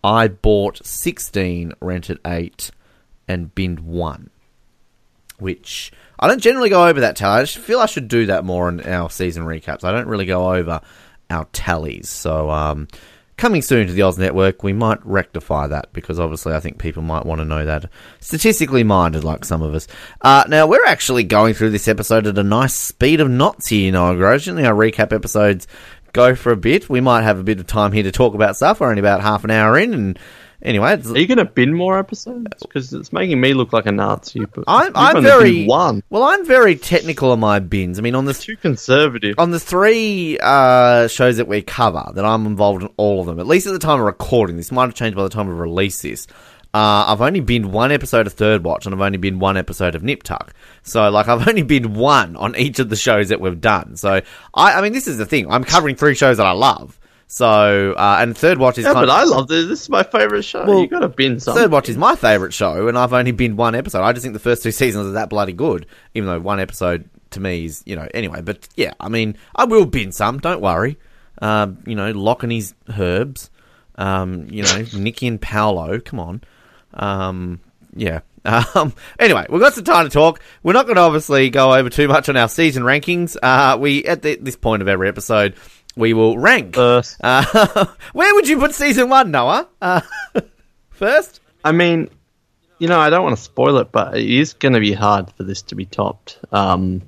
I 0.03 0.27
bought 0.27 0.85
16, 0.85 1.73
rented 1.79 2.19
8, 2.25 2.71
and 3.27 3.55
binned 3.55 3.79
1. 3.79 4.29
Which 5.39 5.91
I 6.19 6.27
don't 6.27 6.41
generally 6.41 6.69
go 6.69 6.87
over 6.87 7.01
that 7.01 7.15
tally. 7.15 7.39
I 7.39 7.43
just 7.43 7.57
feel 7.57 7.79
I 7.79 7.87
should 7.87 8.07
do 8.07 8.25
that 8.27 8.45
more 8.45 8.69
in 8.69 8.81
our 8.81 9.09
season 9.09 9.43
recaps. 9.43 9.83
I 9.83 9.91
don't 9.91 10.07
really 10.07 10.25
go 10.25 10.53
over 10.53 10.81
our 11.29 11.45
tallies. 11.53 12.09
So, 12.09 12.49
um, 12.49 12.87
coming 13.37 13.61
soon 13.61 13.87
to 13.87 13.93
the 13.93 14.01
Oz 14.01 14.17
Network, 14.17 14.63
we 14.63 14.73
might 14.73 15.05
rectify 15.05 15.67
that 15.67 15.91
because 15.93 16.19
obviously 16.19 16.53
I 16.53 16.59
think 16.59 16.77
people 16.77 17.03
might 17.03 17.25
want 17.25 17.39
to 17.39 17.45
know 17.45 17.65
that. 17.65 17.89
Statistically 18.19 18.83
minded, 18.83 19.23
like 19.23 19.45
some 19.45 19.61
of 19.61 19.73
us. 19.73 19.87
Uh, 20.21 20.43
now, 20.47 20.67
we're 20.67 20.85
actually 20.85 21.23
going 21.23 21.53
through 21.53 21.71
this 21.71 21.87
episode 21.87 22.27
at 22.27 22.37
a 22.37 22.43
nice 22.43 22.73
speed 22.73 23.19
of 23.19 23.29
knots 23.29 23.67
here, 23.67 23.91
Noah 23.91 24.15
Gross. 24.15 24.47
Our 24.47 24.55
recap 24.55 25.11
episodes 25.13 25.67
go 26.13 26.33
for 26.33 26.51
a 26.51 26.57
bit. 26.57 26.89
We 26.89 27.01
might 27.01 27.23
have 27.23 27.39
a 27.39 27.43
bit 27.43 27.59
of 27.59 27.67
time 27.67 27.91
here 27.91 28.03
to 28.03 28.11
talk 28.11 28.33
about 28.33 28.55
stuff. 28.55 28.79
We're 28.79 28.89
only 28.89 29.01
about 29.01 29.21
half 29.21 29.43
an 29.43 29.51
hour 29.51 29.77
in, 29.77 29.93
and 29.93 30.19
Anyway, 30.65 30.93
are 30.93 31.17
you 31.17 31.27
going 31.27 31.37
to 31.37 31.45
bin 31.45 31.75
more 31.75 31.99
episodes? 31.99 32.47
Because 32.59 32.91
it's 32.91 33.13
making 33.13 33.39
me 33.39 33.53
look 33.53 33.71
like 33.71 33.85
a 33.85 33.91
Nazi. 33.91 34.45
But 34.45 34.63
I'm, 34.67 34.91
I'm 34.95 35.21
very 35.21 35.65
one. 35.65 36.01
Well, 36.09 36.23
I'm 36.23 36.43
very 36.43 36.75
technical 36.75 37.31
on 37.31 37.39
my 37.39 37.59
bins. 37.59 37.99
I 37.99 38.01
mean, 38.01 38.15
on 38.15 38.25
the 38.25 38.33
too 38.33 38.57
conservative. 38.57 39.35
On 39.37 39.51
the 39.51 39.59
three 39.59 40.39
uh, 40.41 41.07
shows 41.07 41.37
that 41.37 41.47
we 41.47 41.61
cover, 41.61 42.11
that 42.15 42.25
I'm 42.25 42.47
involved 42.47 42.81
in 42.81 42.89
all 42.97 43.21
of 43.21 43.27
them. 43.27 43.39
At 43.39 43.45
least 43.45 43.67
at 43.67 43.73
the 43.73 43.79
time 43.79 43.99
of 43.99 44.07
recording, 44.07 44.57
this 44.57 44.71
might 44.71 44.85
have 44.85 44.95
changed 44.95 45.15
by 45.15 45.21
the 45.21 45.29
time 45.29 45.47
we 45.47 45.53
release 45.53 46.01
this. 46.01 46.25
Uh, 46.73 47.05
I've 47.07 47.21
only 47.21 47.41
been 47.41 47.71
one 47.71 47.91
episode 47.91 48.25
of 48.25 48.33
Third 48.33 48.63
Watch, 48.63 48.87
and 48.87 48.95
I've 48.95 49.01
only 49.01 49.19
been 49.19 49.37
one 49.37 49.57
episode 49.57 49.93
of 49.93 50.01
Nip 50.01 50.23
Tuck. 50.23 50.51
So, 50.81 51.11
like, 51.11 51.27
I've 51.27 51.47
only 51.47 51.61
been 51.61 51.93
one 51.93 52.35
on 52.37 52.55
each 52.55 52.79
of 52.79 52.89
the 52.89 52.95
shows 52.95 53.29
that 53.29 53.39
we've 53.39 53.61
done. 53.61 53.97
So, 53.97 54.21
I, 54.55 54.73
I 54.73 54.81
mean, 54.81 54.93
this 54.93 55.07
is 55.07 55.19
the 55.19 55.27
thing. 55.27 55.49
I'm 55.51 55.63
covering 55.63 55.95
three 55.95 56.15
shows 56.15 56.37
that 56.37 56.47
I 56.47 56.53
love. 56.53 56.99
So, 57.27 57.93
uh, 57.93 58.17
and 58.19 58.37
Third 58.37 58.59
Watch 58.59 58.77
is. 58.77 58.85
Yeah, 58.85 58.93
but 58.93 59.05
of, 59.05 59.09
I 59.09 59.23
love 59.23 59.47
this. 59.47 59.67
This 59.67 59.81
is 59.81 59.89
my 59.89 60.03
favorite 60.03 60.43
show. 60.43 60.65
Well, 60.65 60.79
you 60.79 60.87
got 60.87 60.99
to 60.99 61.09
bin 61.09 61.39
something. 61.39 61.63
Third 61.63 61.71
Watch 61.71 61.89
is 61.89 61.97
my 61.97 62.15
favorite 62.15 62.53
show, 62.53 62.87
and 62.87 62.97
I've 62.97 63.13
only 63.13 63.31
been 63.31 63.55
one 63.55 63.75
episode. 63.75 64.03
I 64.03 64.13
just 64.13 64.23
think 64.23 64.33
the 64.33 64.39
first 64.39 64.63
two 64.63 64.71
seasons 64.71 65.07
are 65.07 65.11
that 65.11 65.29
bloody 65.29 65.53
good, 65.53 65.87
even 66.13 66.27
though 66.27 66.39
one 66.39 66.59
episode 66.59 67.09
to 67.31 67.39
me 67.39 67.65
is, 67.65 67.83
you 67.85 67.95
know, 67.95 68.07
anyway. 68.13 68.41
But 68.41 68.67
yeah, 68.75 68.93
I 68.99 69.09
mean, 69.09 69.37
I 69.55 69.65
will 69.65 69.85
bin 69.85 70.11
some. 70.11 70.39
Don't 70.39 70.61
worry. 70.61 70.97
Um, 71.41 71.79
you 71.85 71.95
know, 71.95 72.11
Locke 72.11 72.43
and 72.43 72.51
his 72.51 72.73
herbs. 72.97 73.49
Um, 73.95 74.47
you 74.49 74.63
know, 74.63 74.85
Nikki 74.93 75.27
and 75.27 75.41
Paolo. 75.41 75.99
Come 75.99 76.19
on. 76.19 76.41
Um, 76.93 77.59
yeah. 77.95 78.21
Um, 78.75 78.93
anyway, 79.17 79.47
we've 79.49 79.59
got 79.59 79.73
some 79.73 79.83
time 79.83 80.05
to 80.05 80.11
talk. 80.11 80.39
We're 80.61 80.73
not 80.73 80.85
going 80.85 80.97
to 80.97 81.01
obviously 81.01 81.49
go 81.49 81.73
over 81.73 81.89
too 81.89 82.07
much 82.07 82.29
on 82.29 82.37
our 82.37 82.47
season 82.47 82.83
rankings. 82.83 83.35
Uh, 83.41 83.75
we 83.79 84.05
at 84.05 84.21
the, 84.21 84.35
this 84.35 84.55
point 84.55 84.83
of 84.83 84.87
every 84.87 85.07
episode, 85.07 85.55
we 85.95 86.13
will 86.13 86.37
rank. 86.37 86.75
First. 86.75 87.17
Uh, 87.23 87.85
where 88.13 88.33
would 88.35 88.47
you 88.47 88.59
put 88.59 88.73
season 88.73 89.09
one, 89.09 89.31
Noah? 89.31 89.67
Uh, 89.81 90.01
first? 90.89 91.39
I 91.63 91.71
mean, 91.71 92.09
you 92.79 92.87
know, 92.87 92.99
I 92.99 93.09
don't 93.09 93.23
want 93.23 93.35
to 93.35 93.41
spoil 93.41 93.77
it, 93.77 93.91
but 93.91 94.17
it 94.17 94.29
is 94.29 94.53
going 94.53 94.73
to 94.73 94.79
be 94.79 94.93
hard 94.93 95.31
for 95.33 95.43
this 95.43 95.61
to 95.63 95.75
be 95.75 95.85
topped. 95.85 96.39
Um, 96.51 97.01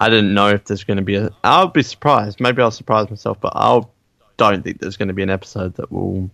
I 0.00 0.08
didn't 0.08 0.34
know 0.34 0.48
if 0.48 0.64
there's 0.64 0.84
going 0.84 0.96
to 0.96 1.02
be 1.02 1.16
a. 1.16 1.30
I'll 1.44 1.68
be 1.68 1.82
surprised. 1.82 2.40
Maybe 2.40 2.62
I'll 2.62 2.70
surprise 2.70 3.08
myself, 3.08 3.38
but 3.40 3.52
I 3.54 3.80
don't 4.36 4.64
think 4.64 4.80
there's 4.80 4.96
going 4.96 5.08
to 5.08 5.14
be 5.14 5.22
an 5.22 5.30
episode 5.30 5.74
that 5.76 5.92
will 5.92 6.30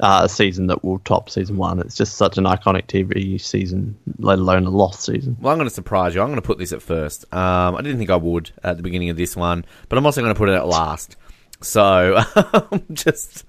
uh, 0.00 0.22
a 0.24 0.28
season 0.28 0.66
that 0.66 0.84
will 0.84 0.98
top 1.00 1.30
season 1.30 1.56
one. 1.56 1.80
It's 1.80 1.96
just 1.96 2.16
such 2.16 2.38
an 2.38 2.44
iconic 2.44 2.86
TV 2.86 3.40
season, 3.40 3.98
let 4.18 4.38
alone 4.38 4.66
a 4.66 4.70
lost 4.70 5.02
season. 5.02 5.36
Well, 5.40 5.52
I'm 5.52 5.58
going 5.58 5.68
to 5.68 5.74
surprise 5.74 6.14
you. 6.14 6.20
I'm 6.20 6.28
going 6.28 6.40
to 6.40 6.46
put 6.46 6.58
this 6.58 6.72
at 6.72 6.82
first. 6.82 7.24
Um, 7.32 7.76
I 7.76 7.82
didn't 7.82 7.98
think 7.98 8.10
I 8.10 8.16
would 8.16 8.50
at 8.62 8.76
the 8.76 8.82
beginning 8.82 9.10
of 9.10 9.16
this 9.16 9.36
one, 9.36 9.64
but 9.88 9.98
I'm 9.98 10.04
also 10.04 10.20
going 10.20 10.34
to 10.34 10.38
put 10.38 10.48
it 10.48 10.54
at 10.54 10.66
last. 10.66 11.16
So, 11.62 12.22
just 12.92 13.46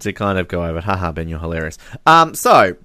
to 0.00 0.12
kind 0.12 0.38
of 0.38 0.48
go 0.48 0.64
over, 0.64 0.80
haha, 0.80 1.12
Ben, 1.12 1.28
you're 1.28 1.38
hilarious. 1.38 1.78
Um, 2.06 2.34
so, 2.34 2.76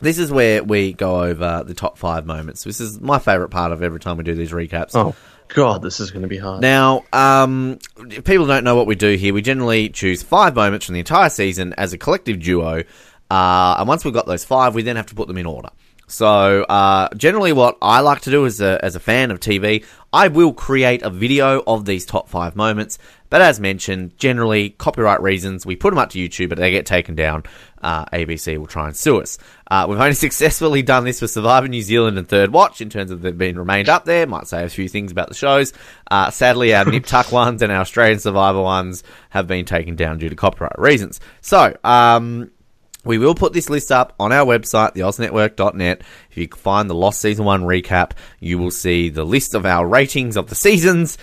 this 0.00 0.18
is 0.18 0.30
where 0.30 0.62
we 0.62 0.92
go 0.92 1.22
over 1.22 1.64
the 1.66 1.74
top 1.74 1.98
five 1.98 2.24
moments. 2.24 2.64
This 2.64 2.80
is 2.80 3.00
my 3.00 3.18
favourite 3.18 3.50
part 3.50 3.72
of 3.72 3.82
every 3.82 4.00
time 4.00 4.16
we 4.16 4.24
do 4.24 4.34
these 4.34 4.52
recaps. 4.52 4.94
Oh. 4.94 5.14
God, 5.48 5.82
this 5.82 6.00
is 6.00 6.10
going 6.10 6.22
to 6.22 6.28
be 6.28 6.38
hard. 6.38 6.60
Now, 6.60 7.04
um, 7.12 7.78
if 7.96 8.24
people 8.24 8.46
don't 8.46 8.64
know 8.64 8.76
what 8.76 8.86
we 8.86 8.94
do 8.94 9.16
here, 9.16 9.32
we 9.32 9.42
generally 9.42 9.88
choose 9.88 10.22
five 10.22 10.54
moments 10.54 10.86
from 10.86 10.94
the 10.94 11.00
entire 11.00 11.30
season 11.30 11.74
as 11.74 11.92
a 11.92 11.98
collective 11.98 12.40
duo. 12.40 12.84
Uh, 13.30 13.76
and 13.78 13.88
once 13.88 14.04
we've 14.04 14.14
got 14.14 14.26
those 14.26 14.44
five, 14.44 14.74
we 14.74 14.82
then 14.82 14.96
have 14.96 15.06
to 15.06 15.14
put 15.14 15.28
them 15.28 15.38
in 15.38 15.46
order. 15.46 15.70
So, 16.06 16.62
uh, 16.62 17.10
generally, 17.16 17.52
what 17.52 17.76
I 17.82 18.00
like 18.00 18.22
to 18.22 18.30
do 18.30 18.46
as 18.46 18.62
a, 18.62 18.82
as 18.82 18.94
a 18.94 19.00
fan 19.00 19.30
of 19.30 19.40
TV, 19.40 19.84
I 20.10 20.28
will 20.28 20.54
create 20.54 21.02
a 21.02 21.10
video 21.10 21.62
of 21.66 21.84
these 21.84 22.06
top 22.06 22.30
five 22.30 22.56
moments. 22.56 22.98
But 23.28 23.42
as 23.42 23.60
mentioned, 23.60 24.16
generally, 24.16 24.70
copyright 24.70 25.20
reasons, 25.20 25.66
we 25.66 25.76
put 25.76 25.90
them 25.90 25.98
up 25.98 26.08
to 26.10 26.18
YouTube, 26.18 26.48
but 26.48 26.56
they 26.56 26.70
get 26.70 26.86
taken 26.86 27.14
down. 27.14 27.42
Uh, 27.80 28.04
ABC 28.06 28.58
will 28.58 28.66
try 28.66 28.86
and 28.86 28.96
sue 28.96 29.20
us. 29.20 29.38
Uh, 29.70 29.86
we've 29.88 30.00
only 30.00 30.14
successfully 30.14 30.82
done 30.82 31.04
this 31.04 31.20
for 31.20 31.26
Survivor 31.26 31.68
New 31.68 31.82
Zealand 31.82 32.18
and 32.18 32.28
Third 32.28 32.52
Watch 32.52 32.80
in 32.80 32.90
terms 32.90 33.10
of 33.10 33.22
they've 33.22 33.36
been 33.36 33.58
remained 33.58 33.88
up 33.88 34.04
there. 34.04 34.26
Might 34.26 34.46
say 34.46 34.64
a 34.64 34.68
few 34.68 34.88
things 34.88 35.12
about 35.12 35.28
the 35.28 35.34
shows. 35.34 35.72
Uh, 36.10 36.30
sadly, 36.30 36.74
our 36.74 36.84
Nip 36.90 37.06
Tuck 37.06 37.32
ones 37.32 37.62
and 37.62 37.72
our 37.72 37.80
Australian 37.80 38.18
Survivor 38.18 38.62
ones 38.62 39.04
have 39.30 39.46
been 39.46 39.64
taken 39.64 39.96
down 39.96 40.18
due 40.18 40.28
to 40.28 40.36
copyright 40.36 40.78
reasons. 40.78 41.20
So, 41.40 41.76
um, 41.84 42.50
we 43.04 43.16
will 43.16 43.34
put 43.34 43.52
this 43.52 43.70
list 43.70 43.90
up 43.90 44.12
on 44.20 44.32
our 44.32 44.44
website, 44.44 44.94
theoznetwork.net. 44.94 46.02
If 46.30 46.36
you 46.36 46.48
find 46.48 46.90
the 46.90 46.94
Lost 46.94 47.20
Season 47.22 47.44
1 47.44 47.62
recap, 47.62 48.12
you 48.40 48.58
will 48.58 48.70
see 48.70 49.08
the 49.08 49.24
list 49.24 49.54
of 49.54 49.64
our 49.64 49.86
ratings 49.86 50.36
of 50.36 50.48
the 50.48 50.54
seasons, 50.54 51.16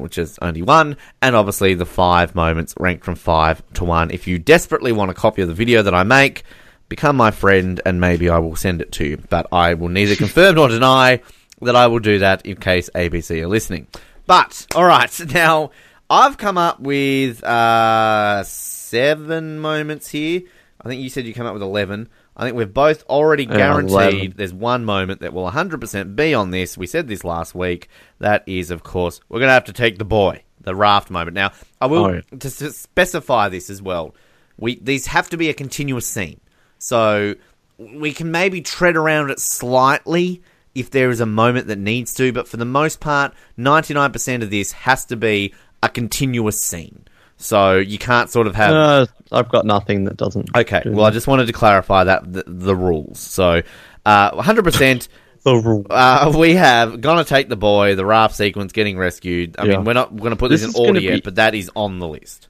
which 0.00 0.18
is 0.18 0.38
only 0.42 0.62
one, 0.62 0.96
and 1.22 1.36
obviously 1.36 1.74
the 1.74 1.86
five 1.86 2.34
moments 2.34 2.74
ranked 2.78 3.04
from 3.04 3.14
five 3.14 3.62
to 3.74 3.84
one. 3.84 4.10
If 4.10 4.26
you 4.26 4.38
desperately 4.38 4.92
want 4.92 5.10
a 5.10 5.14
copy 5.14 5.42
of 5.42 5.48
the 5.48 5.54
video 5.54 5.82
that 5.82 5.94
I 5.94 6.02
make, 6.02 6.44
become 6.88 7.16
my 7.16 7.30
friend 7.30 7.80
and 7.86 8.00
maybe 8.00 8.28
I 8.28 8.38
will 8.38 8.56
send 8.56 8.82
it 8.82 8.92
to 8.92 9.04
you. 9.06 9.16
But 9.16 9.46
I 9.52 9.74
will 9.74 9.88
neither 9.88 10.16
confirm 10.24 10.56
nor 10.56 10.68
deny 10.68 11.22
that 11.62 11.76
I 11.76 11.86
will 11.86 11.98
do 11.98 12.18
that 12.18 12.44
in 12.44 12.56
case 12.56 12.90
ABC 12.94 13.40
are 13.42 13.48
listening. 13.48 13.86
But, 14.26 14.66
alright, 14.74 15.18
now 15.34 15.70
I've 16.10 16.36
come 16.36 16.58
up 16.58 16.80
with 16.80 17.42
uh, 17.42 18.42
seven 18.44 19.60
moments 19.60 20.08
here. 20.08 20.42
I 20.80 20.88
think 20.88 21.02
you 21.02 21.10
said 21.10 21.26
you 21.26 21.34
came 21.34 21.46
up 21.46 21.54
with 21.54 21.62
11. 21.62 22.08
I 22.40 22.44
think 22.44 22.56
we've 22.56 22.72
both 22.72 23.04
already 23.06 23.44
guaranteed 23.44 24.38
there's 24.38 24.54
one 24.54 24.86
moment 24.86 25.20
that 25.20 25.34
will 25.34 25.50
100% 25.50 26.16
be 26.16 26.32
on 26.32 26.50
this. 26.52 26.78
We 26.78 26.86
said 26.86 27.06
this 27.06 27.22
last 27.22 27.54
week. 27.54 27.88
That 28.18 28.44
is, 28.46 28.70
of 28.70 28.82
course, 28.82 29.20
we're 29.28 29.40
going 29.40 29.50
to 29.50 29.52
have 29.52 29.66
to 29.66 29.74
take 29.74 29.98
the 29.98 30.06
boy, 30.06 30.42
the 30.58 30.74
raft 30.74 31.10
moment. 31.10 31.34
Now, 31.34 31.52
I 31.82 31.86
will 31.86 32.06
Oh, 32.06 32.12
yeah. 32.14 32.20
to, 32.30 32.38
to 32.38 32.72
specify 32.72 33.50
this 33.50 33.68
as 33.68 33.82
well. 33.82 34.14
We 34.56 34.76
these 34.76 35.08
have 35.08 35.28
to 35.30 35.36
be 35.36 35.50
a 35.50 35.54
continuous 35.54 36.06
scene, 36.06 36.40
so 36.78 37.34
we 37.78 38.10
can 38.14 38.30
maybe 38.30 38.62
tread 38.62 38.96
around 38.96 39.28
it 39.30 39.38
slightly 39.38 40.40
if 40.74 40.90
there 40.90 41.10
is 41.10 41.20
a 41.20 41.26
moment 41.26 41.66
that 41.66 41.78
needs 41.78 42.14
to. 42.14 42.32
But 42.32 42.48
for 42.48 42.56
the 42.56 42.64
most 42.64 43.00
part, 43.00 43.34
99% 43.58 44.42
of 44.42 44.48
this 44.48 44.72
has 44.72 45.04
to 45.06 45.16
be 45.16 45.52
a 45.82 45.90
continuous 45.90 46.58
scene. 46.58 47.04
So 47.42 47.78
you 47.78 47.96
can't 47.98 48.28
sort 48.28 48.46
of 48.46 48.54
have 48.54 48.72
Uh, 48.74 49.06
I've 49.32 49.48
got 49.48 49.64
nothing 49.64 50.04
that 50.04 50.16
doesn't. 50.18 50.54
Okay, 50.54 50.82
do 50.84 50.92
well, 50.92 51.06
I 51.06 51.10
just 51.10 51.26
wanted 51.26 51.46
to 51.46 51.52
clarify 51.54 52.04
that 52.04 52.30
the, 52.30 52.44
the 52.46 52.76
rules. 52.76 53.18
So, 53.18 53.62
uh, 54.04 54.30
100%. 54.42 55.08
the 55.44 55.54
rule. 55.56 55.86
Uh, 55.88 56.32
we 56.36 56.54
have 56.54 57.00
gonna 57.00 57.24
take 57.24 57.48
the 57.48 57.56
boy, 57.56 57.94
the 57.94 58.04
raft 58.04 58.34
sequence, 58.36 58.72
getting 58.72 58.98
rescued. 58.98 59.56
I 59.58 59.64
Yeah. 59.64 59.76
mean, 59.76 59.84
we're 59.84 59.94
not 59.94 60.14
going 60.14 60.30
to 60.30 60.36
put 60.36 60.50
this, 60.50 60.60
This 60.60 60.74
in 60.78 60.86
order 60.86 61.00
be- 61.00 61.06
yet, 61.06 61.24
but 61.24 61.36
that 61.36 61.54
is 61.54 61.70
on 61.74 61.98
the 61.98 62.06
list. 62.08 62.48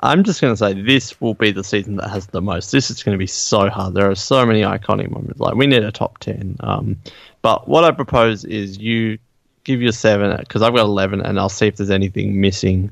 I'm 0.00 0.24
just 0.24 0.40
going 0.40 0.52
to 0.52 0.56
say 0.56 0.72
this 0.72 1.20
will 1.20 1.34
be 1.34 1.52
the 1.52 1.62
season 1.62 1.96
that 1.96 2.08
has 2.08 2.26
the 2.26 2.40
most. 2.42 2.72
This 2.72 2.90
is 2.90 3.02
going 3.04 3.12
to 3.14 3.18
be 3.18 3.28
so 3.28 3.68
hard. 3.68 3.94
There 3.94 4.10
are 4.10 4.16
so 4.16 4.44
many 4.44 4.62
iconic 4.62 5.10
moments. 5.10 5.38
Like 5.38 5.54
we 5.54 5.66
need 5.68 5.84
a 5.84 5.92
top 5.92 6.18
ten. 6.18 6.56
Um, 6.60 6.96
but 7.42 7.68
what 7.68 7.84
I 7.84 7.92
propose 7.92 8.44
is 8.44 8.78
you 8.78 9.18
give 9.64 9.80
your 9.80 9.92
seven 9.92 10.36
because 10.38 10.62
I've 10.62 10.74
got 10.74 10.80
eleven, 10.86 11.20
and 11.20 11.38
I'll 11.38 11.48
see 11.48 11.66
if 11.68 11.76
there's 11.76 11.90
anything 11.90 12.40
missing, 12.40 12.90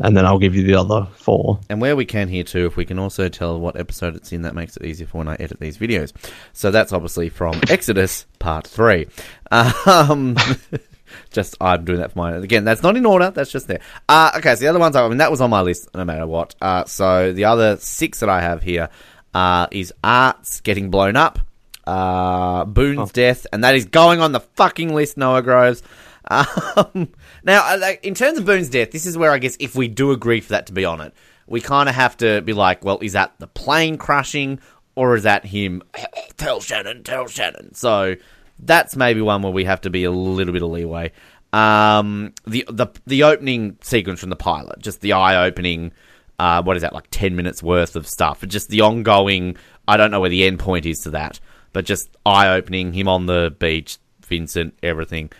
and 0.00 0.16
then 0.16 0.24
I'll 0.24 0.38
give 0.38 0.54
you 0.54 0.62
the 0.62 0.74
other 0.74 1.06
four. 1.12 1.60
And 1.68 1.80
where 1.80 1.94
we 1.94 2.06
can 2.06 2.28
here 2.28 2.42
too, 2.42 2.66
if 2.66 2.76
we 2.76 2.84
can 2.84 2.98
also 2.98 3.28
tell 3.28 3.60
what 3.60 3.78
episode 3.78 4.16
it's 4.16 4.32
in, 4.32 4.42
that 4.42 4.54
makes 4.54 4.76
it 4.76 4.84
easier 4.84 5.06
for 5.06 5.18
when 5.18 5.28
I 5.28 5.34
edit 5.34 5.60
these 5.60 5.76
videos. 5.76 6.12
So 6.52 6.70
that's 6.70 6.92
obviously 6.92 7.28
from 7.28 7.60
Exodus 7.68 8.26
Part 8.38 8.66
3. 8.66 9.06
Um, 9.50 10.36
just, 11.30 11.56
I'm 11.60 11.84
doing 11.84 12.00
that 12.00 12.12
for 12.12 12.18
my, 12.18 12.36
again, 12.36 12.64
that's 12.64 12.82
not 12.82 12.96
in 12.96 13.04
order, 13.04 13.30
that's 13.30 13.52
just 13.52 13.68
there. 13.68 13.80
Uh, 14.08 14.32
okay, 14.36 14.54
so 14.54 14.60
the 14.60 14.68
other 14.68 14.78
ones, 14.78 14.96
I 14.96 15.06
mean, 15.06 15.18
that 15.18 15.30
was 15.30 15.42
on 15.42 15.50
my 15.50 15.60
list 15.60 15.88
no 15.94 16.04
matter 16.04 16.26
what. 16.26 16.54
Uh, 16.62 16.84
so 16.86 17.32
the 17.32 17.44
other 17.44 17.76
six 17.76 18.20
that 18.20 18.30
I 18.30 18.40
have 18.40 18.62
here 18.62 18.88
uh, 19.34 19.66
is 19.70 19.92
Arzt 20.02 20.64
getting 20.64 20.90
blown 20.90 21.16
up, 21.16 21.40
uh, 21.86 22.64
Boone's 22.64 23.12
death, 23.12 23.46
and 23.52 23.64
that 23.64 23.74
is 23.74 23.84
going 23.84 24.20
on 24.20 24.32
the 24.32 24.40
fucking 24.40 24.94
list, 24.94 25.18
Noah 25.18 25.42
Groves. 25.42 25.82
Um, 26.28 27.08
now, 27.44 27.76
in 28.02 28.14
terms 28.14 28.38
of 28.38 28.44
Boone's 28.44 28.68
death, 28.68 28.90
this 28.90 29.06
is 29.06 29.16
where 29.16 29.30
I 29.32 29.38
guess 29.38 29.56
if 29.58 29.74
we 29.74 29.88
do 29.88 30.12
agree 30.12 30.40
for 30.40 30.50
that 30.50 30.66
to 30.66 30.72
be 30.72 30.84
on 30.84 31.00
it, 31.00 31.14
we 31.46 31.60
kind 31.60 31.88
of 31.88 31.94
have 31.94 32.16
to 32.18 32.40
be 32.42 32.52
like, 32.52 32.84
well, 32.84 32.98
is 33.02 33.14
that 33.14 33.34
the 33.38 33.46
plane 33.46 33.98
crashing 33.98 34.60
or 34.94 35.16
is 35.16 35.24
that 35.24 35.44
him? 35.44 35.82
tell 36.36 36.60
Shannon, 36.60 37.02
tell 37.02 37.26
Shannon. 37.26 37.74
So 37.74 38.16
that's 38.58 38.96
maybe 38.96 39.20
one 39.20 39.42
where 39.42 39.52
we 39.52 39.64
have 39.64 39.80
to 39.82 39.90
be 39.90 40.04
a 40.04 40.10
little 40.10 40.52
bit 40.52 40.62
of 40.62 40.70
leeway. 40.70 41.12
Um, 41.52 42.32
the 42.46 42.64
the 42.68 42.86
the 43.06 43.24
opening 43.24 43.76
sequence 43.82 44.20
from 44.20 44.30
the 44.30 44.36
pilot, 44.36 44.78
just 44.80 45.00
the 45.00 45.14
eye 45.14 45.46
opening. 45.46 45.92
Uh, 46.38 46.62
what 46.62 46.76
is 46.76 46.82
that 46.82 46.92
like 46.92 47.08
ten 47.10 47.34
minutes 47.34 47.62
worth 47.62 47.96
of 47.96 48.06
stuff? 48.06 48.46
Just 48.46 48.68
the 48.68 48.82
ongoing. 48.82 49.56
I 49.88 49.96
don't 49.96 50.12
know 50.12 50.20
where 50.20 50.30
the 50.30 50.44
end 50.44 50.60
point 50.60 50.86
is 50.86 51.00
to 51.00 51.10
that, 51.10 51.40
but 51.72 51.84
just 51.84 52.08
eye 52.24 52.48
opening. 52.48 52.92
Him 52.92 53.08
on 53.08 53.26
the 53.26 53.54
beach, 53.58 53.98
Vincent, 54.26 54.78
everything. 54.82 55.30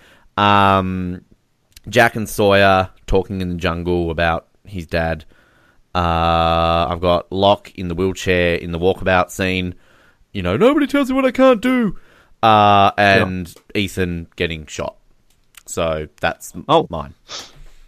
Um, 0.41 1.25
Jack 1.89 2.17
and 2.17 2.29
Sawyer 2.29 2.91
talking 3.07 3.41
in 3.41 3.49
the 3.51 3.55
jungle 3.57 4.11
about 4.11 4.47
his 4.65 4.87
dad. 4.87 5.25
Uh, 5.95 6.87
I've 6.89 7.01
got 7.01 7.31
Locke 7.33 7.73
in 7.77 7.89
the 7.89 7.95
wheelchair 7.95 8.55
in 8.57 8.71
the 8.73 8.79
walkabout 8.79 9.31
scene. 9.31 9.75
You 10.33 10.43
know, 10.43 10.57
nobody 10.57 10.87
tells 10.87 11.09
me 11.11 11.17
what 11.17 11.25
I 11.25 11.33
can't 11.33 11.61
do. 11.61 11.99
Uh, 12.43 12.93
and 12.97 13.53
Ethan 13.75 14.29
getting 14.37 14.67
shot. 14.67 14.97
So 15.67 16.09
that's 16.21 16.53
Oh. 16.69 16.87
mine. 16.91 17.15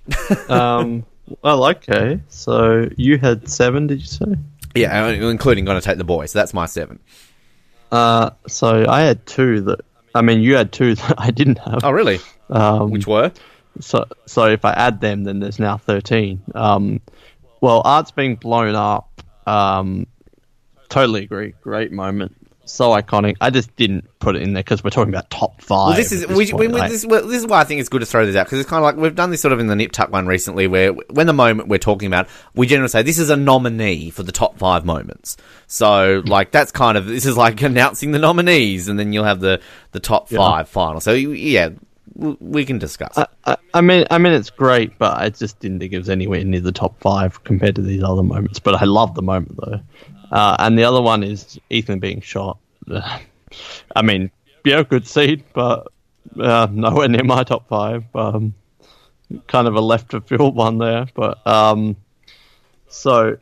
Um, 0.48 1.06
well, 1.42 1.64
okay. 1.66 2.20
So 2.28 2.88
you 2.96 3.18
had 3.18 3.48
seven, 3.48 3.86
did 3.86 4.00
you 4.00 4.06
say? 4.06 4.34
Yeah, 4.74 5.04
uh, 5.04 5.08
including 5.10 5.64
going 5.64 5.80
to 5.80 5.84
take 5.84 5.98
the 5.98 6.04
boy. 6.04 6.26
So 6.26 6.38
that's 6.40 6.52
my 6.52 6.66
seven. 6.66 6.98
Uh, 7.92 8.30
so 8.48 8.84
I 8.88 9.02
had 9.02 9.24
two 9.26 9.60
that. 9.62 9.80
I 10.14 10.22
mean, 10.22 10.40
you 10.40 10.56
had 10.56 10.72
two 10.72 10.94
that 10.94 11.14
I 11.18 11.30
didn't 11.30 11.58
have. 11.58 11.84
Oh, 11.84 11.90
really? 11.90 12.20
Um, 12.50 12.90
Which 12.90 13.06
were? 13.06 13.32
So, 13.80 14.04
so 14.26 14.46
if 14.46 14.64
I 14.64 14.72
add 14.72 15.00
them, 15.00 15.24
then 15.24 15.40
there's 15.40 15.58
now 15.58 15.78
13. 15.78 16.42
Um, 16.54 17.00
well, 17.60 17.80
Arzt 17.84 18.14
being 18.14 18.36
blown 18.36 18.74
up. 18.74 19.22
Um, 19.46 20.06
totally 20.88 21.24
agree. 21.24 21.54
Great 21.62 21.92
moment. 21.92 22.36
So 22.72 22.88
iconic. 22.90 23.36
I 23.38 23.50
just 23.50 23.76
didn't 23.76 24.08
put 24.18 24.34
it 24.34 24.40
in 24.40 24.54
there 24.54 24.62
because 24.62 24.82
we're 24.82 24.88
talking 24.88 25.12
about 25.12 25.28
top 25.28 25.60
five. 25.60 25.88
Well, 25.88 25.96
this 25.96 26.10
is 26.10 26.22
at 26.22 26.30
we, 26.30 26.50
point. 26.50 26.60
we- 26.60 26.68
Like, 26.68 26.90
this, 26.90 27.04
well, 27.04 27.26
this 27.26 27.36
is 27.42 27.46
why 27.46 27.60
I 27.60 27.64
think 27.64 27.80
it's 27.80 27.90
good 27.90 28.00
to 28.00 28.06
throw 28.06 28.24
this 28.24 28.34
out 28.34 28.46
because 28.46 28.60
it's 28.60 28.68
kind 28.68 28.78
of 28.78 28.84
like 28.84 28.96
we've 28.96 29.14
done 29.14 29.30
this 29.30 29.42
sort 29.42 29.52
of 29.52 29.60
in 29.60 29.66
the 29.66 29.76
Nip 29.76 29.92
Tuck 29.92 30.10
one 30.10 30.26
recently, 30.26 30.66
where 30.66 30.92
when 30.92 31.26
the 31.26 31.34
moment 31.34 31.68
we're 31.68 31.76
talking 31.76 32.06
about, 32.06 32.28
we 32.54 32.66
generally 32.66 32.88
say 32.88 33.02
this 33.02 33.18
is 33.18 33.28
a 33.28 33.36
nominee 33.36 34.08
for 34.08 34.22
the 34.22 34.32
top 34.32 34.58
five 34.58 34.86
moments. 34.86 35.36
So, 35.66 36.22
like 36.24 36.50
that's 36.50 36.72
kind 36.72 36.96
of 36.96 37.04
this 37.04 37.26
is 37.26 37.36
like 37.36 37.60
announcing 37.62 38.12
the 38.12 38.18
nominees, 38.18 38.88
and 38.88 38.98
then 38.98 39.12
you'll 39.12 39.24
have 39.24 39.40
the 39.40 39.60
the 39.90 40.00
top 40.00 40.30
five 40.30 40.66
final. 40.66 41.00
So, 41.00 41.12
yeah, 41.12 41.68
we 42.14 42.64
can 42.64 42.78
discuss. 42.78 43.18
I, 43.18 43.26
I, 43.44 43.56
I 43.74 43.80
mean, 43.82 44.06
I 44.10 44.16
mean, 44.16 44.32
it's 44.32 44.48
great, 44.48 44.96
but 44.98 45.18
I 45.18 45.28
just 45.28 45.60
didn't 45.60 45.80
think 45.80 45.92
it 45.92 45.98
was 45.98 46.08
anywhere 46.08 46.42
near 46.42 46.60
the 46.60 46.72
top 46.72 46.98
five 47.00 47.44
compared 47.44 47.76
to 47.76 47.82
these 47.82 48.02
other 48.02 48.22
moments. 48.22 48.60
But 48.60 48.76
I 48.80 48.86
love 48.86 49.14
the 49.14 49.22
moment 49.22 49.58
though. 49.58 49.80
Uh, 50.30 50.56
and 50.60 50.78
the 50.78 50.84
other 50.84 51.02
one 51.02 51.22
is 51.22 51.60
Ethan 51.68 51.98
being 51.98 52.22
shot. 52.22 52.58
I 53.96 54.02
mean, 54.02 54.30
yeah, 54.64 54.82
good 54.82 55.06
seed, 55.06 55.44
but 55.52 55.88
uh, 56.38 56.68
nowhere 56.70 57.08
near 57.08 57.24
my 57.24 57.44
top 57.44 57.68
five. 57.68 58.04
Um, 58.14 58.54
kind 59.46 59.66
of 59.66 59.74
a 59.74 59.80
left 59.80 60.14
of 60.14 60.26
field 60.26 60.54
one 60.56 60.78
there, 60.78 61.06
but 61.14 61.44
um, 61.46 61.96
so 62.88 63.38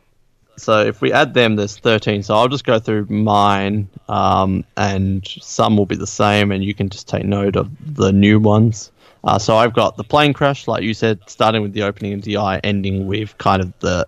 so 0.57 0.81
if 0.81 1.01
we 1.01 1.11
add 1.11 1.33
them, 1.33 1.55
there's 1.55 1.77
13. 1.77 2.23
So 2.23 2.35
I'll 2.35 2.47
just 2.47 2.65
go 2.65 2.79
through 2.79 3.05
mine, 3.05 3.87
um, 4.07 4.63
and 4.77 5.27
some 5.27 5.75
will 5.75 5.85
be 5.85 5.95
the 5.95 6.07
same, 6.07 6.51
and 6.51 6.63
you 6.63 6.73
can 6.73 6.89
just 6.89 7.07
take 7.07 7.25
note 7.25 7.55
of 7.55 7.69
the 7.95 8.11
new 8.11 8.39
ones. 8.39 8.91
Uh, 9.23 9.39
so 9.39 9.57
I've 9.57 9.73
got 9.73 9.97
the 9.97 10.03
plane 10.03 10.33
crash, 10.33 10.67
like 10.67 10.83
you 10.83 10.93
said, 10.93 11.19
starting 11.27 11.61
with 11.61 11.73
the 11.73 11.83
opening 11.83 12.13
of 12.13 12.23
the 12.23 12.37
eye, 12.37 12.59
ending 12.63 13.07
with 13.07 13.37
kind 13.37 13.61
of 13.61 13.73
the 13.79 14.07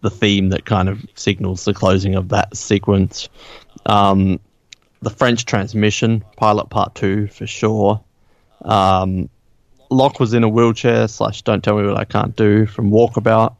the 0.00 0.10
theme 0.10 0.50
that 0.50 0.66
kind 0.66 0.90
of 0.90 1.02
signals 1.14 1.64
the 1.64 1.72
closing 1.72 2.14
of 2.14 2.28
that 2.28 2.54
sequence. 2.54 3.28
Um, 3.86 4.38
the 5.04 5.10
French 5.10 5.44
transmission, 5.44 6.24
pilot 6.36 6.70
part 6.70 6.94
two 6.94 7.28
for 7.28 7.46
sure. 7.46 8.02
Um, 8.62 9.28
Locke 9.90 10.18
was 10.18 10.34
in 10.34 10.42
a 10.42 10.48
wheelchair 10.48 11.06
slash 11.08 11.42
Don't 11.42 11.62
Tell 11.62 11.76
Me 11.76 11.86
What 11.86 11.96
I 11.96 12.04
Can't 12.04 12.34
Do 12.34 12.66
from 12.66 12.90
Walkabout. 12.90 13.56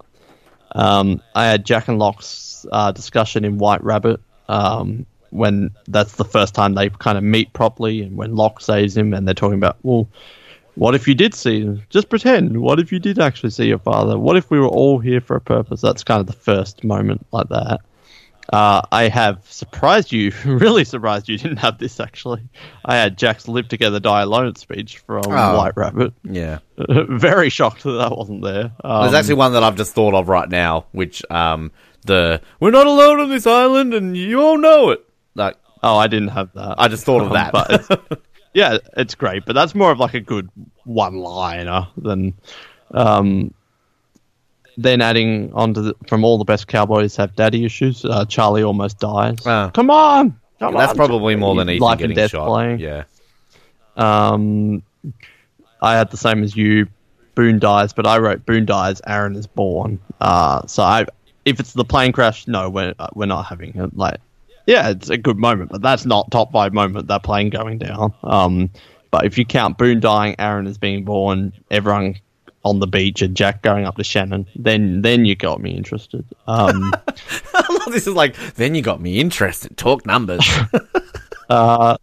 Um, 0.72 1.22
I 1.34 1.46
had 1.46 1.64
Jack 1.64 1.88
and 1.88 1.98
Locke's 1.98 2.66
uh, 2.72 2.90
discussion 2.92 3.44
in 3.44 3.58
White 3.58 3.84
Rabbit 3.84 4.20
um, 4.48 5.06
when 5.30 5.70
that's 5.86 6.16
the 6.16 6.24
first 6.24 6.54
time 6.54 6.74
they 6.74 6.88
kind 6.88 7.18
of 7.18 7.24
meet 7.24 7.52
properly, 7.52 8.02
and 8.02 8.16
when 8.16 8.34
Locke 8.34 8.60
saves 8.60 8.96
him, 8.96 9.14
and 9.14 9.26
they're 9.26 9.34
talking 9.34 9.58
about, 9.58 9.76
well, 9.82 10.08
what 10.74 10.94
if 10.94 11.06
you 11.06 11.14
did 11.14 11.34
see 11.34 11.60
him? 11.60 11.82
Just 11.90 12.08
pretend. 12.08 12.60
What 12.60 12.80
if 12.80 12.90
you 12.90 12.98
did 12.98 13.20
actually 13.20 13.50
see 13.50 13.66
your 13.66 13.78
father? 13.78 14.18
What 14.18 14.36
if 14.36 14.50
we 14.50 14.58
were 14.58 14.66
all 14.66 14.98
here 14.98 15.20
for 15.20 15.36
a 15.36 15.40
purpose? 15.40 15.80
That's 15.80 16.02
kind 16.02 16.20
of 16.20 16.26
the 16.26 16.32
first 16.32 16.82
moment 16.82 17.24
like 17.30 17.48
that. 17.50 17.80
Uh, 18.52 18.82
I 18.92 19.08
have 19.08 19.40
surprised 19.50 20.12
you, 20.12 20.32
really 20.44 20.84
surprised 20.84 21.28
you 21.28 21.38
didn't 21.38 21.56
have 21.58 21.78
this 21.78 21.98
actually. 21.98 22.42
I 22.84 22.96
had 22.96 23.16
Jack's 23.16 23.48
live 23.48 23.68
together, 23.68 24.00
die 24.00 24.22
alone 24.22 24.54
speech 24.56 24.98
from 24.98 25.22
Oh. 25.26 25.56
White 25.56 25.76
Rabbit. 25.76 26.12
yeah. 26.24 26.58
Very 26.78 27.48
shocked 27.48 27.84
that 27.84 27.92
that 27.92 28.16
wasn't 28.16 28.42
there. 28.42 28.72
Um, 28.84 29.02
There's 29.02 29.14
actually 29.14 29.34
one 29.36 29.52
that 29.54 29.62
I've 29.62 29.76
just 29.76 29.94
thought 29.94 30.14
of 30.14 30.28
right 30.28 30.48
now, 30.48 30.86
which 30.92 31.22
um 31.30 31.72
the 32.04 32.40
we're 32.60 32.70
not 32.70 32.86
alone 32.86 33.18
on 33.20 33.30
this 33.30 33.46
island, 33.46 33.94
and 33.94 34.14
you 34.16 34.42
all 34.42 34.58
know 34.58 34.90
it. 34.90 35.02
Like 35.34 35.56
oh, 35.82 35.96
I 35.96 36.06
didn't 36.06 36.28
have 36.28 36.52
that. 36.52 36.74
I 36.78 36.88
just 36.88 37.04
thought 37.04 37.22
of 37.22 37.32
that. 37.32 37.52
but 37.52 37.66
it's, 37.70 37.88
yeah, 38.52 38.76
it's 38.96 39.14
great, 39.14 39.46
but 39.46 39.54
that's 39.54 39.74
more 39.74 39.90
of 39.90 39.98
like 39.98 40.12
a 40.14 40.20
good 40.20 40.50
one-liner 40.84 41.88
than 41.96 42.34
um, 42.92 43.54
then 44.76 45.00
adding 45.00 45.52
on 45.54 45.74
to 45.74 45.82
the, 45.82 45.94
from 46.08 46.24
all 46.24 46.38
the 46.38 46.44
best 46.44 46.66
cowboys 46.66 47.16
have 47.16 47.34
daddy 47.36 47.64
issues. 47.64 48.04
Uh, 48.04 48.24
Charlie 48.24 48.62
almost 48.62 48.98
dies. 48.98 49.38
Ah. 49.46 49.70
Come 49.74 49.90
on, 49.90 50.38
come 50.58 50.74
That's 50.74 50.90
on, 50.90 50.96
probably 50.96 51.36
more 51.36 51.54
than 51.54 51.68
Ethan 51.68 51.80
Life 51.80 52.00
and 52.00 52.14
death 52.14 52.30
shot. 52.30 52.46
playing. 52.46 52.80
Yeah. 52.80 53.04
Um, 53.96 54.82
I 55.80 55.96
had 55.96 56.10
the 56.10 56.16
same 56.16 56.42
as 56.42 56.56
you. 56.56 56.88
Boone 57.34 57.58
dies, 57.58 57.92
but 57.92 58.06
I 58.06 58.18
wrote 58.18 58.46
Boone 58.46 58.64
dies. 58.64 59.00
Aaron 59.08 59.34
is 59.34 59.48
born. 59.48 59.98
Uh, 60.20 60.64
so 60.68 60.84
I, 60.84 61.04
if 61.44 61.58
it's 61.58 61.72
the 61.72 61.84
plane 61.84 62.12
crash, 62.12 62.46
no, 62.46 62.70
we're 62.70 62.94
uh, 62.98 63.08
we're 63.14 63.26
not 63.26 63.46
having 63.46 63.74
it. 63.74 63.96
Like, 63.96 64.20
yeah, 64.68 64.90
it's 64.90 65.10
a 65.10 65.16
good 65.16 65.36
moment, 65.36 65.72
but 65.72 65.82
that's 65.82 66.06
not 66.06 66.30
top 66.30 66.52
five 66.52 66.72
moment. 66.72 67.08
That 67.08 67.24
plane 67.24 67.50
going 67.50 67.78
down. 67.78 68.14
Um, 68.22 68.70
but 69.10 69.26
if 69.26 69.36
you 69.36 69.44
count 69.44 69.78
Boone 69.78 69.98
dying, 69.98 70.36
Aaron 70.38 70.68
is 70.68 70.78
being 70.78 71.04
born, 71.04 71.52
everyone 71.72 72.16
on 72.64 72.80
the 72.80 72.86
beach 72.86 73.22
and 73.22 73.36
Jack 73.36 73.62
going 73.62 73.84
up 73.84 73.96
to 73.96 74.04
Shannon, 74.04 74.46
then 74.56 75.02
then 75.02 75.24
you 75.24 75.36
got 75.36 75.60
me 75.60 75.72
interested. 75.72 76.24
Um, 76.46 76.92
this 77.88 78.06
is 78.06 78.14
like, 78.14 78.36
then 78.54 78.74
you 78.74 78.82
got 78.82 79.00
me 79.00 79.20
interested. 79.20 79.76
Talk 79.76 80.06
numbers. 80.06 80.48
uh, 81.50 81.96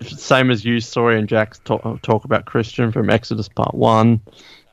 same 0.00 0.50
as 0.50 0.64
you, 0.64 0.80
Sawyer 0.80 1.16
and 1.16 1.28
Jack 1.28 1.62
talk, 1.64 2.02
talk 2.02 2.24
about 2.24 2.44
Christian 2.44 2.90
from 2.90 3.08
Exodus 3.08 3.48
Part 3.48 3.74
One. 3.74 4.20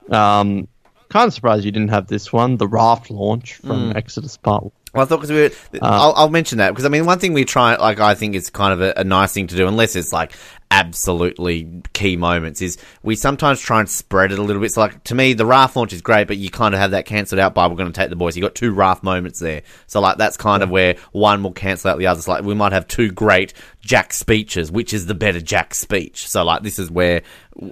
Um, 0.10 0.68
kind 1.10 1.28
of 1.28 1.34
surprised 1.34 1.66
you 1.66 1.72
didn't 1.72 1.90
have 1.90 2.08
this 2.08 2.34
one, 2.34 2.58
the 2.58 2.68
raft 2.68 3.12
launch 3.12 3.56
from 3.56 3.96
Exodus 3.96 4.38
Part 4.38 4.64
One. 4.64 4.72
Well, 4.94 5.04
I 5.04 5.06
thought 5.06 5.18
because 5.18 5.32
we 5.32 5.42
were, 5.42 5.52
I'll, 5.84 6.14
I'll 6.14 6.30
mention 6.32 6.58
that 6.58 6.72
because 6.72 6.86
I 6.86 6.90
mean, 6.90 7.06
one 7.06 7.20
thing 7.20 7.34
we 7.34 7.46
try, 7.46 7.76
like, 7.76 8.00
I 8.00 8.16
think 8.16 8.36
it's 8.36 8.50
kind 8.50 8.74
of 8.74 8.82
a, 8.82 8.94
a 8.98 9.04
nice 9.04 9.32
thing 9.34 9.46
to 9.46 9.56
do, 9.56 9.68
unless 9.68 9.96
it's 9.96 10.12
like 10.12 10.34
absolutely 10.72 11.82
key 11.94 12.16
moments, 12.16 12.62
is 12.62 12.78
we 13.04 13.16
sometimes 13.16 13.60
try 13.60 13.80
and 13.80 13.90
spread 13.90 14.32
it 14.32 14.40
a 14.40 14.42
little 14.42 14.62
bit. 14.62 14.72
So, 14.72 14.82
like, 14.82 15.04
to 15.06 15.16
me, 15.16 15.34
the 15.34 15.46
raft 15.46 15.76
launch 15.76 15.94
is 15.94 16.02
great, 16.02 16.28
but 16.28 16.38
you 16.38 16.50
kind 16.50 16.74
of 16.74 16.80
have 16.80 16.92
that 16.92 17.06
cancelled 17.06 17.40
out 17.40 17.54
by 17.54 17.68
we're 17.68 17.76
going 17.76 17.92
to 17.92 18.00
take 18.00 18.10
the 18.10 18.16
boys. 18.16 18.36
You 18.36 18.44
got 18.44 18.56
two 18.56 18.72
raft 18.72 19.04
moments 19.04 19.40
there, 19.40 19.64
so 19.88 20.00
like 20.00 20.18
that's 20.18 20.38
kind 20.38 20.64
of 20.64 20.70
where 20.70 20.96
one 21.12 21.44
will 21.44 21.52
cancel 21.52 21.92
out 21.92 21.98
the 21.98 22.08
other. 22.08 22.22
So, 22.22 22.32
Like, 22.32 22.44
we 22.44 22.54
might 22.54 22.72
have 22.72 22.88
two 22.88 23.12
great 23.12 23.54
Jack 23.82 24.14
speeches, 24.14 24.72
which 24.72 24.94
is 24.94 25.06
the 25.06 25.16
better 25.16 25.42
Jack 25.42 25.74
speech. 25.74 26.28
So, 26.28 26.44
like, 26.44 26.64
this 26.64 26.80
is 26.80 26.92
where 26.92 27.22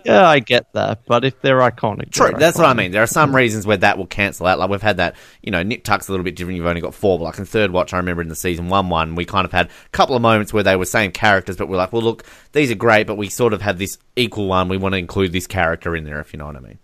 Yeah, 0.03 0.27
I 0.27 0.39
get 0.39 0.73
that, 0.73 1.05
but 1.05 1.23
if 1.23 1.39
they're 1.41 1.59
iconic, 1.59 2.11
True, 2.11 2.31
they're 2.31 2.39
that's 2.39 2.57
what 2.57 2.65
I 2.65 2.73
mean. 2.73 2.91
There 2.91 3.03
are 3.03 3.07
some 3.07 3.35
reasons 3.35 3.65
where 3.65 3.77
that 3.77 3.97
will 3.97 4.07
cancel 4.07 4.45
out. 4.47 4.59
Like 4.59 4.69
we've 4.69 4.81
had 4.81 4.97
that, 4.97 5.15
you 5.41 5.51
know, 5.51 5.63
Nip 5.63 5.83
Tuck's 5.83 6.09
a 6.09 6.11
little 6.11 6.23
bit 6.23 6.35
different. 6.35 6.57
You've 6.57 6.65
only 6.65 6.81
got 6.81 6.93
four, 6.93 7.17
but 7.17 7.25
like 7.25 7.37
in 7.37 7.45
third 7.45 7.71
watch, 7.71 7.93
I 7.93 7.97
remember 7.97 8.21
in 8.21 8.27
the 8.27 8.35
season 8.35 8.69
one 8.69 8.89
one, 8.89 9.15
we 9.15 9.23
kind 9.23 9.45
of 9.45 9.51
had 9.51 9.67
a 9.67 9.89
couple 9.91 10.15
of 10.15 10.21
moments 10.21 10.51
where 10.51 10.63
they 10.63 10.75
were 10.75 10.85
same 10.85 11.11
characters, 11.11 11.55
but 11.55 11.69
we're 11.69 11.77
like, 11.77 11.93
well, 11.93 12.01
look, 12.01 12.25
these 12.57 12.71
are 12.71 12.75
great, 12.75 13.07
but 13.07 13.15
we 13.15 13.29
sort 13.29 13.53
of 13.53 13.61
have 13.61 13.77
this 13.77 13.97
equal 14.15 14.47
one. 14.47 14.67
We 14.67 14.77
want 14.77 14.93
to 14.93 14.99
include 14.99 15.31
this 15.31 15.47
character 15.47 15.95
in 15.95 16.03
there, 16.03 16.19
if 16.19 16.33
you 16.33 16.39
know 16.39 16.47
what 16.47 16.55
I 16.55 16.59
mean. 16.59 16.79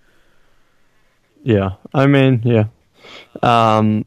Yeah, 1.43 1.71
I 1.93 2.07
mean, 2.07 2.41
yeah. 2.45 2.65
Um, 3.41 4.05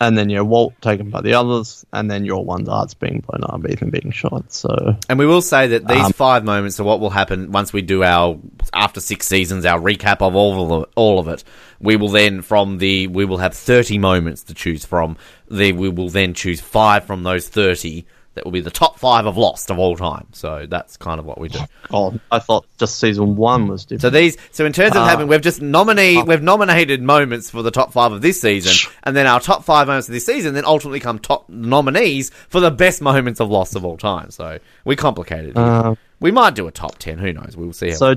and 0.00 0.16
then 0.16 0.30
yeah, 0.30 0.42
Walt 0.42 0.74
taken 0.80 1.10
by 1.10 1.20
the 1.20 1.34
others, 1.34 1.84
and 1.92 2.10
then 2.10 2.24
your 2.24 2.44
one's 2.44 2.68
Arzt 2.68 3.00
being 3.00 3.24
blown 3.26 3.42
up, 3.44 3.68
Ethan 3.68 3.90
being 3.90 4.12
shot. 4.12 4.52
So 4.52 4.96
And 5.08 5.18
we 5.18 5.26
will 5.26 5.42
say 5.42 5.66
that 5.66 5.86
these 5.86 6.04
Um, 6.04 6.12
five 6.12 6.44
moments 6.44 6.78
are 6.78 6.84
what 6.84 7.00
will 7.00 7.10
happen 7.10 7.50
once 7.50 7.72
we 7.72 7.82
do 7.82 8.04
our 8.04 8.38
after 8.72 9.00
six 9.00 9.26
seasons, 9.26 9.66
our 9.66 9.80
recap 9.80 10.22
of 10.22 10.36
all 10.36 10.72
of 10.72 10.82
it, 10.82 10.88
all 10.94 11.18
of 11.18 11.28
it. 11.28 11.42
We 11.80 11.96
will 11.96 12.10
then 12.10 12.42
from 12.42 12.78
the 12.78 13.08
we 13.08 13.24
will 13.24 13.38
have 13.38 13.54
thirty 13.54 13.98
moments 13.98 14.44
to 14.44 14.54
choose 14.54 14.84
from. 14.84 15.16
The 15.50 15.72
we 15.72 15.88
will 15.88 16.08
then 16.08 16.32
choose 16.32 16.60
five 16.60 17.04
from 17.04 17.24
those 17.24 17.48
thirty 17.48 18.06
that 18.38 18.44
will 18.44 18.52
be 18.52 18.60
the 18.60 18.70
top 18.70 18.98
five 18.98 19.26
of 19.26 19.36
Lost 19.36 19.68
of 19.70 19.78
all 19.78 19.96
time. 19.96 20.28
So 20.32 20.66
that's 20.68 20.96
kind 20.96 21.18
of 21.18 21.26
what 21.26 21.40
we 21.40 21.48
do. 21.48 21.58
oh, 21.92 22.18
I 22.30 22.38
thought 22.38 22.66
just 22.78 22.98
season 22.98 23.34
one 23.36 23.66
was 23.68 23.84
different. 23.84 24.02
So 24.02 24.10
these, 24.10 24.36
so 24.52 24.64
in 24.64 24.72
terms 24.72 24.92
of 24.92 25.02
Ah. 25.02 25.08
having, 25.08 25.26
we've 25.26 25.40
just 25.42 25.60
nominate, 25.60 26.24
we've 26.26 26.42
nominated 26.42 27.02
moments 27.02 27.50
for 27.50 27.62
the 27.62 27.70
top 27.72 27.92
five 27.92 28.12
of 28.12 28.22
this 28.22 28.40
season, 28.40 28.90
and 29.02 29.16
then 29.16 29.26
our 29.26 29.40
top 29.40 29.64
five 29.64 29.88
moments 29.88 30.08
of 30.08 30.12
this 30.12 30.24
season 30.24 30.54
then 30.54 30.64
ultimately 30.64 31.00
come 31.00 31.18
top 31.18 31.48
nominees 31.48 32.30
for 32.48 32.60
the 32.60 32.70
best 32.70 33.02
moments 33.02 33.40
of 33.40 33.50
Lost 33.50 33.74
of 33.74 33.84
all 33.84 33.96
time. 33.96 34.30
So 34.30 34.58
we 34.84 34.94
complicated. 34.96 35.50
it. 35.50 35.56
Uh, 35.56 35.94
we 36.20 36.30
might 36.30 36.54
do 36.54 36.66
a 36.66 36.70
top 36.70 36.98
ten. 36.98 37.18
Who 37.18 37.32
knows? 37.32 37.56
We'll 37.56 37.72
see. 37.72 37.90
How 37.90 37.96
so, 37.96 38.14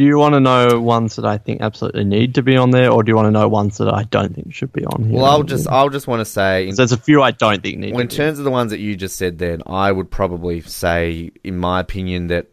do 0.00 0.06
you 0.06 0.16
want 0.16 0.32
to 0.32 0.40
know 0.40 0.80
ones 0.80 1.16
that 1.16 1.26
I 1.26 1.36
think 1.36 1.60
absolutely 1.60 2.04
need 2.04 2.36
to 2.36 2.42
be 2.42 2.56
on 2.56 2.70
there, 2.70 2.90
or 2.90 3.02
do 3.02 3.10
you 3.10 3.16
want 3.16 3.26
to 3.26 3.30
know 3.30 3.46
ones 3.48 3.76
that 3.76 3.92
I 3.92 4.04
don't 4.04 4.34
think 4.34 4.54
should 4.54 4.72
be 4.72 4.82
on 4.86 5.04
here? 5.04 5.16
well, 5.16 5.26
I'll 5.26 5.42
just, 5.42 5.68
I'll 5.68 5.90
just 5.90 6.06
want 6.06 6.20
to 6.20 6.24
say, 6.24 6.68
in, 6.68 6.74
So 6.74 6.76
there's 6.76 6.92
a 6.92 6.96
few 6.96 7.22
I 7.22 7.32
don't 7.32 7.62
think 7.62 7.76
need. 7.76 7.92
Well, 7.92 8.00
in 8.00 8.08
terms 8.08 8.38
of 8.38 8.46
the 8.46 8.50
ones 8.50 8.70
that 8.70 8.80
you 8.80 8.96
just 8.96 9.16
said, 9.16 9.38
then 9.38 9.60
I 9.66 9.92
would 9.92 10.10
probably 10.10 10.62
say, 10.62 11.32
in 11.44 11.58
my 11.58 11.80
opinion, 11.80 12.28
that 12.28 12.46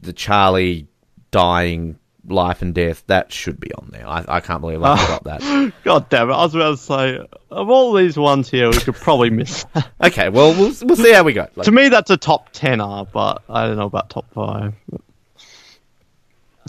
the 0.00 0.14
Charlie 0.14 0.86
dying 1.30 1.98
life 2.26 2.62
and 2.62 2.74
death 2.74 3.04
that 3.08 3.34
should 3.34 3.60
be 3.60 3.70
on 3.74 3.90
there. 3.92 4.08
I, 4.08 4.24
I 4.26 4.40
can't 4.40 4.62
believe 4.62 4.82
I 4.82 4.96
forgot 4.96 5.24
that. 5.24 5.72
God 5.84 6.08
damn 6.08 6.30
it! 6.30 6.32
I 6.32 6.42
was 6.42 6.54
about 6.54 6.70
to 6.70 6.76
say 6.78 7.18
of 7.50 7.68
all 7.68 7.92
these 7.92 8.16
ones 8.16 8.48
here, 8.48 8.70
we 8.70 8.78
could 8.78 8.94
probably 8.94 9.28
miss. 9.28 9.64
that. 9.74 9.90
Okay, 10.04 10.30
well, 10.30 10.54
we'll 10.54 10.72
we'll 10.84 10.96
see 10.96 11.12
how 11.12 11.22
we 11.22 11.34
go. 11.34 11.48
Like, 11.54 11.66
to 11.66 11.70
me, 11.70 11.90
that's 11.90 12.08
a 12.08 12.16
top 12.16 12.48
ten 12.54 12.80
R, 12.80 13.04
but 13.04 13.42
I 13.46 13.66
don't 13.66 13.76
know 13.76 13.84
about 13.84 14.08
top 14.08 14.32
five. 14.32 14.72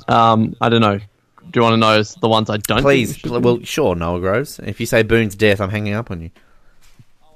Um, 0.10 0.56
I 0.60 0.70
don't 0.70 0.82
know. 0.82 0.98
Do 0.98 1.60
you 1.60 1.62
want 1.62 1.74
to 1.74 1.78
know 1.78 2.04
the 2.04 2.30
ones 2.30 2.50
I 2.50 2.58
don't? 2.58 2.82
Please, 2.82 3.12
think 3.12 3.22
should 3.22 3.30
pl- 3.30 3.42
well, 3.42 3.60
sure, 3.64 3.96
Noah 3.96 4.20
Groves. 4.20 4.60
If 4.60 4.80
you 4.80 4.86
say 4.86 5.04
Boone's 5.04 5.36
death, 5.36 5.60
I'm 5.62 5.70
hanging 5.70 5.94
up 5.94 6.12
on 6.12 6.22
you. 6.22 6.30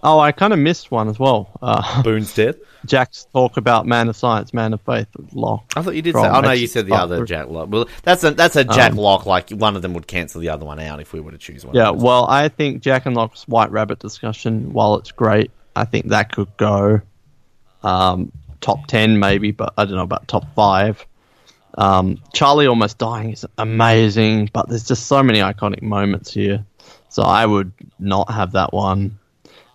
Oh, 0.04 0.20
I 0.20 0.34
kind 0.34 0.52
of 0.52 0.60
missed 0.60 0.92
one 0.92 1.08
as 1.08 1.18
well. 1.18 1.50
Uh, 1.62 2.02
Boone's 2.04 2.34
death? 2.36 2.56
Jack's 2.86 3.26
talk 3.34 3.56
about 3.56 3.86
man 3.88 4.10
of 4.10 4.16
science, 4.18 4.54
man 4.54 4.74
of 4.74 4.82
faith, 4.82 5.08
Locke. 5.32 5.64
I 5.76 5.82
thought 5.82 5.96
you 5.96 6.02
did 6.02 6.16
say. 6.16 6.28
Oh 6.28 6.42
no, 6.42 6.52
you 6.52 6.68
said 6.68 6.86
the 6.86 6.94
other. 6.94 7.26
Jack 7.26 7.48
Locke. 7.48 7.70
Well, 7.72 7.88
that's 8.04 8.24
a 8.26 8.32
that's 8.32 8.58
a 8.58 8.66
Jack 8.66 8.92
Um, 8.92 8.98
Locke. 8.98 9.26
Like 9.26 9.50
one 9.52 9.78
of 9.78 9.82
them 9.82 9.94
would 9.94 10.06
cancel 10.06 10.42
the 10.42 10.50
other 10.50 10.66
one 10.66 10.80
out 10.82 11.00
if 11.00 11.14
we 11.14 11.22
were 11.22 11.32
to 11.32 11.38
choose 11.38 11.66
one. 11.66 11.76
Yeah, 11.76 11.92
well, 11.92 12.26
I 12.28 12.50
think 12.50 12.82
Jack 12.82 13.06
and 13.06 13.16
Locke's 13.16 13.48
White 13.48 13.72
Rabbit 13.72 14.00
discussion, 14.00 14.74
while 14.74 14.96
it's 14.96 15.12
great, 15.14 15.52
I 15.76 15.86
think 15.86 16.10
that 16.10 16.34
could 16.34 16.56
go 16.58 17.00
um, 17.84 18.32
top 18.60 18.88
10 18.88 19.20
maybe, 19.20 19.52
but 19.52 19.74
I 19.78 19.86
don't 19.86 19.96
know 19.96 20.04
about 20.04 20.28
top 20.28 20.54
5. 20.56 21.06
Um, 21.76 22.22
Charlie 22.34 22.68
almost 22.68 22.98
dying 22.98 23.32
is 23.32 23.46
amazing, 23.58 24.50
but 24.54 24.70
there's 24.70 24.88
just 24.88 25.08
so 25.08 25.24
many 25.24 25.40
iconic 25.40 25.82
moments 25.82 26.34
here. 26.34 26.66
So 27.10 27.24
I 27.24 27.46
would 27.46 27.72
not 28.00 28.32
have 28.32 28.54
that 28.54 28.74
one. 28.74 29.20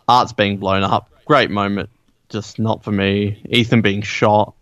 Arzt 0.09 0.37
being 0.37 0.59
blown 0.59 0.83
up, 0.83 1.11
great 1.25 1.51
moment, 1.51 1.91
just 2.29 2.59
not 2.59 2.83
for 2.83 2.93
me. 2.93 3.43
Ethan 3.49 3.83
being 3.83 4.03
shot, 4.03 4.55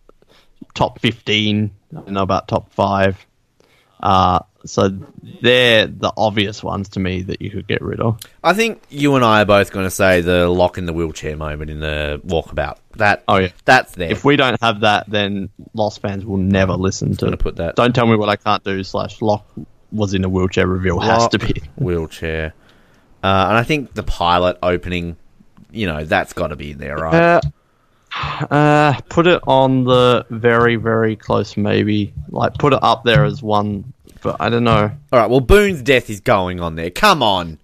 top 0.74 1.00
15, 1.00 1.70
I 1.90 1.94
don't 1.94 2.08
know 2.10 2.22
about 2.22 2.48
top 2.48 2.72
5. 2.72 3.26
Uh, 4.00 4.40
so 4.66 4.90
they're 5.42 5.86
the 5.86 6.12
obvious 6.16 6.62
ones 6.62 6.88
to 6.90 7.00
me 7.00 7.22
that 7.22 7.40
you 7.42 7.50
could 7.50 7.66
get 7.66 7.82
rid 7.82 8.00
of. 8.00 8.20
I 8.44 8.52
think 8.54 8.82
you 8.90 9.14
and 9.16 9.24
I 9.24 9.42
are 9.42 9.44
both 9.46 9.72
going 9.72 9.86
to 9.86 9.90
say 9.90 10.20
the 10.20 10.48
Locke 10.48 10.78
in 10.78 10.86
the 10.86 10.92
wheelchair 10.92 11.36
moment 11.36 11.70
in 11.70 11.80
the 11.80 12.20
walkabout. 12.26 12.78
That 12.96 13.22
Oh, 13.28 13.36
yeah. 13.36 13.48
that's 13.64 13.92
there. 13.92 14.10
If 14.10 14.24
we 14.24 14.36
don't 14.36 14.60
have 14.62 14.80
that, 14.80 15.08
then 15.08 15.48
Lost 15.74 16.00
fans 16.00 16.24
will 16.24 16.38
never 16.38 16.72
listen 16.74 17.14
to. 17.16 17.24
gonna 17.26 17.36
put 17.36 17.56
that- 17.56 17.76
Don't 17.76 17.94
tell 17.94 18.06
me 18.06 18.16
what 18.16 18.28
I 18.28 18.36
can't 18.36 18.62
do. 18.64 18.82
Slash 18.84 19.20
Locke 19.22 19.46
was 19.92 20.14
in 20.14 20.24
a 20.24 20.28
wheelchair 20.28 20.66
reveal 20.66 20.98
has 21.00 21.22
Locke, 21.22 21.30
to 21.32 21.38
be. 21.38 21.62
wheelchair, 21.76 22.54
uh, 23.22 23.46
and 23.48 23.56
I 23.56 23.62
think 23.62 23.94
the 23.94 24.02
pilot 24.02 24.58
opening. 24.62 25.16
You 25.72 25.86
know, 25.86 26.04
that's 26.04 26.32
got 26.32 26.48
to 26.48 26.56
be 26.56 26.70
in 26.70 26.78
there, 26.78 26.96
right? 26.96 27.14
Uh, 27.14 27.40
uh, 28.50 29.00
put 29.08 29.26
it 29.26 29.42
on 29.46 29.84
the 29.84 30.24
very 30.30 30.76
very 30.76 31.16
close 31.16 31.56
maybe. 31.56 32.14
Like 32.30 32.54
put 32.54 32.72
it 32.72 32.78
up 32.82 33.04
there 33.04 33.24
as 33.24 33.42
one, 33.42 33.92
but 34.22 34.36
I 34.40 34.48
don't 34.48 34.64
know. 34.64 34.90
All 35.12 35.18
right. 35.20 35.30
Well, 35.30 35.40
Boone's 35.40 35.82
death 35.82 36.08
is 36.10 36.20
going 36.20 36.60
on 36.60 36.74
there. 36.76 36.90
Come 36.90 37.22
on. 37.22 37.58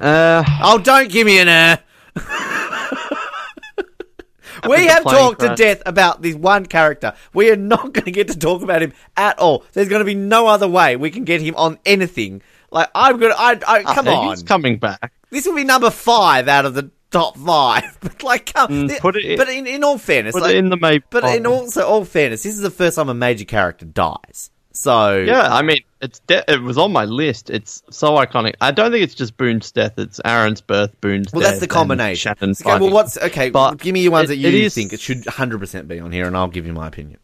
Uh, 0.00 0.42
Oh, 0.62 0.78
don't 0.78 1.10
give 1.10 1.26
me 1.26 1.38
an 1.38 1.48
uh. 1.48 1.76
we 4.68 4.86
have 4.86 5.02
talked 5.04 5.40
to 5.40 5.54
death 5.56 5.82
about 5.86 6.22
this 6.22 6.34
one 6.34 6.66
character. 6.66 7.14
We 7.32 7.50
are 7.50 7.56
not 7.56 7.82
going 7.92 8.04
to 8.04 8.10
get 8.10 8.28
to 8.28 8.38
talk 8.38 8.62
about 8.62 8.82
him 8.82 8.92
at 9.16 9.38
all. 9.38 9.64
There's 9.72 9.88
going 9.88 10.00
to 10.00 10.04
be 10.04 10.14
no 10.14 10.46
other 10.46 10.68
way 10.68 10.96
we 10.96 11.10
can 11.10 11.24
get 11.24 11.40
him 11.42 11.54
on 11.56 11.78
anything. 11.86 12.42
Like 12.70 12.90
I'm 12.94 13.18
gonna, 13.18 13.34
I, 13.36 13.58
I 13.66 13.82
come 13.94 14.08
uh, 14.08 14.14
on. 14.14 14.28
he's 14.30 14.42
coming 14.42 14.78
back. 14.78 15.12
this 15.30 15.46
will 15.46 15.54
be 15.54 15.64
number 15.64 15.90
five 15.90 16.48
out 16.48 16.66
of 16.66 16.74
the 16.74 16.90
top 17.10 17.36
five. 17.38 17.84
But 18.00 18.22
like, 18.24 18.52
come, 18.52 18.88
Mm, 18.88 18.98
put 18.98 19.14
it 19.16 19.24
in- 19.24 19.38
but 19.38 19.48
in, 19.48 19.66
in 19.68 19.84
all 19.84 19.98
fairness, 19.98 20.32
Put 20.32 20.42
like, 20.42 20.54
it 20.54 20.56
in 20.56 20.70
the 20.70 21.02
but 21.10 21.24
in 21.36 21.46
also 21.46 21.86
all 21.86 22.04
fairness, 22.04 22.42
this 22.42 22.54
is 22.54 22.60
the 22.62 22.70
first 22.70 22.96
time 22.96 23.08
a 23.08 23.14
major 23.14 23.44
character 23.44 23.86
dies. 23.86 24.50
So 24.74 25.18
Yeah, 25.18 25.54
I 25.54 25.62
mean, 25.62 25.78
it's 26.02 26.18
de- 26.20 26.44
it 26.52 26.60
was 26.60 26.76
on 26.76 26.92
my 26.92 27.04
list. 27.04 27.48
It's 27.48 27.82
so 27.90 28.12
iconic. 28.16 28.54
I 28.60 28.72
don't 28.72 28.90
think 28.90 29.04
it's 29.04 29.14
just 29.14 29.36
Boone's 29.36 29.70
death. 29.72 29.98
It's 29.98 30.20
Aaron's 30.24 30.60
birth, 30.60 31.00
Boone's 31.00 31.26
death. 31.28 31.34
Well, 31.34 31.42
that's 31.42 31.60
the 31.60 31.68
combination. 31.68 32.34
Okay, 32.40 32.52
well, 32.64 32.90
what's 32.90 33.16
okay? 33.16 33.50
But 33.50 33.76
give 33.78 33.94
me 33.94 34.02
your 34.02 34.12
ones 34.12 34.24
it- 34.24 34.34
that 34.34 34.36
you 34.36 34.48
it 34.48 34.54
is- 34.54 34.74
think 34.74 34.92
it 34.92 35.00
should 35.00 35.22
100% 35.24 35.88
be 35.88 36.00
on 36.00 36.10
here, 36.12 36.26
and 36.26 36.36
I'll 36.36 36.48
give 36.48 36.66
you 36.66 36.72
my 36.72 36.88
opinion. 36.88 37.18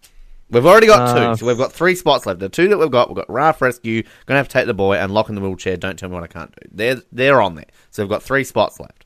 We've 0.48 0.66
already 0.66 0.86
got 0.88 1.16
Uh, 1.16 1.30
two, 1.32 1.36
so 1.40 1.46
we've 1.46 1.58
got 1.58 1.72
three 1.72 1.94
spots 1.94 2.26
left. 2.26 2.40
The 2.40 2.48
two 2.48 2.66
that 2.68 2.78
we've 2.78 2.90
got, 2.90 3.08
we've 3.08 3.16
got 3.16 3.30
Raft 3.30 3.60
Rescue, 3.60 4.02
gonna 4.26 4.38
have 4.38 4.48
to 4.48 4.52
take 4.52 4.66
the 4.66 4.74
boy, 4.74 4.94
and 4.96 5.12
Locke 5.12 5.28
in 5.28 5.34
the 5.36 5.40
wheelchair. 5.40 5.76
Don't 5.76 5.96
tell 5.98 6.08
me 6.08 6.14
what 6.14 6.24
I 6.24 6.28
can't 6.28 6.52
do. 6.60 6.68
They're 6.72 7.02
they're 7.12 7.40
on 7.42 7.54
there, 7.56 7.66
so 7.90 8.02
we've 8.02 8.10
got 8.10 8.22
three 8.22 8.42
spots 8.44 8.80
left. 8.80 9.04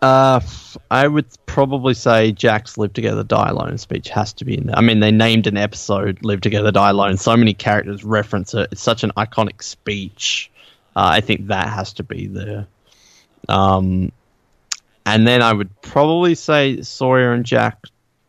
Uh, 0.00 0.40
I 0.90 1.08
would 1.08 1.26
probably 1.46 1.94
say 1.94 2.30
Jack's 2.32 2.78
"Live 2.78 2.92
Together, 2.92 3.24
Die 3.24 3.48
Alone" 3.48 3.78
speech 3.78 4.08
has 4.10 4.32
to 4.34 4.44
be 4.44 4.56
in 4.56 4.66
there. 4.68 4.76
I 4.78 4.80
mean, 4.80 5.00
they 5.00 5.10
named 5.10 5.46
an 5.46 5.56
episode 5.56 6.24
"Live 6.24 6.40
Together, 6.40 6.70
Die 6.70 6.90
Alone." 6.90 7.16
So 7.16 7.36
many 7.36 7.52
characters 7.52 8.04
reference 8.04 8.54
it. 8.54 8.68
It's 8.70 8.82
such 8.82 9.02
an 9.02 9.10
iconic 9.16 9.62
speech. 9.62 10.50
Uh, 10.94 11.10
I 11.14 11.20
think 11.20 11.48
that 11.48 11.68
has 11.68 11.92
to 11.94 12.02
be 12.04 12.26
there. 12.26 12.66
Um, 13.48 14.12
and 15.04 15.26
then 15.26 15.42
I 15.42 15.52
would 15.52 15.80
probably 15.82 16.34
say 16.34 16.82
Sawyer 16.82 17.32
and 17.32 17.44
Jack 17.44 17.78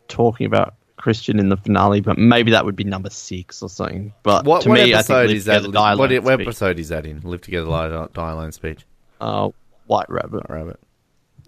talking 0.08 0.46
about 0.46 0.76
Christian 0.96 1.40
in 1.40 1.50
the 1.50 1.58
finale, 1.58 2.02
but 2.02 2.18
maybe 2.18 2.52
that 2.52 2.66
would 2.66 2.76
be 2.76 2.84
number 2.84 3.10
six 3.10 3.62
or 3.62 3.70
something. 3.70 4.14
But 4.24 4.46
What, 4.46 4.64
to 4.64 4.70
what 4.70 4.76
me, 4.76 4.94
I 4.94 5.00
episode 5.00 5.28
think 5.28 5.38
is 5.38 5.48
Live 5.48 5.54
that? 5.54 5.54
Together, 5.68 5.74
Die 5.74 5.96
What, 5.96 6.24
what 6.24 6.42
episode 6.42 6.80
is 6.80 6.90
that 6.90 7.06
in? 7.06 7.22
Live 7.22 7.42
together, 7.42 8.10
die 8.14 8.32
alone 8.32 8.52
speech. 8.52 8.86
Uh, 9.22 9.50
White 9.88 10.10
Rabbit. 10.10 10.44
Rabbit. 10.50 10.80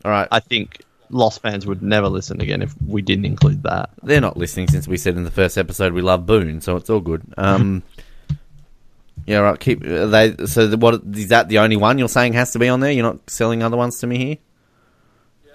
All 0.04 0.12
right, 0.12 0.28
I 0.32 0.40
think 0.40 0.82
Lost 1.10 1.42
fans 1.42 1.66
would 1.66 1.82
never 1.84 2.08
listen 2.08 2.40
again 2.42 2.62
if 2.62 2.74
we 2.88 3.02
didn't 3.02 3.26
include 3.26 3.64
that. 3.64 3.90
they're 4.02 4.22
not 4.22 4.38
listening 4.38 4.68
since 4.70 4.88
we 4.88 4.98
said 4.98 5.16
in 5.18 5.24
the 5.26 5.32
first 5.32 5.58
episode 5.58 5.94
we 5.94 6.02
love 6.02 6.26
Boone, 6.26 6.62
so 6.62 6.78
it's 6.78 6.90
all 6.90 7.02
good. 7.02 7.22
Um, 7.38 7.84
Yeah, 9.28 9.38
right. 9.40 9.60
Keep 9.60 9.86
are 9.86 10.08
they. 10.08 10.36
So 10.48 10.68
the, 10.68 10.78
what 10.78 11.02
is 11.14 11.28
that? 11.30 11.48
The 11.48 11.60
only 11.60 11.78
one 11.78 12.00
you're 12.00 12.10
saying 12.10 12.34
has 12.34 12.52
to 12.54 12.60
be 12.60 12.68
on 12.70 12.80
there. 12.80 12.92
You're 12.92 13.04
not 13.04 13.30
selling 13.30 13.62
other 13.62 13.78
ones 13.78 14.00
to 14.00 14.08
me 14.08 14.18
here. 14.18 14.38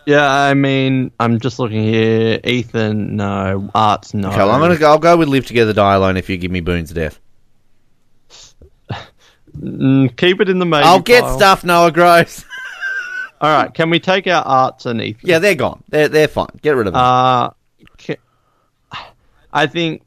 Yeah, 0.07 0.31
I 0.31 0.55
mean, 0.55 1.11
I'm 1.19 1.41
just 1.41 1.59
looking 1.59 1.83
here. 1.83 2.39
Ethan, 2.45 3.17
no. 3.17 3.69
Arzt, 3.75 4.15
no. 4.15 4.29
Okay, 4.29 4.37
well, 4.37 4.53
I'm 4.53 4.61
gonna 4.61 4.77
go. 4.77 4.89
I'll 4.89 4.99
go 5.01 5.17
with 5.17 5.27
Live 5.29 5.47
Together, 5.47 5.73
Die 5.73 5.95
Alone 5.95 6.17
if 6.17 6.31
you 6.31 6.37
give 6.37 6.53
me 6.53 6.61
Boone's 6.61 6.93
death. 6.93 7.19
Mm, 9.59 10.15
keep 10.19 10.43
it 10.43 10.51
in 10.51 10.59
the 10.59 10.67
main. 10.67 10.83
I'll 10.85 11.01
get 11.01 11.23
pile. 11.23 11.37
stuff, 11.39 11.65
Noah 11.65 11.91
Gross. 11.91 12.45
All 13.41 13.51
right, 13.51 13.72
can 13.72 13.91
we 13.91 14.01
take 14.01 14.26
our 14.26 14.43
Arzt 14.43 14.87
and 14.87 15.01
Ethan? 15.03 15.28
yeah, 15.28 15.39
they're 15.39 15.55
gone. 15.55 15.82
They're 15.89 16.09
they're 16.09 16.28
fine. 16.28 16.49
Get 16.62 16.70
rid 16.76 16.87
of 16.87 16.95
them. 16.95 17.03
Uh, 17.03 17.51
ca- 17.99 18.16
I 19.53 19.66
think 19.66 20.03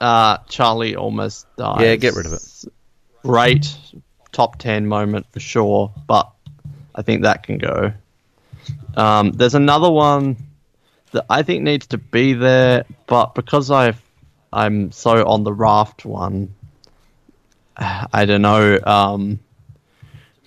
uh, 0.00 0.38
Charlie 0.48 0.96
almost 0.96 1.46
dies. 1.56 1.80
Yeah, 1.80 1.96
get 1.96 2.14
rid 2.14 2.26
of 2.26 2.32
it. 2.32 2.64
Great 3.22 3.76
top 4.32 4.58
ten 4.58 4.86
moment 4.86 5.26
for 5.32 5.40
sure, 5.40 5.92
but 6.06 6.30
I 6.94 7.02
think 7.02 7.22
that 7.22 7.42
can 7.42 7.58
go. 7.58 7.92
Um, 8.96 9.32
there's 9.32 9.54
another 9.54 9.90
one 9.90 10.36
that 11.12 11.26
I 11.28 11.42
think 11.42 11.62
needs 11.62 11.88
to 11.88 11.98
be 11.98 12.32
there, 12.34 12.84
but 13.06 13.34
because 13.34 13.70
I've 13.70 14.00
I'm 14.52 14.92
so 14.92 15.26
on 15.26 15.44
the 15.44 15.52
raft 15.52 16.04
one, 16.04 16.54
I 17.76 18.24
don't 18.24 18.42
know. 18.42 18.78
Um, 18.84 19.40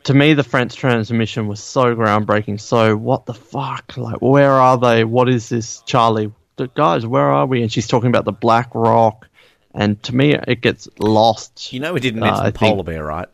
to 0.05 0.13
me, 0.13 0.33
the 0.33 0.43
French 0.43 0.75
transmission 0.75 1.47
was 1.47 1.61
so 1.61 1.95
groundbreaking. 1.95 2.59
So, 2.59 2.95
what 2.95 3.25
the 3.25 3.33
fuck? 3.33 3.97
Like, 3.97 4.21
where 4.21 4.51
are 4.51 4.77
they? 4.77 5.03
What 5.03 5.27
is 5.29 5.49
this, 5.49 5.81
Charlie? 5.85 6.31
The 6.55 6.67
guys, 6.69 7.05
where 7.05 7.25
are 7.29 7.45
we? 7.45 7.61
And 7.61 7.71
she's 7.71 7.87
talking 7.87 8.09
about 8.09 8.23
the 8.25 8.31
Black 8.31 8.69
Rock. 8.73 9.27
And 9.73 10.01
to 10.03 10.15
me, 10.15 10.33
it 10.47 10.61
gets 10.61 10.87
lost. 10.99 11.73
you 11.73 11.81
know 11.81 11.91
we 11.93 11.99
didn't 11.99 12.23
uh, 12.23 12.27
mention 12.27 12.45
I 12.45 12.51
Polar 12.51 12.75
think- 12.77 12.85
Bear, 12.85 13.03
right? 13.03 13.27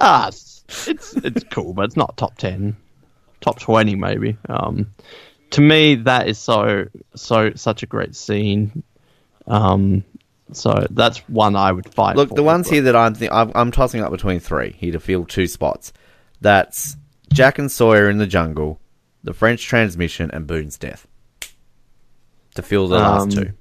Ah, 0.00 0.28
it's 0.28 0.62
it's, 0.86 1.14
it's 1.16 1.44
cool, 1.50 1.72
but 1.74 1.84
it's 1.86 1.96
not 1.96 2.16
top 2.16 2.36
ten, 2.38 2.76
top 3.40 3.58
twenty 3.58 3.96
maybe. 3.96 4.36
Um, 4.48 4.94
to 5.50 5.60
me, 5.60 5.96
that 5.96 6.28
is 6.28 6.38
so 6.38 6.86
so 7.16 7.52
such 7.54 7.82
a 7.82 7.86
great 7.86 8.14
scene. 8.14 8.82
Um, 9.48 10.04
so 10.52 10.86
that's 10.90 11.18
one 11.28 11.56
I 11.56 11.72
would 11.72 11.92
fight. 11.92 12.16
Look, 12.16 12.30
for, 12.30 12.34
the 12.34 12.42
ones 12.42 12.68
but- 12.68 12.74
here 12.74 12.82
that 12.82 12.96
I'm, 12.96 13.14
th- 13.14 13.30
I'm 13.32 13.52
I'm 13.54 13.70
tossing 13.70 14.02
up 14.02 14.10
between 14.10 14.40
three 14.40 14.72
here 14.78 14.92
to 14.92 15.00
fill 15.00 15.24
two 15.24 15.46
spots. 15.46 15.92
That's 16.40 16.96
Jack 17.32 17.58
and 17.58 17.70
Sawyer 17.70 18.08
in 18.08 18.18
the 18.18 18.26
jungle, 18.26 18.80
the 19.24 19.34
French 19.34 19.64
transmission, 19.64 20.30
and 20.32 20.46
Boone's 20.46 20.78
death. 20.78 21.06
To 22.54 22.62
fill 22.62 22.88
the 22.88 22.98
last 22.98 23.22
Um, 23.22 23.30
two. 23.44 23.52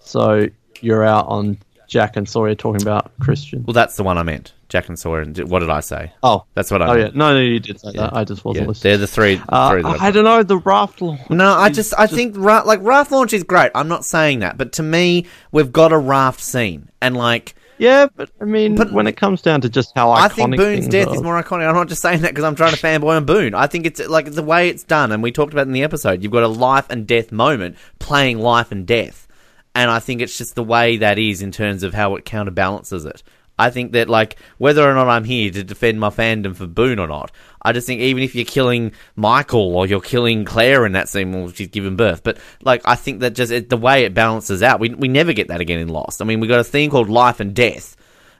So 0.00 0.48
you're 0.80 1.04
out 1.04 1.26
on 1.28 1.58
Jack 1.88 2.16
and 2.16 2.28
Sawyer 2.28 2.54
talking 2.54 2.82
about 2.82 3.10
Christian. 3.20 3.64
Well, 3.64 3.74
that's 3.74 3.96
the 3.96 4.02
one 4.02 4.16
I 4.18 4.22
meant. 4.22 4.52
Jack 4.70 4.88
and 4.88 4.98
Sawyer. 4.98 5.20
And 5.20 5.36
what 5.50 5.58
did 5.58 5.68
I 5.68 5.80
say? 5.80 6.12
Oh, 6.22 6.44
That's 6.54 6.70
what 6.70 6.80
I 6.80 6.86
oh 6.88 6.94
yeah, 6.94 7.10
no, 7.12 7.34
no, 7.34 7.40
you 7.40 7.60
did 7.60 7.78
say 7.78 7.92
that. 7.92 8.14
I 8.16 8.24
just 8.24 8.44
wasn't 8.44 8.64
Yeah, 8.64 8.68
listening. 8.68 8.90
they're 8.90 8.98
the 8.98 9.06
three. 9.06 9.40
Uh, 9.48 9.70
three 9.70 9.82
I've 9.84 10.00
I 10.00 10.10
don't 10.10 10.24
know 10.24 10.42
the 10.42 10.56
raft 10.58 11.02
launch. 11.02 11.20
No, 11.28 11.52
I 11.52 11.68
just 11.68 11.92
I 11.98 12.06
think 12.06 12.34
ra- 12.38 12.62
like 12.64 12.80
raft 12.82 13.12
launch 13.12 13.32
is 13.34 13.42
great. 13.44 13.70
I'm 13.74 13.88
not 13.88 14.04
saying 14.06 14.38
that, 14.38 14.56
but 14.56 14.72
to 14.74 14.82
me, 14.82 15.26
we've 15.52 15.70
got 15.72 15.92
a 15.92 15.98
raft 15.98 16.40
scene, 16.40 16.88
and 17.02 17.16
like 17.16 17.54
yeah, 17.78 18.08
but 18.14 18.30
I 18.40 18.44
mean, 18.44 18.74
But- 18.74 18.92
when 18.92 19.06
it 19.06 19.16
comes 19.16 19.40
down 19.40 19.62
to 19.62 19.68
just 19.70 19.92
how 19.94 20.08
iconic 20.08 20.18
I 20.20 20.28
think 20.28 20.56
Boone's 20.56 20.88
death 20.88 21.08
are- 21.08 21.14
is 21.14 21.22
more 21.22 21.42
iconic. 21.42 21.66
I'm 21.66 21.74
not 21.74 21.88
just 21.88 22.02
saying 22.02 22.20
that 22.22 22.28
because 22.32 22.44
I'm 22.44 22.54
trying 22.54 22.72
to 22.74 22.78
fanboy 22.78 23.16
on 23.16 23.24
Boone. 23.24 23.54
I 23.54 23.66
think 23.68 23.86
it's 23.86 24.06
like 24.06 24.30
the 24.30 24.42
way 24.42 24.68
it's 24.68 24.84
done, 24.84 25.12
and 25.12 25.22
we 25.22 25.32
talked 25.32 25.52
about 25.54 25.66
in 25.66 25.72
the 25.72 25.82
episode. 25.82 26.22
You've 26.22 26.32
got 26.32 26.42
a 26.42 26.48
life 26.48 26.86
and 26.90 27.06
death 27.06 27.32
moment 27.32 27.76
playing 27.98 28.38
life 28.38 28.70
and 28.70 28.86
death, 28.86 29.26
and 29.74 29.90
I 29.90 29.98
think 29.98 30.20
it's 30.20 30.36
just 30.36 30.56
the 30.56 30.62
way 30.62 30.98
that 30.98 31.18
is 31.18 31.40
in 31.40 31.52
terms 31.52 31.82
of 31.82 31.94
how 31.94 32.16
it 32.16 32.26
counterbalances 32.26 33.06
it. 33.06 33.22
I 33.60 33.70
think 33.70 33.92
that 33.92 34.08
like 34.08 34.36
whether 34.58 34.88
or 34.88 34.94
not 34.94 35.08
I'm 35.08 35.24
here 35.24 35.50
to 35.50 35.62
defend 35.62 36.00
my 36.00 36.08
fandom 36.08 36.56
for 36.56 36.66
Boone 36.66 36.98
or 36.98 37.06
not, 37.06 37.30
I 37.62 37.72
just 37.72 37.86
think 37.86 38.00
even 38.00 38.22
if 38.22 38.34
you're 38.34 38.44
killing 38.44 38.92
Michael 39.16 39.76
or 39.76 39.86
you're 39.86 40.00
killing 40.00 40.44
Claire 40.44 40.86
in 40.86 40.92
that 40.92 41.08
scene 41.08 41.32
while 41.32 41.50
she's 41.52 41.68
given 41.68 41.94
birth, 41.94 42.22
but 42.22 42.38
like 42.62 42.82
I 42.84 42.94
think 42.94 43.20
that 43.20 43.34
just 43.34 43.52
it, 43.52 43.68
the 43.68 43.76
way 43.76 44.04
it 44.04 44.14
balances 44.14 44.62
out, 44.62 44.80
we 44.80 44.88
we 44.90 45.08
never 45.08 45.32
get 45.32 45.48
that 45.48 45.60
again 45.60 45.78
in 45.78 45.88
Lost. 45.88 46.22
I 46.22 46.24
mean, 46.24 46.40
we 46.40 46.48
got 46.48 46.60
a 46.60 46.64
theme 46.64 46.90
called 46.90 47.10
Life 47.10 47.40
and 47.40 47.54
Death, 47.54 47.96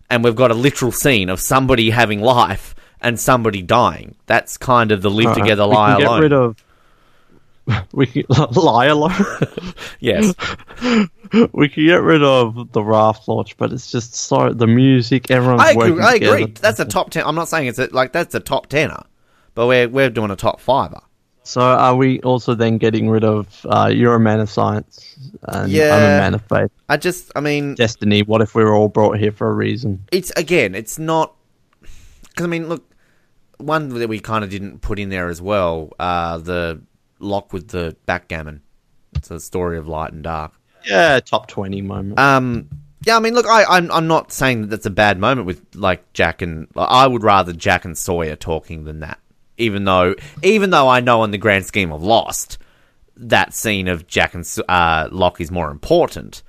and 0.09 0.25
we've 0.25 0.37
got 0.37 0.51
a 0.51 0.55
literal 0.55 0.93
scene 0.93 1.29
of 1.29 1.39
somebody 1.39 1.91
having 1.91 2.21
life 2.21 2.75
and 3.01 3.21
somebody 3.21 3.63
dying. 3.63 4.17
That's 4.27 4.57
kind 4.57 4.91
of 4.91 5.03
the 5.03 5.11
live 5.11 5.27
Alright, 5.27 5.43
together, 5.43 5.67
lie 5.67 5.97
alone. 5.97 6.21
Get 6.21 6.23
rid 6.23 6.33
of. 6.33 6.65
We 7.93 8.07
can 8.07 8.25
lie 8.53 8.87
alone. 8.87 9.13
yes, 10.01 10.35
we 11.53 11.69
can 11.69 11.85
get 11.87 12.03
rid 12.03 12.23
of 12.23 12.73
the 12.73 12.83
raft 12.83 13.29
launch, 13.29 13.57
but 13.57 13.73
it's 13.73 13.91
just 13.91 14.15
so 14.15 14.53
the 14.53 14.67
music. 14.67 15.31
Everyone's 15.31 15.63
I 15.63 15.71
agree. 15.73 16.03
I 16.03 16.15
agree. 16.15 16.47
That's 16.61 16.81
a 16.81 16.85
top 16.85 17.11
ten. 17.11 17.25
I'm 17.27 17.35
not 17.35 17.49
saying 17.49 17.69
it's 17.69 17.79
a, 17.79 17.89
like 17.93 18.13
that's 18.13 18.35
a 18.35 18.41
top 18.41 18.69
tenner, 18.69 19.03
but 19.55 19.67
we're 19.67 19.89
we're 19.89 20.11
doing 20.11 20.31
a 20.31 20.37
top 20.37 20.61
fiver. 20.61 21.01
So 21.43 21.61
are 21.61 21.97
we 21.97 22.21
also 22.21 22.55
then 22.55 22.79
getting 22.79 23.09
rid 23.09 23.25
of? 23.25 23.67
Uh, 23.69 23.91
you're 23.93 24.15
a 24.15 24.21
man 24.21 24.41
of 24.41 24.51
science, 24.51 25.17
and 25.43 25.73
I'm 25.73 26.03
a 26.03 26.19
man 26.19 26.35
of 26.35 26.43
faith. 26.43 26.71
I 26.89 26.97
just, 26.97 27.33
I 27.35 27.41
mean, 27.41 27.75
Destiny. 27.75 28.23
What 28.23 28.41
if 28.41 28.55
we 28.55 28.63
were 28.63 28.75
all 28.75 28.89
brought 28.89 29.19
here 29.19 29.33
for 29.33 29.49
a 29.49 29.55
reason? 29.55 30.05
it's 30.13 30.31
again, 30.37 30.75
it's 30.75 30.99
not 30.99 31.35
because 32.29 32.45
I 32.45 32.47
mean, 32.47 32.69
look, 32.69 32.89
one 33.59 33.89
that 33.91 34.09
we 34.09 34.21
kind 34.21 34.45
of 34.45 34.51
didn't 34.51 34.81
put 34.81 34.99
in 34.99 35.09
there 35.09 35.29
as 35.29 35.41
well. 35.43 35.93
Uh, 35.99 36.39
the 36.39 36.83
Locke 37.21 37.53
with 37.53 37.69
the 37.69 37.97
backgammon. 38.07 38.63
It's 39.15 39.31
a 39.31 39.39
story 39.39 39.79
of 39.79 39.87
light 39.87 40.13
and 40.13 40.23
dark. 40.23 40.53
Yeah, 40.87 41.21
top 41.21 41.47
twenty 41.47 41.83
moment. 41.83 42.19
Um, 42.19 42.69
yeah, 43.05 43.17
I 43.17 43.21
mean, 43.21 43.35
look, 43.35 43.47
I, 43.47 43.65
I'm 43.65 43.91
I'm 43.91 44.07
not 44.07 44.33
saying 44.33 44.63
that 44.63 44.67
that's 44.69 44.87
a 44.87 44.91
bad 44.91 45.19
moment 45.19 45.47
with 45.47 45.65
like 45.75 46.13
Jack 46.13 46.43
and 46.43 46.67
I 46.77 47.07
would 47.07 47.23
rather 47.23 47.53
Jack 47.53 47.85
and 47.85 47.97
Sawyer 47.97 48.37
talking 48.37 48.85
than 48.85 49.01
that. 49.01 49.19
Even 49.57 49.85
though, 49.85 50.15
even 50.43 50.71
though 50.71 50.89
I 50.89 51.01
know 51.01 51.23
in 51.25 51.31
the 51.31 51.39
grand 51.39 51.67
scheme 51.67 51.93
of 51.93 52.03
Lost, 52.03 52.59
that 53.17 53.53
scene 53.53 53.89
of 53.89 54.07
Jack 54.07 54.35
and 54.35 54.47
uh, 54.69 55.09
Locke 55.13 55.41
is 55.41 55.51
more 55.51 55.71
important. 55.71 56.43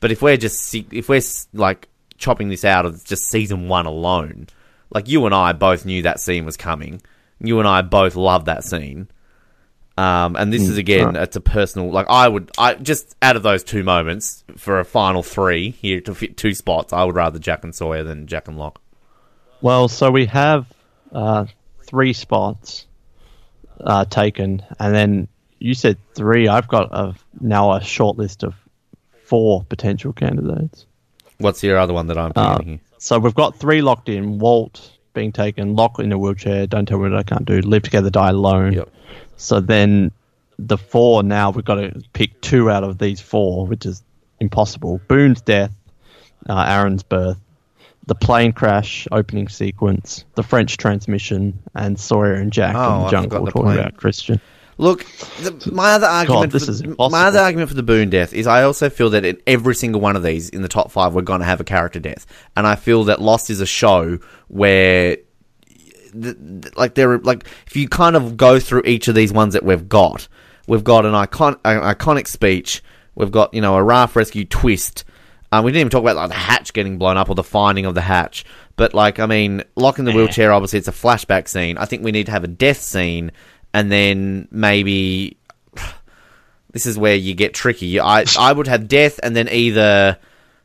But 0.00 0.10
if 0.10 0.22
we're 0.22 0.36
just 0.36 0.74
if 0.74 1.08
we're 1.08 1.22
like 1.52 1.88
chopping 2.18 2.48
this 2.48 2.64
out 2.64 2.86
of 2.86 3.04
just 3.04 3.26
season 3.28 3.68
one 3.68 3.86
alone, 3.86 4.48
like 4.90 5.08
you 5.08 5.26
and 5.26 5.34
I 5.34 5.52
both 5.52 5.84
knew 5.84 6.02
that 6.02 6.20
scene 6.20 6.44
was 6.44 6.56
coming. 6.56 7.02
You 7.40 7.58
and 7.58 7.68
I 7.68 7.82
both 7.82 8.16
love 8.16 8.44
that 8.46 8.64
scene. 8.64 9.08
Um, 9.98 10.36
and 10.36 10.50
this 10.52 10.62
is 10.68 10.78
again, 10.78 11.14
it's 11.16 11.36
a 11.36 11.40
personal. 11.40 11.90
Like 11.90 12.06
I 12.08 12.26
would, 12.26 12.50
I 12.56 12.74
just 12.74 13.14
out 13.20 13.36
of 13.36 13.42
those 13.42 13.62
two 13.62 13.82
moments 13.82 14.44
for 14.56 14.80
a 14.80 14.84
final 14.84 15.22
three 15.22 15.70
here 15.70 16.00
to 16.02 16.14
fit 16.14 16.36
two 16.36 16.54
spots, 16.54 16.92
I 16.92 17.04
would 17.04 17.14
rather 17.16 17.38
Jack 17.38 17.64
and 17.64 17.74
Sawyer 17.74 18.02
than 18.02 18.26
Jack 18.26 18.48
and 18.48 18.56
Locke. 18.58 18.80
Well, 19.60 19.88
so 19.88 20.10
we 20.10 20.24
have 20.26 20.66
uh, 21.12 21.44
three 21.84 22.14
spots 22.14 22.86
uh, 23.78 24.06
taken, 24.06 24.62
and 24.78 24.94
then 24.94 25.28
you 25.58 25.74
said 25.74 25.98
three. 26.14 26.48
I've 26.48 26.68
got 26.68 26.88
a, 26.92 27.14
now 27.38 27.72
a 27.74 27.82
short 27.82 28.16
list 28.16 28.42
of 28.42 28.54
four 29.24 29.64
potential 29.64 30.14
candidates. 30.14 30.86
What's 31.38 31.62
your 31.62 31.78
other 31.78 31.92
one 31.92 32.06
that 32.06 32.16
I'm 32.16 32.32
Uh, 32.36 32.62
here? 32.62 32.80
so 32.98 33.18
we've 33.18 33.34
got 33.34 33.56
three 33.56 33.82
locked 33.82 34.08
in. 34.08 34.38
Walt 34.38 34.92
being 35.12 35.32
taken, 35.32 35.74
Locke 35.76 35.98
in 35.98 36.12
a 36.12 36.18
wheelchair. 36.18 36.66
Don't 36.66 36.86
tell 36.86 36.98
me 36.98 37.10
what 37.10 37.18
I 37.18 37.22
can't 37.22 37.44
do. 37.44 37.60
Live 37.60 37.82
together, 37.82 38.08
die 38.08 38.30
alone. 38.30 38.72
Yep. 38.72 38.88
So 39.40 39.60
then 39.60 40.12
the 40.58 40.76
four 40.76 41.22
now 41.22 41.50
we've 41.50 41.64
got 41.64 41.76
to 41.76 42.02
pick 42.12 42.40
two 42.42 42.70
out 42.70 42.84
of 42.84 42.98
these 42.98 43.20
four, 43.20 43.66
which 43.66 43.86
is 43.86 44.02
impossible. 44.38 45.00
Boone's 45.08 45.40
death, 45.40 45.72
uh, 46.48 46.64
Aaron's 46.68 47.02
birth, 47.02 47.38
the 48.06 48.14
plane 48.14 48.52
crash 48.52 49.06
opening 49.12 49.48
sequence, 49.48 50.24
the 50.34 50.42
French 50.42 50.76
transmission, 50.76 51.58
and 51.74 51.98
Sawyer 51.98 52.34
and 52.34 52.52
Jack 52.52 52.74
Oh, 52.76 52.98
in 52.98 53.04
the 53.04 53.10
jungle 53.10 53.44
the 53.44 53.50
talking 53.50 53.62
plane. 53.62 53.78
about 53.78 53.96
Christian. 53.96 54.40
Look, 54.78 55.04
the, 55.42 55.70
my 55.72 55.92
other 55.92 56.06
argument, 56.06 56.52
this 56.52 56.80
for, 56.80 57.10
my 57.10 57.26
other 57.26 57.38
argument 57.38 57.68
for 57.68 57.74
the 57.74 57.82
Boone 57.82 58.08
death 58.08 58.32
is 58.32 58.46
I 58.46 58.62
also 58.62 58.88
feel 58.88 59.10
that 59.10 59.26
in 59.26 59.36
every 59.46 59.74
single 59.74 60.00
one 60.00 60.16
of 60.16 60.22
these 60.22 60.48
in 60.48 60.62
the 60.62 60.68
top 60.68 60.90
five, 60.90 61.14
we're 61.14 61.20
going 61.20 61.40
to 61.40 61.46
have 61.46 61.60
a 61.60 61.64
character 61.64 62.00
death, 62.00 62.26
and 62.56 62.66
I 62.66 62.76
feel 62.76 63.04
that 63.04 63.20
Lost 63.20 63.50
is 63.50 63.60
a 63.60 63.66
show 63.66 64.18
where, 64.48 65.18
like, 66.14 66.94
there, 66.94 67.12
are 67.12 67.18
like, 67.18 67.44
if 67.66 67.76
you 67.76 67.88
kind 67.88 68.16
of 68.16 68.36
go 68.36 68.60
through 68.60 68.82
each 68.84 69.08
of 69.08 69.14
these 69.14 69.32
ones 69.32 69.54
that 69.54 69.64
we've 69.64 69.88
got, 69.88 70.28
we've 70.66 70.84
got 70.84 71.06
an 71.06 71.14
icon, 71.14 71.56
an 71.64 71.80
iconic 71.80 72.26
speech, 72.26 72.82
we've 73.14 73.30
got 73.30 73.52
you 73.52 73.60
know 73.60 73.76
a 73.76 73.82
raft 73.82 74.16
rescue 74.16 74.44
twist. 74.44 75.04
Um, 75.52 75.64
we 75.64 75.72
didn't 75.72 75.80
even 75.80 75.90
talk 75.90 76.02
about 76.02 76.16
like 76.16 76.28
the 76.28 76.36
hatch 76.36 76.72
getting 76.72 76.96
blown 76.96 77.16
up 77.16 77.28
or 77.28 77.34
the 77.34 77.42
finding 77.42 77.84
of 77.84 77.94
the 77.94 78.00
hatch, 78.00 78.44
but 78.76 78.94
like, 78.94 79.18
I 79.18 79.26
mean, 79.26 79.64
Locke 79.76 79.98
in 79.98 80.04
the 80.04 80.12
wheelchair. 80.12 80.52
Obviously, 80.52 80.78
it's 80.78 80.88
a 80.88 80.92
flashback 80.92 81.48
scene. 81.48 81.76
I 81.76 81.86
think 81.86 82.04
we 82.04 82.12
need 82.12 82.26
to 82.26 82.32
have 82.32 82.44
a 82.44 82.48
death 82.48 82.80
scene, 82.80 83.32
and 83.74 83.90
then 83.90 84.48
maybe 84.50 85.36
this 86.72 86.86
is 86.86 86.96
where 86.96 87.16
you 87.16 87.34
get 87.34 87.52
tricky. 87.52 87.98
I 87.98 88.24
I 88.38 88.52
would 88.52 88.68
have 88.68 88.88
death, 88.88 89.18
and 89.22 89.34
then 89.34 89.48
either 89.48 90.18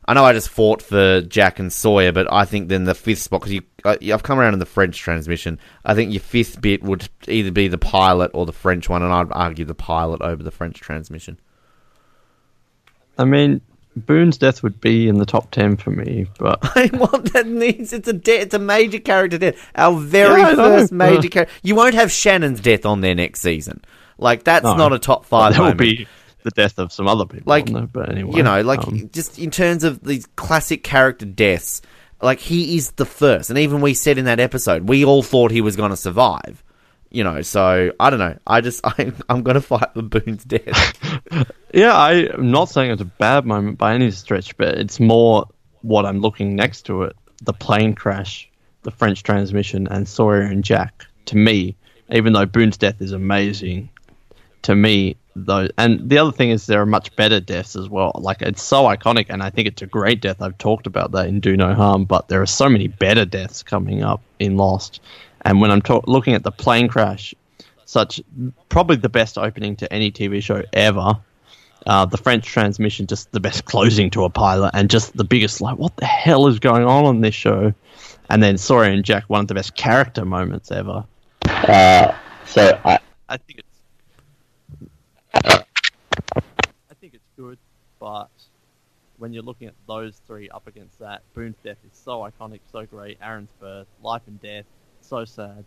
I 0.08 0.14
know 0.14 0.24
I 0.24 0.32
just 0.32 0.48
fought 0.48 0.82
for 0.82 1.20
Jack 1.22 1.58
and 1.58 1.72
Sawyer, 1.72 2.12
but 2.12 2.32
I 2.32 2.44
think 2.44 2.68
then 2.68 2.84
the 2.84 2.94
fifth 2.94 3.22
spot 3.22 3.40
because 3.40 3.52
you 3.52 3.62
uh, 3.84 3.96
I've 4.12 4.22
come 4.22 4.38
around 4.38 4.52
in 4.52 4.60
the 4.60 4.66
French 4.66 4.98
transmission. 4.98 5.58
I 5.84 5.94
think 5.94 6.12
your 6.12 6.20
fifth 6.20 6.60
bit 6.60 6.82
would 6.82 7.08
either 7.26 7.50
be 7.50 7.66
the 7.68 7.78
pilot 7.78 8.30
or 8.34 8.46
the 8.46 8.52
French 8.52 8.88
one, 8.88 9.02
and 9.02 9.12
I'd 9.12 9.32
argue 9.32 9.64
the 9.64 9.74
pilot 9.74 10.22
over 10.22 10.42
the 10.42 10.50
French 10.52 10.78
transmission. 10.80 11.38
I 13.18 13.24
mean, 13.24 13.60
Boone's 13.96 14.36
death 14.38 14.62
would 14.62 14.80
be 14.80 15.08
in 15.08 15.18
the 15.18 15.26
top 15.26 15.50
ten 15.50 15.76
for 15.76 15.90
me, 15.90 16.26
but 16.38 16.58
I 16.76 16.90
want 16.92 17.32
that 17.32 17.46
needs 17.46 17.92
it's 17.92 18.06
a 18.08 18.12
de- 18.12 18.40
it's 18.40 18.54
a 18.54 18.58
major 18.58 18.98
character 19.00 19.38
death. 19.38 19.56
Our 19.74 19.98
very 19.98 20.40
Yeah, 20.40 20.48
I 20.48 20.52
know, 20.52 20.56
first 20.78 20.92
major 20.92 21.28
character. 21.28 21.54
You 21.62 21.74
won't 21.74 21.94
have 21.94 22.12
Shannon's 22.12 22.60
death 22.60 22.86
on 22.86 23.00
there 23.00 23.14
next 23.14 23.40
season. 23.40 23.82
Like 24.18 24.44
that's 24.44 24.64
No. 24.64 24.76
not 24.76 24.92
a 24.92 24.98
top 24.98 25.24
five. 25.24 25.54
that 25.56 25.62
will 25.62 25.74
be 25.74 26.06
the 26.46 26.52
death 26.52 26.78
of 26.78 26.92
some 26.92 27.08
other 27.08 27.26
people. 27.26 27.50
like 27.50 27.66
there, 27.66 27.82
but 27.82 28.08
anyway, 28.08 28.36
you 28.36 28.42
know, 28.42 28.62
like 28.62 28.86
um, 28.86 29.10
just 29.12 29.38
in 29.38 29.50
terms 29.50 29.84
of 29.84 30.02
these 30.02 30.26
classic 30.36 30.84
character 30.84 31.26
deaths, 31.26 31.82
like 32.22 32.38
he 32.38 32.76
is 32.76 32.92
the 32.92 33.04
first, 33.04 33.50
and 33.50 33.58
even 33.58 33.80
we 33.80 33.92
said 33.92 34.16
in 34.16 34.24
that 34.24 34.40
episode, 34.40 34.88
we 34.88 35.04
all 35.04 35.22
thought 35.22 35.50
he 35.50 35.60
was 35.60 35.76
going 35.76 35.90
to 35.90 35.96
survive. 35.96 36.62
You 37.10 37.24
know, 37.24 37.42
so 37.42 37.92
I 37.98 38.10
don't 38.10 38.18
know. 38.18 38.38
I 38.46 38.60
just 38.60 38.80
I, 38.84 39.12
I'm 39.28 39.42
going 39.42 39.54
to 39.56 39.60
fight 39.60 39.92
for 39.92 40.02
Boone's 40.02 40.44
death. 40.44 40.98
yeah, 41.74 41.94
I, 41.94 42.28
I'm 42.32 42.50
not 42.50 42.68
saying 42.68 42.92
it's 42.92 43.02
a 43.02 43.06
bad 43.06 43.44
moment 43.44 43.76
by 43.76 43.94
any 43.94 44.10
stretch, 44.12 44.56
but 44.56 44.78
it's 44.78 45.00
more 45.00 45.48
what 45.82 46.06
I'm 46.06 46.20
looking 46.20 46.54
next 46.54 46.82
to 46.82 47.02
it: 47.02 47.16
the 47.42 47.52
plane 47.52 47.94
crash, 47.94 48.48
the 48.82 48.92
French 48.92 49.22
transmission, 49.24 49.88
and 49.88 50.08
Sawyer 50.08 50.42
and 50.42 50.62
Jack. 50.62 51.06
To 51.26 51.36
me, 51.36 51.74
even 52.10 52.32
though 52.32 52.46
Boone's 52.46 52.76
death 52.76 53.00
is 53.00 53.10
amazing, 53.10 53.90
to 54.66 54.74
me 54.74 55.16
though, 55.36 55.68
and 55.78 56.10
the 56.10 56.18
other 56.18 56.32
thing 56.32 56.50
is 56.50 56.66
there 56.66 56.80
are 56.80 56.86
much 56.86 57.14
better 57.14 57.38
deaths 57.38 57.76
as 57.76 57.88
well. 57.88 58.12
Like 58.16 58.42
it's 58.42 58.62
so 58.62 58.84
iconic, 58.84 59.26
and 59.28 59.42
I 59.42 59.50
think 59.50 59.68
it's 59.68 59.82
a 59.82 59.86
great 59.86 60.20
death. 60.20 60.42
I've 60.42 60.58
talked 60.58 60.88
about 60.88 61.12
that 61.12 61.28
in 61.28 61.38
Do 61.38 61.56
No 61.56 61.72
Harm, 61.72 62.04
but 62.04 62.28
there 62.28 62.42
are 62.42 62.46
so 62.46 62.68
many 62.68 62.88
better 62.88 63.24
deaths 63.24 63.62
coming 63.62 64.02
up 64.02 64.20
in 64.40 64.56
Lost. 64.56 65.00
And 65.42 65.60
when 65.60 65.70
I'm 65.70 65.82
ta- 65.82 66.02
looking 66.06 66.34
at 66.34 66.42
the 66.42 66.50
plane 66.50 66.88
crash, 66.88 67.32
such 67.84 68.20
probably 68.68 68.96
the 68.96 69.08
best 69.08 69.38
opening 69.38 69.76
to 69.76 69.92
any 69.92 70.10
TV 70.10 70.42
show 70.42 70.62
ever. 70.72 71.14
Uh, 71.86 72.04
the 72.04 72.16
French 72.16 72.44
transmission, 72.44 73.06
just 73.06 73.30
the 73.30 73.38
best 73.38 73.64
closing 73.72 74.10
to 74.10 74.24
a 74.24 74.30
pilot, 74.30 74.72
and 74.74 74.90
just 74.90 75.16
the 75.16 75.22
biggest 75.22 75.60
like, 75.60 75.78
what 75.78 75.96
the 75.96 76.04
hell 76.06 76.48
is 76.48 76.58
going 76.58 76.82
on 76.82 77.04
on 77.04 77.20
this 77.20 77.36
show? 77.36 77.72
And 78.28 78.42
then 78.42 78.58
Sawyer 78.58 78.90
and 78.90 79.04
Jack, 79.04 79.22
one 79.28 79.42
of 79.42 79.46
the 79.46 79.54
best 79.54 79.76
character 79.76 80.24
moments 80.24 80.72
ever. 80.72 81.04
Uh, 81.44 82.12
so 82.46 82.80
I, 82.84 82.98
I 83.28 83.36
think 83.36 83.60
it's, 83.60 83.65
I 86.36 86.94
think 87.00 87.14
it's 87.14 87.28
good, 87.36 87.58
but 87.98 88.30
when 89.18 89.32
you're 89.32 89.42
looking 89.42 89.68
at 89.68 89.74
those 89.86 90.20
three 90.26 90.48
up 90.50 90.66
against 90.66 90.98
that, 90.98 91.22
Boone's 91.34 91.56
death 91.64 91.78
is 91.84 91.98
so 91.98 92.20
iconic, 92.20 92.60
so 92.70 92.84
great. 92.86 93.18
Aaron's 93.22 93.52
birth, 93.60 93.86
life 94.02 94.22
and 94.26 94.40
death, 94.40 94.64
so 95.00 95.24
sad, 95.24 95.64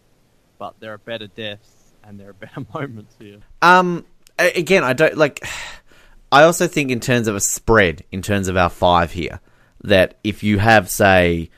but 0.58 0.80
there 0.80 0.93
are 0.93 0.97
better 0.97 1.28
deaths 1.28 1.93
and 2.04 2.20
there 2.20 2.30
are 2.30 2.34
better 2.34 2.66
moments 2.74 3.16
here. 3.20 3.39
Um, 3.62 4.06
again, 4.38 4.84
I 4.84 4.93
don't 4.93 5.18
like. 5.18 5.43
I 6.32 6.43
also 6.43 6.68
think 6.68 6.91
in 6.91 7.00
terms 7.00 7.28
of 7.28 7.36
a 7.36 7.39
spread, 7.39 8.04
in 8.12 8.22
terms 8.22 8.50
of 8.50 8.56
our 8.56 8.70
five 8.70 9.12
here, 9.12 9.39
that 9.84 10.20
if 10.24 10.43
you 10.43 10.60
have, 10.60 10.88
say, 10.88 11.50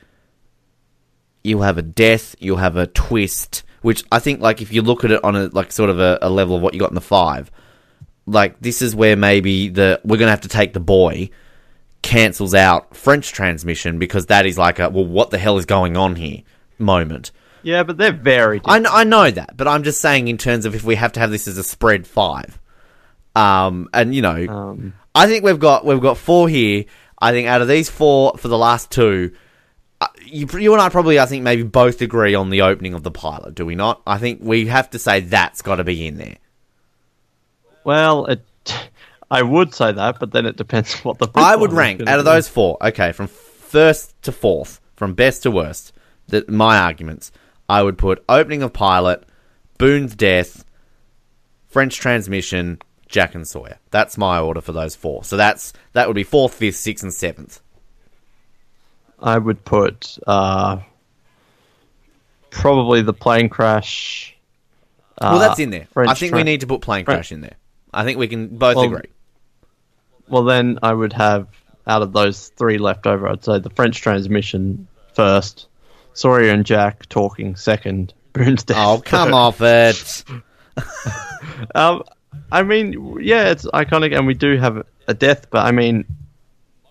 you'll 1.44 1.60
have 1.60 1.76
a 1.76 1.82
death, 1.82 2.34
you'll 2.38 2.56
have 2.56 2.76
a 2.76 2.86
twist, 2.86 3.64
which 3.82 4.02
I 4.10 4.18
think, 4.18 4.40
like, 4.40 4.62
if 4.62 4.72
you 4.72 4.80
look 4.80 5.04
at 5.04 5.10
it 5.10 5.22
on 5.22 5.36
a 5.36 5.48
like 5.48 5.72
sort 5.72 5.90
of 5.90 6.00
a, 6.00 6.18
a 6.22 6.30
level 6.30 6.56
of 6.56 6.62
what 6.62 6.72
you 6.72 6.80
got 6.80 6.90
in 6.90 6.94
the 6.94 7.02
five, 7.02 7.50
like 8.26 8.60
this 8.60 8.82
is 8.82 8.94
where 8.94 9.16
maybe 9.16 9.68
the 9.68 10.00
we're 10.04 10.16
gonna 10.18 10.30
have 10.30 10.42
to 10.42 10.48
take 10.48 10.72
the 10.72 10.80
boy 10.80 11.30
cancels 12.02 12.54
out 12.54 12.96
French 12.96 13.32
transmission 13.32 13.98
because 13.98 14.26
that 14.26 14.46
is 14.46 14.58
like 14.58 14.78
a 14.78 14.88
well, 14.90 15.04
what 15.04 15.30
the 15.30 15.38
hell 15.38 15.58
is 15.58 15.66
going 15.66 15.96
on 15.96 16.16
here 16.16 16.42
moment. 16.78 17.30
Yeah, 17.62 17.84
but 17.84 17.96
they're 17.96 18.12
very 18.12 18.56
I, 18.64 18.78
different. 18.78 18.86
kn- 18.86 18.96
I 18.96 19.04
know 19.04 19.30
that, 19.30 19.56
but 19.56 19.68
I'm 19.68 19.84
just 19.84 20.00
saying 20.00 20.26
in 20.28 20.36
terms 20.36 20.64
of 20.64 20.74
if 20.74 20.82
we 20.82 20.96
have 20.96 21.12
to 21.12 21.20
have 21.20 21.30
this 21.30 21.46
as 21.46 21.58
a 21.58 21.62
spread 21.62 22.06
five, 22.06 22.58
um, 23.36 23.88
and 23.94 24.14
you 24.14 24.22
know, 24.22 24.46
Um, 24.48 24.94
I 25.14 25.26
think 25.26 25.44
we've 25.44 25.60
got 25.60 25.84
we've 25.84 26.00
got 26.00 26.16
four 26.18 26.48
here. 26.48 26.84
I 27.20 27.30
think 27.30 27.46
out 27.46 27.62
of 27.62 27.68
these 27.68 27.88
four 27.88 28.36
for 28.36 28.48
the 28.48 28.58
last 28.58 28.90
two, 28.90 29.32
uh, 30.00 30.08
you 30.24 30.48
you 30.58 30.72
and 30.72 30.82
I 30.82 30.88
probably 30.88 31.20
I 31.20 31.26
think 31.26 31.44
maybe 31.44 31.62
both 31.62 32.02
agree 32.02 32.34
on 32.34 32.50
the 32.50 32.62
opening 32.62 32.94
of 32.94 33.04
the 33.04 33.12
pilot. 33.12 33.54
Do 33.54 33.64
we 33.64 33.76
not? 33.76 34.02
I 34.06 34.18
think 34.18 34.40
we 34.42 34.66
have 34.66 34.90
to 34.90 34.98
say 34.98 35.20
that's 35.20 35.62
got 35.62 35.76
to 35.76 35.84
be 35.84 36.06
in 36.06 36.16
there. 36.16 36.36
Well, 37.84 38.26
it, 38.26 38.44
I 39.30 39.42
would 39.42 39.74
say 39.74 39.92
that, 39.92 40.18
but 40.20 40.32
then 40.32 40.46
it 40.46 40.56
depends 40.56 40.94
what 41.04 41.18
the. 41.18 41.28
I 41.34 41.56
would 41.56 41.72
rank 41.72 42.06
out 42.06 42.18
of 42.18 42.24
those 42.24 42.48
four. 42.48 42.76
Okay, 42.80 43.12
from 43.12 43.26
first 43.26 44.20
to 44.22 44.32
fourth, 44.32 44.80
from 44.96 45.14
best 45.14 45.42
to 45.44 45.50
worst. 45.50 45.92
That 46.28 46.48
my 46.48 46.78
arguments. 46.78 47.32
I 47.68 47.82
would 47.82 47.96
put 47.96 48.22
opening 48.28 48.62
of 48.62 48.72
pilot, 48.72 49.24
Boone's 49.78 50.14
death, 50.14 50.64
French 51.68 51.96
transmission, 51.96 52.80
Jack 53.08 53.34
and 53.34 53.46
Sawyer. 53.48 53.78
That's 53.90 54.18
my 54.18 54.38
order 54.38 54.60
for 54.60 54.72
those 54.72 54.94
four. 54.94 55.24
So 55.24 55.36
that's 55.36 55.72
that 55.92 56.06
would 56.06 56.14
be 56.14 56.24
fourth, 56.24 56.54
fifth, 56.54 56.76
sixth, 56.76 57.02
and 57.02 57.12
seventh. 57.12 57.60
I 59.18 59.38
would 59.38 59.64
put 59.64 60.18
uh, 60.26 60.80
probably 62.50 63.02
the 63.02 63.12
plane 63.12 63.48
crash. 63.48 64.36
well, 65.20 65.36
uh, 65.36 65.38
that's 65.38 65.60
in 65.60 65.70
there. 65.70 65.86
I 65.96 66.14
think 66.14 66.30
tra- 66.30 66.38
we 66.38 66.44
need 66.44 66.60
to 66.60 66.66
put 66.66 66.80
plane 66.82 67.04
crash 67.04 67.32
in 67.32 67.40
there. 67.40 67.56
I 67.92 68.04
think 68.04 68.18
we 68.18 68.28
can 68.28 68.48
both 68.56 68.76
Well, 68.76 68.84
agree. 68.86 69.10
Well, 70.28 70.44
then 70.44 70.78
I 70.82 70.92
would 70.92 71.12
have 71.12 71.48
out 71.86 72.02
of 72.02 72.12
those 72.12 72.48
three 72.48 72.78
left 72.78 73.06
over. 73.06 73.28
I'd 73.28 73.44
say 73.44 73.58
the 73.58 73.70
French 73.70 74.00
transmission 74.00 74.86
first, 75.14 75.66
Sawyer 76.14 76.50
and 76.50 76.64
Jack 76.64 77.08
talking 77.08 77.56
second, 77.56 78.14
Boone's 78.32 78.64
death. 78.64 78.76
Oh, 78.78 79.02
come 79.04 79.28
third. 79.28 79.34
off 79.34 79.60
it. 79.60 80.24
Um, 81.74 82.02
I 82.50 82.62
mean, 82.62 83.18
yeah, 83.20 83.50
it's 83.50 83.66
iconic, 83.66 84.16
and 84.16 84.26
we 84.26 84.34
do 84.34 84.56
have 84.56 84.86
a 85.06 85.12
death, 85.14 85.50
but 85.50 85.66
I 85.66 85.70
mean, 85.72 86.04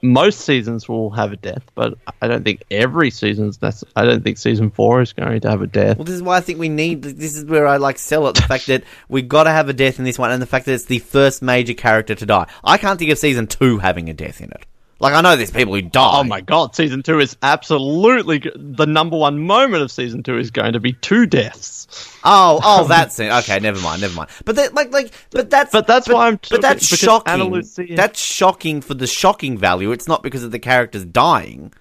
most 0.02 0.42
seasons 0.42 0.90
will 0.90 1.10
have 1.12 1.32
a 1.32 1.36
death, 1.36 1.64
but 1.76 1.98
I 2.22 2.28
don't 2.28 2.44
think 2.44 2.64
every 2.72 3.12
season's. 3.12 3.58
That's 3.58 3.84
I 3.96 4.06
don't 4.06 4.24
think 4.24 4.38
season 4.38 4.72
four 4.72 5.02
is 5.02 5.14
going 5.14 5.42
to 5.42 5.50
have 5.50 5.62
a 5.62 5.68
death. 5.68 5.98
Well, 5.98 6.06
this 6.06 6.16
is 6.16 6.24
why 6.24 6.38
I 6.38 6.42
think 6.42 6.60
we 6.60 6.70
need. 6.70 7.02
This 7.04 7.36
is 7.38 7.46
where 7.46 7.68
I 7.68 7.78
like 7.78 8.00
sell 8.00 8.28
it. 8.28 8.36
The 8.36 8.42
fact 8.44 8.68
that 8.68 8.84
we've 9.10 9.28
got 9.28 9.44
to 9.44 9.52
have 9.52 9.70
a 9.70 9.74
death 9.74 10.00
in 10.00 10.06
this 10.06 10.18
one, 10.18 10.32
and 10.32 10.42
the 10.42 10.48
fact 10.48 10.66
that 10.66 10.74
it's 10.74 10.86
the 10.86 11.00
first 11.00 11.42
major 11.42 11.74
character 11.74 12.16
to 12.16 12.26
die. 12.26 12.48
I 12.64 12.78
can't 12.78 12.98
think 12.98 13.12
of 13.12 13.18
season 13.18 13.48
two 13.48 13.78
having 13.78 14.10
a 14.10 14.14
death 14.14 14.42
in 14.42 14.52
it. 14.52 14.66
Like 15.02 15.14
I 15.16 15.22
know 15.22 15.36
there's 15.36 15.50
people 15.52 15.74
who 15.74 15.82
die. 15.82 16.20
Oh 16.20 16.24
my 16.24 16.42
god, 16.42 16.76
season 16.76 17.02
two 17.02 17.20
is 17.20 17.36
absolutely 17.42 18.52
the 18.56 18.86
number 18.86 19.18
one 19.18 19.40
moment 19.40 19.82
of 19.82 19.92
season 19.92 20.22
two 20.22 20.38
is 20.38 20.52
going 20.52 20.74
to 20.74 20.80
be 20.80 20.94
two 20.94 21.26
deaths. 21.26 21.88
Oh, 22.24 22.60
oh, 22.64 22.84
that's 22.88 23.20
it. 23.20 23.32
Okay, 23.32 23.60
never 23.60 23.80
mind, 23.82 24.02
never 24.02 24.14
mind. 24.14 24.30
But 24.46 24.58
that, 24.58 24.76
like, 24.76 24.94
like, 24.94 25.12
but 25.32 25.50
that's, 25.50 25.72
But 25.72 25.88
that's 25.88 26.08
why 26.08 26.28
I'm 26.28 26.40
But 26.52 26.62
that's 26.62 26.86
shocking. 26.86 27.52
Lucia- 27.52 27.96
That's 27.96 28.22
shocking 28.22 28.82
for 28.82 28.94
the 28.94 29.08
shocking 29.08 29.58
value. 29.58 29.92
It's 29.92 30.08
not 30.08 30.22
because 30.22 30.44
of 30.44 30.52
the 30.52 30.60
characters 30.60 31.04
dying. 31.04 31.74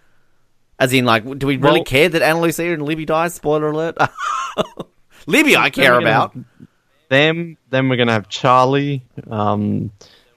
As 0.79 0.95
in, 0.95 1.05
like, 1.05 1.25
do 1.39 1.47
we 1.47 1.59
really 1.59 1.81
Well- 1.81 1.85
care 1.85 2.09
that 2.09 2.23
Ana 2.23 2.41
Lucia 2.41 2.73
and 2.73 2.83
Libby 2.83 3.05
dies? 3.05 3.35
Spoiler 3.35 3.69
alert. 3.69 3.99
Libby, 5.27 5.57
I 5.57 5.69
care 5.69 5.93
gonna 5.93 6.03
about. 6.07 6.37
Them, 7.11 7.59
then 7.69 7.89
we're 7.91 7.97
going 7.97 8.07
to 8.09 8.15
have 8.15 8.29
Charlie. 8.31 9.03
Um, 9.29 9.91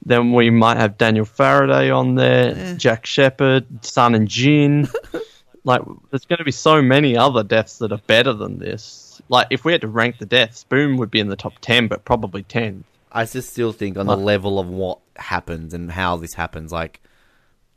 then 0.06 0.34
we 0.34 0.50
might 0.50 0.78
have 0.78 0.98
Daniel 0.98 1.26
Faraday 1.26 1.90
on 1.90 2.16
there, 2.16 2.76
Jack 2.76 3.06
Shephard, 3.06 3.86
Sun 3.86 4.16
and 4.16 4.28
Jin. 4.28 4.90
like, 5.64 5.82
there's 6.10 6.26
going 6.26 6.40
to 6.40 6.44
be 6.44 6.52
so 6.52 6.82
many 6.82 7.18
other 7.18 7.44
deaths 7.44 7.78
that 7.78 7.92
are 7.92 8.02
better 8.08 8.34
than 8.34 8.60
this. 8.60 9.22
Like, 9.30 9.48
if 9.50 9.64
we 9.64 9.72
had 9.72 9.82
to 9.82 9.88
rank 9.88 10.18
the 10.18 10.26
deaths, 10.26 10.64
Boone 10.64 10.98
would 10.98 11.12
be 11.12 11.20
in 11.20 11.30
the 11.30 11.36
top 11.36 11.54
10, 11.62 11.88
but 11.88 12.04
probably 12.04 12.44
10. 12.44 12.84
I 13.14 13.26
just 13.26 13.52
still 13.52 13.72
think 13.72 13.98
on 13.98 14.08
the 14.08 14.18
level 14.18 14.60
of 14.60 14.68
what 14.68 15.00
happens 15.16 15.74
and 15.76 15.92
how 15.92 16.18
this 16.18 16.34
happens, 16.34 16.72
like 16.72 17.00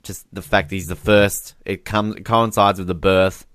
just 0.02 0.26
the 0.32 0.40
fact 0.40 0.70
he's 0.70 0.86
the 0.86 0.96
first, 0.96 1.54
it 1.66 1.84
comes 1.84 2.16
it 2.16 2.24
coincides 2.24 2.78
with 2.78 2.88
the 2.88 2.94
birth, 2.94 3.46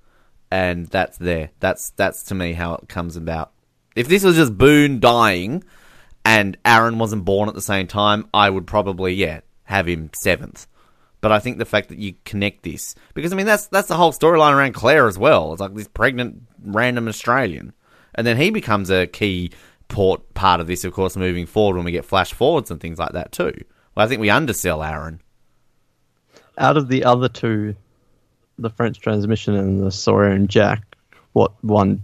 and 0.51 0.85
that's 0.87 1.17
there. 1.17 1.49
That's 1.59 1.89
that's 1.91 2.21
to 2.25 2.35
me 2.35 2.53
how 2.53 2.75
it 2.75 2.87
comes 2.87 3.15
about. 3.15 3.51
If 3.95 4.07
this 4.07 4.23
was 4.23 4.35
just 4.35 4.57
Boone 4.57 4.99
dying, 4.99 5.63
and 6.25 6.57
Aaron 6.65 6.99
wasn't 6.99 7.25
born 7.25 7.49
at 7.49 7.55
the 7.55 7.61
same 7.61 7.87
time, 7.87 8.27
I 8.33 8.49
would 8.49 8.67
probably 8.67 9.13
yeah 9.13 9.41
have 9.63 9.87
him 9.87 10.09
seventh. 10.15 10.67
But 11.21 11.31
I 11.31 11.39
think 11.39 11.59
the 11.59 11.65
fact 11.65 11.89
that 11.89 11.99
you 11.99 12.15
connect 12.25 12.63
this 12.63 12.95
because 13.13 13.31
I 13.31 13.35
mean 13.35 13.45
that's 13.45 13.67
that's 13.67 13.87
the 13.87 13.95
whole 13.95 14.11
storyline 14.11 14.53
around 14.53 14.73
Claire 14.73 15.07
as 15.07 15.17
well. 15.17 15.53
It's 15.53 15.61
like 15.61 15.75
this 15.75 15.87
pregnant 15.87 16.43
random 16.63 17.07
Australian, 17.07 17.73
and 18.15 18.25
then 18.25 18.37
he 18.37 18.49
becomes 18.49 18.89
a 18.89 19.07
key 19.07 19.51
port 19.87 20.33
part 20.33 20.61
of 20.61 20.67
this, 20.67 20.83
of 20.83 20.93
course, 20.93 21.15
moving 21.15 21.45
forward 21.45 21.75
when 21.75 21.85
we 21.85 21.91
get 21.91 22.05
flash 22.05 22.33
forwards 22.33 22.71
and 22.71 22.79
things 22.79 22.97
like 22.97 23.11
that 23.11 23.31
too. 23.31 23.53
Well, 23.93 24.05
I 24.05 24.09
think 24.09 24.21
we 24.21 24.29
undersell 24.29 24.81
Aaron. 24.81 25.21
Out 26.57 26.77
of 26.77 26.87
the 26.87 27.03
other 27.03 27.29
two, 27.29 27.75
the 28.57 28.69
French 28.69 28.99
transmission 28.99 29.55
and 29.55 29.83
the 29.83 29.91
Sawyer 29.91 30.29
and 30.29 30.49
Jack, 30.49 30.95
what 31.33 31.51
one 31.63 32.03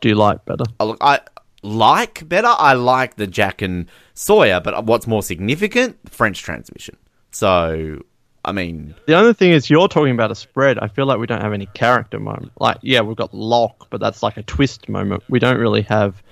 do 0.00 0.08
you 0.08 0.14
like 0.14 0.44
better? 0.44 0.64
I, 0.78 0.84
look, 0.84 0.98
I 1.00 1.20
like 1.62 2.28
better. 2.28 2.48
I 2.48 2.74
like 2.74 3.16
the 3.16 3.26
Jack 3.26 3.62
and 3.62 3.86
Sawyer, 4.14 4.60
but 4.60 4.84
what's 4.84 5.06
more 5.06 5.22
significant? 5.22 5.98
French 6.10 6.42
transmission. 6.42 6.96
So, 7.32 8.02
I 8.44 8.52
mean, 8.52 8.94
The 9.06 9.14
only 9.14 9.34
thing 9.34 9.52
is, 9.52 9.68
you're 9.70 9.88
talking 9.88 10.12
about 10.12 10.30
a 10.30 10.34
spread. 10.34 10.78
I 10.78 10.88
feel 10.88 11.06
like 11.06 11.18
we 11.18 11.26
don't 11.26 11.42
have 11.42 11.52
any 11.52 11.66
character 11.66 12.18
moment. 12.18 12.52
Like, 12.58 12.78
yeah, 12.82 13.02
we've 13.02 13.16
got 13.16 13.34
Locke, 13.34 13.88
but 13.90 14.00
that's 14.00 14.22
like 14.22 14.36
a 14.36 14.42
twist 14.42 14.88
moment. 14.88 15.22
We 15.28 15.38
don't 15.38 15.58
really 15.58 15.82
have 15.82 16.22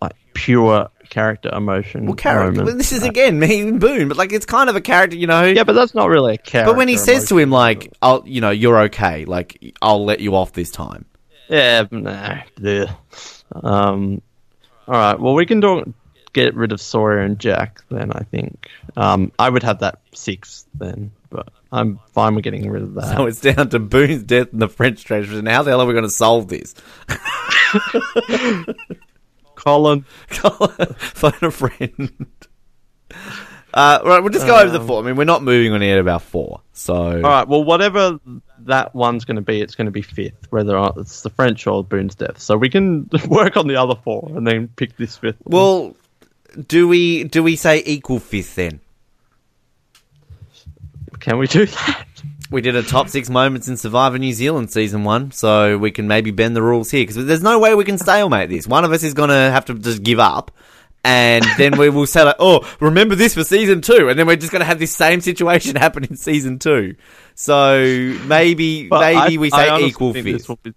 like 0.00 0.14
pure 0.34 0.88
character 1.08 1.50
emotion. 1.52 2.06
Well, 2.06 2.14
character. 2.14 2.50
moment. 2.50 2.66
well, 2.66 2.76
this 2.76 2.92
is 2.92 3.02
again 3.04 3.38
me 3.38 3.60
and 3.60 3.80
Boone, 3.80 4.08
but 4.08 4.16
like 4.16 4.32
it's 4.32 4.46
kind 4.46 4.68
of 4.68 4.76
a 4.76 4.80
character, 4.80 5.16
you 5.16 5.26
know. 5.26 5.44
yeah, 5.44 5.64
but 5.64 5.72
that's 5.72 5.94
not 5.94 6.08
really 6.08 6.34
a 6.34 6.38
character. 6.38 6.72
But 6.72 6.76
when 6.76 6.88
he 6.88 6.96
says 6.96 7.28
to 7.28 7.38
him 7.38 7.50
like, 7.50 7.92
"I'll, 8.02 8.22
you 8.26 8.40
know, 8.40 8.50
you're 8.50 8.78
okay. 8.82 9.24
Like, 9.24 9.74
I'll 9.80 10.04
let 10.04 10.20
you 10.20 10.34
off 10.34 10.52
this 10.52 10.70
time." 10.70 11.06
yeah, 11.48 11.86
nah, 11.90 12.40
bleh. 12.56 12.94
um, 13.64 14.20
all 14.88 14.94
right. 14.94 15.20
Well, 15.20 15.34
we 15.34 15.46
can 15.46 15.60
do 15.60 15.92
get 16.32 16.54
rid 16.54 16.72
of 16.72 16.80
Sawyer 16.80 17.18
and 17.18 17.38
Jack 17.38 17.82
then. 17.90 18.10
I 18.12 18.22
think 18.22 18.68
um, 18.96 19.32
I 19.38 19.50
would 19.50 19.62
have 19.62 19.80
that 19.80 20.00
six 20.14 20.66
then, 20.74 21.12
but 21.30 21.50
I'm 21.70 22.00
fine 22.12 22.34
with 22.34 22.44
getting 22.44 22.70
rid 22.70 22.82
of 22.82 22.94
that. 22.94 23.16
So 23.16 23.26
it's 23.26 23.40
down 23.40 23.68
to 23.70 23.78
Boone's 23.78 24.22
death 24.22 24.52
and 24.52 24.62
the 24.62 24.68
French 24.68 25.04
treasure. 25.04 25.38
And 25.38 25.46
How 25.46 25.62
the 25.62 25.70
hell 25.70 25.82
are 25.82 25.86
we 25.86 25.92
going 25.92 26.04
to 26.04 26.10
solve 26.10 26.48
this? 26.48 26.74
Colin, 29.54 30.04
Colin, 30.30 30.94
Phone 30.96 31.32
a 31.42 31.50
friend. 31.50 32.26
Uh, 33.78 34.00
right, 34.04 34.18
we'll 34.18 34.32
just 34.32 34.44
go 34.44 34.58
over 34.58 34.76
the 34.76 34.80
four. 34.84 35.00
I 35.00 35.06
mean, 35.06 35.14
we're 35.14 35.22
not 35.22 35.44
moving 35.44 35.72
on 35.72 35.80
yet 35.82 35.98
about 35.98 36.22
four. 36.22 36.62
So, 36.72 36.94
All 36.94 37.20
right. 37.20 37.46
Well, 37.46 37.62
whatever 37.62 38.18
that 38.64 38.92
one's 38.92 39.24
going 39.24 39.36
to 39.36 39.42
be, 39.42 39.60
it's 39.60 39.76
going 39.76 39.84
to 39.84 39.92
be 39.92 40.02
fifth, 40.02 40.50
whether 40.50 40.76
or 40.76 40.80
not 40.80 40.96
it's 40.96 41.22
the 41.22 41.30
French 41.30 41.64
or 41.68 41.84
Boone's 41.84 42.16
death. 42.16 42.40
So 42.40 42.56
we 42.56 42.70
can 42.70 43.08
work 43.28 43.56
on 43.56 43.68
the 43.68 43.76
other 43.76 43.94
four 43.94 44.32
and 44.34 44.44
then 44.44 44.66
pick 44.66 44.96
this 44.96 45.16
fifth. 45.16 45.36
one. 45.44 45.52
well, 45.52 45.96
do 46.66 46.88
we 46.88 47.22
do 47.22 47.44
we 47.44 47.54
say 47.54 47.80
equal 47.86 48.18
fifth 48.18 48.56
then? 48.56 48.80
can 51.20 51.38
we 51.38 51.46
do 51.46 51.66
that? 51.66 52.06
We 52.50 52.62
did 52.62 52.74
a 52.74 52.82
top 52.82 53.08
six 53.08 53.28
moments 53.28 53.68
in 53.68 53.76
Survivor 53.76 54.18
New 54.18 54.32
Zealand 54.32 54.72
season 54.72 55.04
one, 55.04 55.30
so 55.30 55.78
we 55.78 55.90
can 55.90 56.08
maybe 56.08 56.30
bend 56.30 56.56
the 56.56 56.62
rules 56.62 56.90
here 56.90 57.02
because 57.02 57.26
there's 57.26 57.42
no 57.42 57.58
way 57.58 57.74
we 57.74 57.84
can 57.84 57.98
stalemate 57.98 58.48
this. 58.48 58.66
One 58.66 58.84
of 58.84 58.92
us 58.92 59.02
is 59.02 59.14
going 59.14 59.28
to 59.28 59.34
have 59.34 59.66
to 59.66 59.74
just 59.74 60.02
give 60.02 60.18
up, 60.18 60.50
and 61.08 61.44
then 61.56 61.78
we 61.78 61.88
will 61.88 62.06
say 62.06 62.22
like, 62.22 62.36
"Oh, 62.38 62.68
remember 62.80 63.14
this 63.14 63.34
for 63.34 63.42
season 63.44 63.80
two, 63.80 64.08
and 64.10 64.18
then 64.18 64.26
we're 64.26 64.36
just 64.36 64.52
going 64.52 64.60
to 64.60 64.66
have 64.66 64.78
this 64.78 64.94
same 64.94 65.20
situation 65.22 65.74
happen 65.86 66.04
in 66.04 66.16
season 66.16 66.58
two. 66.58 66.96
So 67.34 67.78
maybe 68.26 68.88
But 68.88 69.00
maybe 69.00 69.36
I- 69.36 69.40
we 69.40 69.50
say 69.50 69.84
equal 69.86 70.12
fifth. 70.12 70.24
This 70.24 70.48
will, 70.48 70.56
be, 70.62 70.74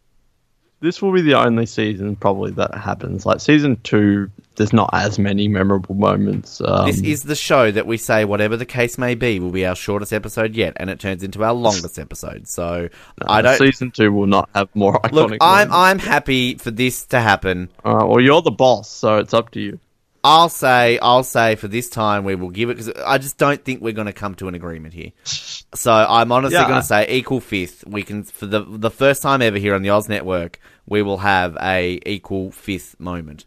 this 0.79 1.01
will 1.01 1.11
be 1.11 1.21
the 1.21 1.33
only 1.33 1.65
season 1.65 2.15
probably 2.15 2.51
that 2.51 2.73
happens. 2.75 3.25
Like 3.25 3.41
season 3.41 3.77
two, 3.83 4.31
there's 4.55 4.71
not 4.73 4.89
as 4.93 5.19
many 5.19 5.47
memorable 5.47 5.95
moments. 5.95 6.61
Um, 6.63 6.85
This 6.87 7.01
is 7.01 7.23
the 7.23 7.35
show 7.35 7.71
that 7.71 7.85
we 7.87 7.97
say, 7.97 8.25
whatever 8.25 8.57
the 8.57 8.65
case 8.65 8.97
may 8.97 9.15
be, 9.15 9.39
will 9.39 9.51
be 9.51 9.65
our 9.65 9.75
shortest 9.75 10.13
episode 10.13 10.55
yet, 10.55 10.73
and 10.77 10.89
it 10.89 10.99
turns 10.99 11.23
into 11.23 11.43
our 11.43 11.53
longest 11.53 11.99
episode. 11.99 12.47
So 12.47 12.89
I 13.25 13.41
don't. 13.41 13.57
Season 13.57 13.91
two 13.91 14.11
will 14.11 14.27
not 14.27 14.49
have 14.55 14.69
more 14.75 14.93
iconic. 15.01 15.11
Look, 15.11 15.31
I'm 15.41 15.69
moments. 15.69 15.75
I'm 15.75 15.99
happy 15.99 16.55
for 16.55 16.71
this 16.71 17.05
to 17.07 17.19
happen. 17.19 17.69
Right, 17.83 18.03
well, 18.05 18.21
you're 18.21 18.41
the 18.41 18.51
boss, 18.51 18.89
so 18.89 19.17
it's 19.17 19.33
up 19.33 19.51
to 19.51 19.59
you. 19.59 19.79
I'll 20.23 20.49
say, 20.49 20.99
I'll 20.99 21.23
say 21.23 21.55
for 21.55 21.67
this 21.67 21.89
time 21.89 22.23
we 22.23 22.35
will 22.35 22.51
give 22.51 22.69
it 22.69 22.77
because 22.77 22.91
I 23.05 23.17
just 23.17 23.37
don't 23.37 23.63
think 23.63 23.81
we're 23.81 23.93
going 23.93 24.05
to 24.07 24.13
come 24.13 24.35
to 24.35 24.47
an 24.47 24.53
agreement 24.55 24.93
here. 24.93 25.11
So 25.23 25.91
I'm 25.91 26.31
honestly 26.31 26.57
Yeah. 26.57 26.67
going 26.67 26.79
to 26.81 26.85
say 26.85 27.07
equal 27.09 27.39
fifth. 27.39 27.85
We 27.87 28.03
can 28.03 28.23
for 28.23 28.45
the 28.45 28.61
the 28.67 28.91
first 28.91 29.21
time 29.23 29.41
ever 29.41 29.57
here 29.57 29.73
on 29.73 29.81
the 29.81 29.89
Oz 29.89 30.07
Network, 30.07 30.59
we 30.85 31.01
will 31.01 31.17
have 31.19 31.57
a 31.61 31.99
equal 32.05 32.51
fifth 32.51 32.99
moment. 32.99 33.45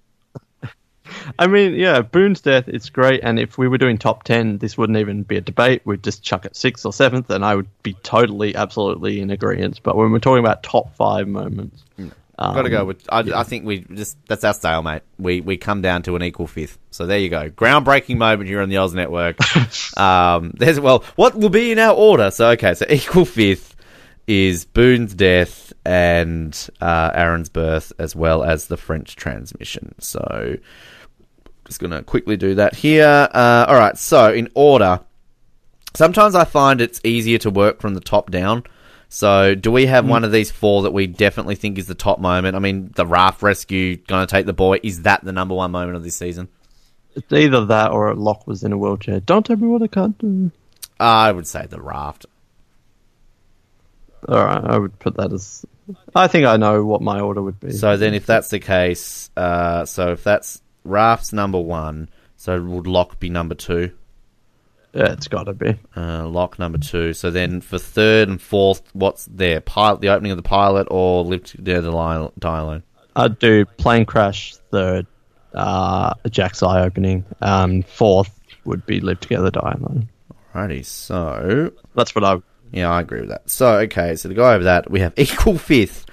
I 1.38 1.46
mean, 1.46 1.74
yeah, 1.74 2.00
Boone's 2.00 2.40
death, 2.40 2.66
it's 2.66 2.88
great. 2.90 3.20
And 3.22 3.38
if 3.38 3.56
we 3.58 3.68
were 3.68 3.78
doing 3.78 3.98
top 3.98 4.24
10, 4.24 4.58
this 4.58 4.76
wouldn't 4.78 4.98
even 4.98 5.22
be 5.22 5.36
a 5.36 5.40
debate. 5.42 5.82
We'd 5.84 6.02
just 6.02 6.22
chuck 6.22 6.44
it 6.44 6.56
sixth 6.56 6.84
or 6.86 6.92
seventh, 6.92 7.28
and 7.30 7.44
I 7.44 7.54
would 7.54 7.68
be 7.82 7.92
totally, 8.02 8.56
absolutely 8.56 9.20
in 9.20 9.30
agreement. 9.30 9.80
But 9.82 9.96
when 9.96 10.10
we're 10.10 10.18
talking 10.18 10.42
about 10.42 10.62
top 10.62 10.94
five 10.96 11.28
moments, 11.28 11.84
hmm. 11.96 12.08
Um, 12.38 12.54
Got 12.54 12.62
to 12.62 12.70
go 12.70 12.84
with. 12.84 13.06
I, 13.10 13.20
I 13.20 13.42
think 13.44 13.64
we 13.64 13.80
just 13.80 14.16
that's 14.26 14.42
our 14.42 14.54
stalemate. 14.54 15.02
We 15.18 15.40
we 15.40 15.56
come 15.56 15.82
down 15.82 16.02
to 16.02 16.16
an 16.16 16.22
equal 16.22 16.46
fifth. 16.46 16.78
So 16.90 17.06
there 17.06 17.18
you 17.18 17.28
go. 17.28 17.48
Groundbreaking 17.48 18.16
moment 18.16 18.48
here 18.48 18.60
on 18.60 18.68
the 18.68 18.78
Oz 18.78 18.92
Network. 18.92 19.36
um, 19.98 20.52
there's 20.56 20.80
well, 20.80 21.04
what 21.14 21.36
will 21.36 21.48
be 21.48 21.70
in 21.70 21.78
our 21.78 21.94
order? 21.94 22.30
So 22.30 22.50
okay, 22.50 22.74
so 22.74 22.86
equal 22.88 23.24
fifth 23.24 23.76
is 24.26 24.64
Boone's 24.64 25.14
death 25.14 25.72
and 25.84 26.68
uh, 26.80 27.10
Aaron's 27.14 27.50
birth, 27.50 27.92
as 27.98 28.16
well 28.16 28.42
as 28.42 28.66
the 28.66 28.76
French 28.76 29.14
transmission. 29.14 29.94
So 30.00 30.56
just 31.66 31.78
gonna 31.78 32.02
quickly 32.02 32.36
do 32.36 32.56
that 32.56 32.74
here. 32.74 33.28
Uh, 33.32 33.66
all 33.68 33.76
right. 33.76 33.96
So 33.96 34.32
in 34.32 34.48
order, 34.54 34.98
sometimes 35.94 36.34
I 36.34 36.44
find 36.44 36.80
it's 36.80 37.00
easier 37.04 37.38
to 37.38 37.50
work 37.50 37.80
from 37.80 37.94
the 37.94 38.00
top 38.00 38.32
down. 38.32 38.64
So, 39.14 39.54
do 39.54 39.70
we 39.70 39.86
have 39.86 40.08
one 40.08 40.24
of 40.24 40.32
these 40.32 40.50
four 40.50 40.82
that 40.82 40.92
we 40.92 41.06
definitely 41.06 41.54
think 41.54 41.78
is 41.78 41.86
the 41.86 41.94
top 41.94 42.18
moment? 42.18 42.56
I 42.56 42.58
mean, 42.58 42.90
the 42.96 43.06
raft 43.06 43.42
rescue 43.42 43.96
going 43.96 44.26
to 44.26 44.30
take 44.30 44.44
the 44.44 44.52
boy. 44.52 44.80
Is 44.82 45.02
that 45.02 45.24
the 45.24 45.30
number 45.30 45.54
one 45.54 45.70
moment 45.70 45.96
of 45.96 46.02
this 46.02 46.16
season? 46.16 46.48
it's 47.14 47.32
either 47.32 47.66
that 47.66 47.92
or 47.92 48.14
Locke 48.14 48.46
was 48.46 48.64
in 48.64 48.72
a 48.72 48.78
wheelchair. 48.78 49.20
Don't 49.20 49.46
tell 49.46 49.56
me 49.56 49.68
what 49.68 49.82
I 49.82 49.86
can't 49.86 50.18
do. 50.18 50.50
I 50.98 51.30
would 51.30 51.46
say 51.46 51.66
the 51.66 51.80
raft. 51.80 52.26
All 54.28 54.44
right, 54.44 54.64
I 54.64 54.78
would 54.78 54.98
put 54.98 55.16
that 55.16 55.32
as. 55.32 55.64
I 56.14 56.28
think 56.28 56.46
I 56.46 56.56
know 56.56 56.84
what 56.84 57.02
my 57.02 57.20
order 57.20 57.42
would 57.42 57.60
be. 57.60 57.72
So 57.72 57.96
then, 57.96 58.14
if 58.14 58.26
that's 58.26 58.48
the 58.48 58.58
case, 58.58 59.30
uh, 59.36 59.84
so 59.84 60.12
if 60.12 60.24
that's 60.24 60.60
raft's 60.82 61.32
number 61.32 61.60
one, 61.60 62.08
so 62.36 62.60
would 62.60 62.86
Locke 62.86 63.20
be 63.20 63.28
number 63.28 63.54
two? 63.54 63.92
Yeah, 64.94 65.12
it's 65.12 65.26
got 65.28 65.44
to 65.44 65.54
be. 65.54 65.74
Uh, 65.96 66.28
Locke 66.28 66.58
number 66.58 66.78
two. 66.78 67.12
So 67.14 67.30
then, 67.30 67.60
for 67.60 67.78
third 67.78 68.28
and 68.28 68.40
fourth, 68.40 68.82
what's 68.92 69.26
there? 69.26 69.60
Pilot, 69.60 70.00
the 70.00 70.08
opening 70.10 70.30
of 70.30 70.36
the 70.38 70.42
pilot, 70.42 70.86
or 70.90 71.24
live 71.24 71.42
together 71.44 71.90
the 71.90 71.96
li- 71.96 72.30
dialogue? 72.38 72.82
I'd 73.16 73.38
do 73.38 73.64
plane 73.64 74.04
crash 74.04 74.54
third, 74.70 75.06
uh, 75.52 76.14
Jack's 76.30 76.62
eye 76.62 76.82
opening. 76.82 77.24
Um, 77.42 77.82
fourth 77.82 78.38
would 78.64 78.86
be 78.86 79.00
live 79.00 79.20
together, 79.20 79.50
die 79.50 79.76
alone. 79.78 80.08
Alrighty, 80.54 80.84
so 80.84 81.72
That's 81.94 82.14
what 82.14 82.24
I. 82.24 82.40
Yeah, 82.72 82.90
I 82.90 83.00
agree 83.00 83.20
with 83.20 83.30
that. 83.30 83.48
So, 83.50 83.78
okay, 83.78 84.14
so 84.16 84.28
to 84.28 84.34
go 84.34 84.48
over 84.52 84.64
that, 84.64 84.90
we 84.90 85.00
have 85.00 85.12
equal 85.18 85.58
fifth. 85.58 86.06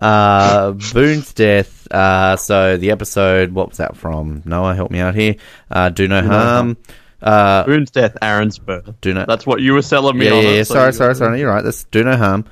Uh, 0.00 0.72
Boone's 0.72 1.32
death. 1.32 1.90
Uh, 1.90 2.36
so 2.36 2.76
the 2.76 2.90
episode, 2.90 3.52
what 3.52 3.68
was 3.70 3.78
that 3.78 3.96
from? 3.96 4.42
Noah, 4.44 4.74
help 4.74 4.90
me 4.90 4.98
out 4.98 5.14
here. 5.14 5.36
Uh, 5.70 5.88
do 5.88 6.06
no 6.08 6.22
harm. 6.22 6.76
Uh, 7.22 7.64
Boone's 7.64 7.90
death, 7.90 8.16
Aaron's 8.20 8.58
birth. 8.58 8.90
do 9.00 9.14
no. 9.14 9.24
That's 9.26 9.46
what 9.46 9.60
you 9.60 9.72
were 9.72 9.82
selling 9.82 10.18
me 10.18 10.26
yeah, 10.26 10.32
on. 10.32 10.42
yeah, 10.42 10.48
it, 10.50 10.56
yeah. 10.56 10.62
so 10.64 10.74
Sorry, 10.74 10.92
sorry, 10.92 11.14
sorry. 11.14 11.40
You're 11.40 11.50
right. 11.50 11.64
That's 11.64 11.84
do 11.84 12.04
no 12.04 12.16
harm. 12.16 12.44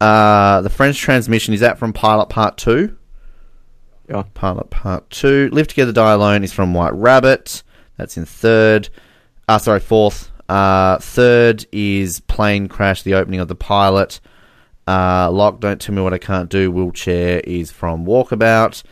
Uh, 0.00 0.60
the 0.62 0.70
French 0.70 0.98
transmission 0.98 1.54
is 1.54 1.60
that 1.60 1.78
from 1.78 1.92
Pilot 1.92 2.28
Part 2.28 2.56
Two. 2.58 2.96
Yeah. 4.08 4.24
Pilot 4.34 4.70
Part 4.70 5.08
Two. 5.10 5.48
Live 5.52 5.68
Together, 5.68 5.92
Die 5.92 6.12
Alone 6.12 6.44
is 6.44 6.52
from 6.52 6.74
White 6.74 6.92
Rabbit. 6.94 7.62
That's 7.96 8.16
in 8.16 8.24
third. 8.24 8.88
Uh, 9.48 9.58
sorry, 9.58 9.80
fourth. 9.80 10.30
Uh, 10.48 10.98
third 10.98 11.64
is 11.72 12.20
Plane 12.20 12.68
Crash, 12.68 13.02
the 13.02 13.14
opening 13.14 13.40
of 13.40 13.48
the 13.48 13.54
pilot. 13.54 14.20
Uh, 14.86 15.30
Locke, 15.30 15.60
Don't 15.60 15.80
Tell 15.80 15.94
Me 15.94 16.02
What 16.02 16.12
I 16.12 16.18
Can't 16.18 16.50
Do, 16.50 16.70
Wheelchair 16.70 17.40
is 17.40 17.70
from 17.70 18.04
Walkabout. 18.04 18.82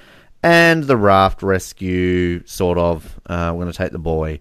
And 0.42 0.84
the 0.84 0.96
Raft 0.96 1.42
Rescue, 1.42 2.46
sort 2.46 2.78
of, 2.78 3.20
uh, 3.26 3.50
We're 3.52 3.62
going 3.62 3.72
to 3.72 3.76
take 3.76 3.92
the 3.92 3.98
boy. 3.98 4.40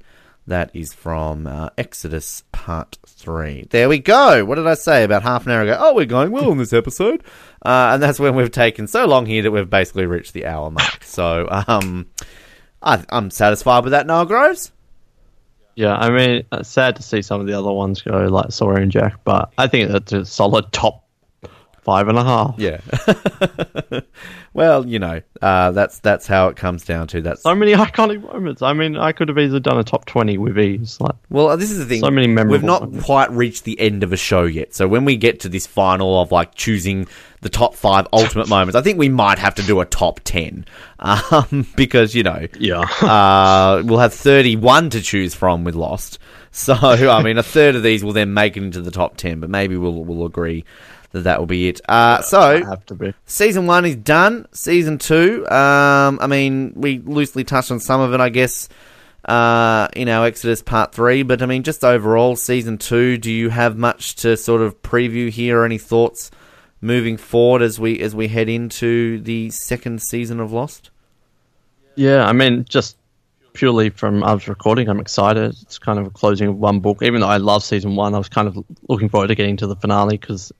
That 0.49 0.71
is 0.73 0.93
from 0.93 1.45
uh, 1.45 1.69
Exodus 1.77 2.43
Part 2.51 2.97
3. 3.05 3.67
There 3.69 3.87
we 3.87 3.99
go. 3.99 4.43
What 4.43 4.55
did 4.55 4.65
I 4.65 4.73
say 4.73 5.03
about 5.03 5.21
half 5.21 5.45
an 5.45 5.51
hour 5.51 5.61
ago? 5.61 5.77
Oh, 5.79 5.93
we're 5.93 6.07
going 6.07 6.31
well 6.31 6.51
in 6.51 6.57
this 6.57 6.73
episode. 6.73 7.23
Uh, 7.63 7.91
and 7.93 8.01
that's 8.01 8.19
when 8.19 8.33
we've 8.33 8.49
taken 8.49 8.87
so 8.87 9.05
long 9.05 9.27
here 9.27 9.43
that 9.43 9.51
we've 9.51 9.69
basically 9.69 10.07
reached 10.07 10.33
the 10.33 10.47
hour 10.47 10.71
mark. 10.71 11.03
So, 11.03 11.47
um, 11.67 12.07
I, 12.81 13.03
I'm 13.09 13.29
satisfied 13.29 13.83
with 13.83 13.91
that, 13.91 14.07
Noah 14.07 14.25
Groves. 14.25 14.71
Yeah, 15.75 15.95
I 15.95 16.09
mean, 16.09 16.43
it's 16.51 16.69
sad 16.69 16.95
to 16.95 17.03
see 17.03 17.21
some 17.21 17.39
of 17.39 17.45
the 17.45 17.53
other 17.53 17.71
ones 17.71 18.01
go 18.01 18.17
like 18.25 18.51
Sawyer 18.51 18.77
and 18.77 18.91
Jack, 18.91 19.23
but 19.23 19.53
I 19.55 19.67
think 19.67 19.91
that's 19.91 20.13
a 20.13 20.25
solid 20.25 20.71
top 20.71 21.05
five 21.89 22.07
and 22.07 22.19
a 22.19 22.23
half. 22.23 22.53
Yeah. 22.59 22.81
well, 24.53 24.85
you 24.85 24.99
know, 24.99 25.21
uh, 25.41 25.71
that's 25.71 25.97
that's 25.99 26.27
how 26.27 26.49
it 26.49 26.55
comes 26.55 26.85
down 26.85 27.07
to. 27.07 27.21
That's 27.21 27.41
So 27.41 27.55
many 27.55 27.73
iconic 27.87 28.21
moments. 28.21 28.61
I 28.61 28.73
mean, 28.73 28.95
I 28.95 29.11
could 29.11 29.27
have 29.27 29.39
easily 29.39 29.59
done 29.59 29.79
a 29.79 29.83
top 29.83 30.05
twenty 30.05 30.37
with 30.37 30.59
ease. 30.59 31.01
Like, 31.01 31.15
well, 31.31 31.57
this 31.57 31.71
is 31.71 31.79
the 31.79 31.85
thing. 31.85 32.01
So 32.01 32.11
many 32.11 32.27
memorable 32.27 32.51
We've 32.51 32.63
not 32.63 32.83
moments. 32.83 33.05
quite 33.05 33.31
reached 33.31 33.63
the 33.63 33.79
end 33.79 34.03
of 34.03 34.13
a 34.13 34.17
show 34.17 34.43
yet. 34.43 34.75
So 34.75 34.87
when 34.87 35.03
we 35.03 35.17
get 35.17 35.39
to 35.39 35.49
this 35.49 35.65
final 35.65 36.21
of 36.21 36.31
like 36.31 36.53
choosing 36.53 37.07
the 37.41 37.49
top 37.49 37.73
five 37.73 38.07
ultimate 38.13 38.49
moments, 38.49 38.75
I 38.75 38.81
think 38.81 38.99
we 38.99 39.09
might 39.09 39.39
have 39.39 39.55
to 39.55 39.63
do 39.63 39.79
a 39.79 39.85
top 39.87 40.19
ten 40.23 40.65
um, 40.99 41.65
because 41.75 42.13
you 42.13 42.21
know, 42.21 42.45
yeah, 42.59 42.81
uh, 43.01 43.81
we'll 43.83 43.97
have 43.97 44.13
thirty-one 44.13 44.91
to 44.91 45.01
choose 45.01 45.33
from 45.33 45.63
with 45.63 45.73
Lost. 45.73 46.19
So 46.51 46.75
I 46.75 47.23
mean, 47.23 47.39
a 47.39 47.43
third 47.43 47.75
of 47.75 47.81
these 47.81 48.03
will 48.03 48.13
then 48.13 48.33
make 48.35 48.57
it 48.57 48.63
into 48.63 48.81
the 48.81 48.91
top 48.91 49.17
ten, 49.17 49.39
but 49.39 49.49
maybe 49.49 49.75
we'll 49.75 50.03
we'll 50.03 50.27
agree 50.27 50.65
that 51.11 51.21
that 51.21 51.39
will 51.39 51.47
be 51.47 51.69
it. 51.69 51.81
Uh, 51.89 52.21
so 52.21 52.63
have 52.63 52.85
to 52.87 52.95
be. 52.95 53.13
season 53.25 53.65
one 53.65 53.85
is 53.85 53.95
done. 53.95 54.47
Season 54.51 54.97
two, 54.97 55.47
um, 55.49 56.19
I 56.21 56.27
mean, 56.27 56.73
we 56.75 56.99
loosely 56.99 57.43
touched 57.43 57.71
on 57.71 57.79
some 57.79 58.01
of 58.01 58.13
it, 58.13 58.19
I 58.19 58.29
guess, 58.29 58.69
uh, 59.25 59.87
in 59.95 60.07
our 60.07 60.25
Exodus 60.25 60.61
part 60.61 60.93
three. 60.93 61.23
But 61.23 61.41
I 61.41 61.45
mean, 61.45 61.63
just 61.63 61.83
overall, 61.83 62.35
season 62.35 62.77
two. 62.77 63.17
Do 63.17 63.31
you 63.31 63.49
have 63.49 63.77
much 63.77 64.15
to 64.17 64.37
sort 64.37 64.61
of 64.61 64.81
preview 64.81 65.29
here, 65.29 65.59
or 65.59 65.65
any 65.65 65.77
thoughts 65.77 66.31
moving 66.81 67.17
forward 67.17 67.61
as 67.61 67.79
we 67.79 67.99
as 67.99 68.15
we 68.15 68.27
head 68.27 68.49
into 68.49 69.19
the 69.21 69.49
second 69.49 70.01
season 70.01 70.39
of 70.39 70.51
Lost? 70.51 70.91
Yeah, 71.95 72.25
I 72.25 72.33
mean, 72.33 72.65
just 72.69 72.97
purely 73.53 73.89
from 73.89 74.23
us 74.23 74.47
recording, 74.47 74.87
I'm 74.87 74.99
excited. 74.99 75.55
It's 75.61 75.79
kind 75.79 75.99
of 75.99 76.07
a 76.07 76.09
closing 76.09 76.47
of 76.47 76.57
one 76.57 76.79
book. 76.79 77.01
Even 77.01 77.21
though 77.21 77.27
I 77.27 77.37
love 77.37 77.63
season 77.63 77.95
one, 77.95 78.15
I 78.15 78.17
was 78.17 78.29
kind 78.29 78.47
of 78.47 78.57
looking 78.87 79.09
forward 79.09 79.27
to 79.27 79.35
getting 79.35 79.57
to 79.57 79.67
the 79.67 79.75
finale 79.75 80.17
because 80.17 80.53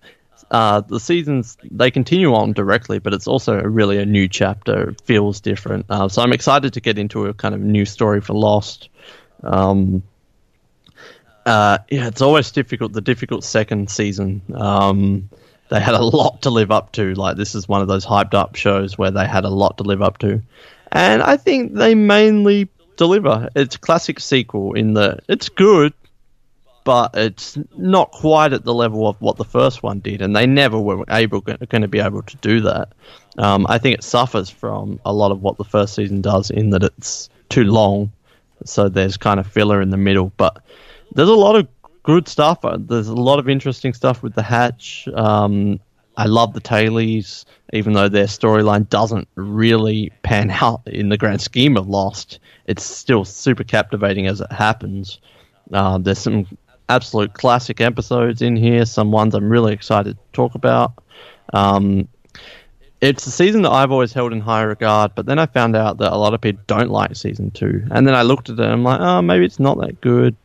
uh, 0.51 0.81
the 0.81 0.99
seasons 0.99 1.57
they 1.69 1.91
continue 1.91 2.33
on 2.33 2.53
directly, 2.53 2.99
but 2.99 3.13
it's 3.13 3.27
also 3.27 3.61
really 3.61 3.97
a 3.97 4.05
new 4.05 4.27
chapter. 4.27 4.89
It 4.89 5.01
feels 5.01 5.41
different, 5.41 5.85
uh, 5.89 6.09
so 6.09 6.21
I'm 6.21 6.33
excited 6.33 6.73
to 6.73 6.81
get 6.81 6.97
into 6.97 7.27
a 7.27 7.33
kind 7.33 7.55
of 7.55 7.61
new 7.61 7.85
story 7.85 8.21
for 8.21 8.33
Lost. 8.33 8.89
Um, 9.43 10.03
uh, 11.45 11.79
yeah, 11.89 12.07
it's 12.07 12.21
always 12.21 12.51
difficult. 12.51 12.93
The 12.93 13.01
difficult 13.01 13.43
second 13.43 13.89
season. 13.89 14.41
Um, 14.53 15.29
they 15.69 15.79
had 15.79 15.95
a 15.95 16.03
lot 16.03 16.41
to 16.43 16.49
live 16.49 16.71
up 16.71 16.91
to. 16.93 17.13
Like 17.13 17.37
this 17.37 17.55
is 17.55 17.67
one 17.67 17.81
of 17.81 17.87
those 17.87 18.05
hyped 18.05 18.33
up 18.33 18.55
shows 18.55 18.97
where 18.97 19.11
they 19.11 19.25
had 19.25 19.45
a 19.45 19.49
lot 19.49 19.77
to 19.77 19.83
live 19.83 20.01
up 20.01 20.17
to, 20.19 20.41
and 20.91 21.21
I 21.21 21.37
think 21.37 21.73
they 21.73 21.95
mainly 21.95 22.69
deliver. 22.97 23.49
It's 23.55 23.77
classic 23.77 24.19
sequel 24.19 24.73
in 24.73 24.93
that 24.95 25.21
it's 25.27 25.49
good, 25.49 25.93
but 26.89 27.11
it's 27.13 27.55
not 27.77 28.09
quite 28.09 28.51
at 28.51 28.63
the 28.63 28.73
level 28.73 29.07
of 29.07 29.21
what 29.21 29.37
the 29.37 29.45
first 29.45 29.83
one 29.83 29.99
did, 29.99 30.23
and 30.23 30.35
they 30.35 30.47
never 30.47 30.79
were 30.79 31.05
able 31.11 31.39
going 31.39 31.83
to 31.83 31.87
be 31.87 31.99
able 31.99 32.23
to 32.23 32.35
do 32.37 32.61
that. 32.61 32.93
Um, 33.37 33.67
I 33.69 33.77
think 33.77 33.99
it 33.99 34.03
suffers 34.03 34.49
from 34.49 34.99
a 35.05 35.13
lot 35.13 35.31
of 35.31 35.43
what 35.43 35.57
the 35.57 35.63
first 35.63 35.93
season 35.93 36.19
does 36.19 36.49
in 36.49 36.71
that 36.71 36.81
it's 36.81 37.29
too 37.49 37.65
long, 37.65 38.11
so 38.65 38.89
there's 38.89 39.17
kind 39.17 39.39
of 39.39 39.45
filler 39.45 39.83
in 39.83 39.91
the 39.91 39.97
middle. 39.97 40.31
But 40.35 40.63
there's 41.13 41.29
a 41.29 41.35
lot 41.35 41.55
of 41.55 41.67
good 42.01 42.27
stuff. 42.27 42.65
Uh, 42.65 42.79
there's 42.79 43.07
a 43.07 43.13
lot 43.13 43.37
of 43.37 43.47
interesting 43.47 43.93
stuff 43.93 44.23
with 44.23 44.33
the 44.33 44.41
Hatch. 44.41 45.07
Um, 45.13 45.79
I 46.17 46.25
love 46.25 46.53
the 46.53 46.59
Tailies, 46.59 47.45
even 47.71 47.93
though 47.93 48.09
their 48.09 48.25
storyline 48.25 48.89
doesn't 48.89 49.27
really 49.35 50.11
pan 50.23 50.49
out 50.59 50.81
in 50.87 51.09
the 51.09 51.19
grand 51.19 51.41
scheme 51.41 51.77
of 51.77 51.87
Lost. 51.87 52.39
It's 52.65 52.83
still 52.83 53.25
super 53.25 53.63
captivating 53.63 54.25
as 54.25 54.41
it 54.41 54.51
happens. 54.51 55.19
Uh, 55.71 55.99
there's 55.99 56.17
some 56.17 56.47
absolute 56.89 57.33
classic 57.33 57.79
episodes 57.79 58.41
in 58.41 58.55
here, 58.55 58.85
some 58.85 59.11
ones 59.11 59.35
I'm 59.35 59.49
really 59.49 59.73
excited 59.73 60.17
to 60.17 60.23
talk 60.33 60.55
about. 60.55 60.93
Um, 61.53 62.07
it's 63.01 63.25
a 63.25 63.31
season 63.31 63.61
that 63.61 63.71
I've 63.71 63.91
always 63.91 64.11
held 64.11 64.33
in 64.33 64.41
high 64.41 64.63
regard, 64.63 65.15
but 65.15 65.25
then 65.25 65.39
I 65.39 65.45
found 65.45 65.75
out 65.75 65.99
that 65.99 66.11
a 66.11 66.17
lot 66.17 66.33
of 66.33 66.41
people 66.41 66.61
don't 66.67 66.89
like 66.89 67.15
season 67.15 67.51
two. 67.51 67.85
And 67.91 68.05
then 68.05 68.13
I 68.13 68.23
looked 68.23 68.49
at 68.49 68.59
it 68.59 68.63
and 68.63 68.73
I'm 68.73 68.83
like, 68.83 68.99
oh, 68.99 69.21
maybe 69.21 69.45
it's 69.45 69.59
not 69.59 69.79
that 69.79 70.01
good. 70.01 70.35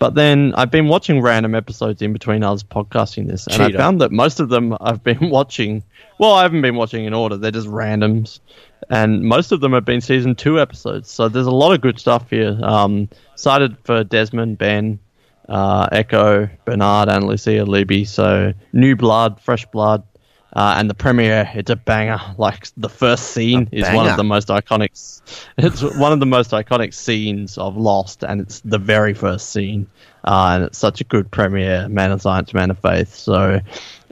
But 0.00 0.16
then 0.16 0.52
I've 0.56 0.70
been 0.72 0.88
watching 0.88 1.20
random 1.20 1.54
episodes 1.54 2.02
in 2.02 2.12
between 2.12 2.42
us 2.42 2.64
podcasting 2.64 3.28
this, 3.28 3.46
and 3.46 3.54
Cheater. 3.54 3.78
I 3.78 3.80
found 3.80 4.00
that 4.00 4.10
most 4.10 4.40
of 4.40 4.48
them 4.48 4.76
I've 4.80 5.04
been 5.04 5.30
watching. 5.30 5.84
Well, 6.18 6.32
I 6.32 6.42
haven't 6.42 6.62
been 6.62 6.74
watching 6.74 7.04
in 7.04 7.14
order; 7.14 7.36
they're 7.36 7.52
just 7.52 7.68
randoms, 7.68 8.40
and 8.90 9.22
most 9.22 9.52
of 9.52 9.60
them 9.60 9.72
have 9.74 9.84
been 9.84 10.00
season 10.00 10.34
two 10.34 10.58
episodes. 10.60 11.08
So 11.08 11.28
there's 11.28 11.46
a 11.46 11.52
lot 11.52 11.72
of 11.72 11.82
good 11.82 12.00
stuff 12.00 12.28
here. 12.30 12.58
Um, 12.64 13.08
cited 13.36 13.76
for 13.84 14.02
Desmond, 14.02 14.58
Ben, 14.58 14.98
uh, 15.48 15.88
Eko, 15.90 16.50
Bernard, 16.64 17.08
Ana 17.08 17.26
Lucia 17.26 17.64
Libby. 17.64 18.04
So 18.04 18.52
new 18.72 18.96
blood, 18.96 19.40
fresh 19.40 19.66
blood. 19.66 20.02
Uh, 20.54 20.74
and 20.76 20.90
the 20.90 20.94
premiere, 20.94 21.50
it's 21.54 21.70
a 21.70 21.76
banger. 21.76 22.20
Like 22.36 22.68
the 22.76 22.90
first 22.90 23.28
scene 23.30 23.70
A 23.72 23.76
is 23.76 23.90
one 23.94 24.06
of 24.06 24.18
the 24.18 24.24
most 24.24 24.48
iconic. 24.48 24.90
It's 25.56 25.82
one 25.82 26.12
of 26.12 26.20
the 26.20 26.26
most 26.26 26.50
iconic 26.50 26.92
scenes 26.92 27.56
of 27.56 27.78
Lost, 27.78 28.22
and 28.22 28.42
it's 28.42 28.60
the 28.60 28.78
very 28.78 29.14
first 29.14 29.50
scene. 29.50 29.86
Uh, 30.24 30.52
and 30.54 30.64
it's 30.64 30.76
such 30.78 31.00
a 31.00 31.04
good 31.04 31.30
premiere, 31.30 31.88
man 31.88 32.12
of 32.12 32.20
science, 32.20 32.52
man 32.52 32.70
of 32.70 32.78
faith. 32.78 33.14
So 33.14 33.60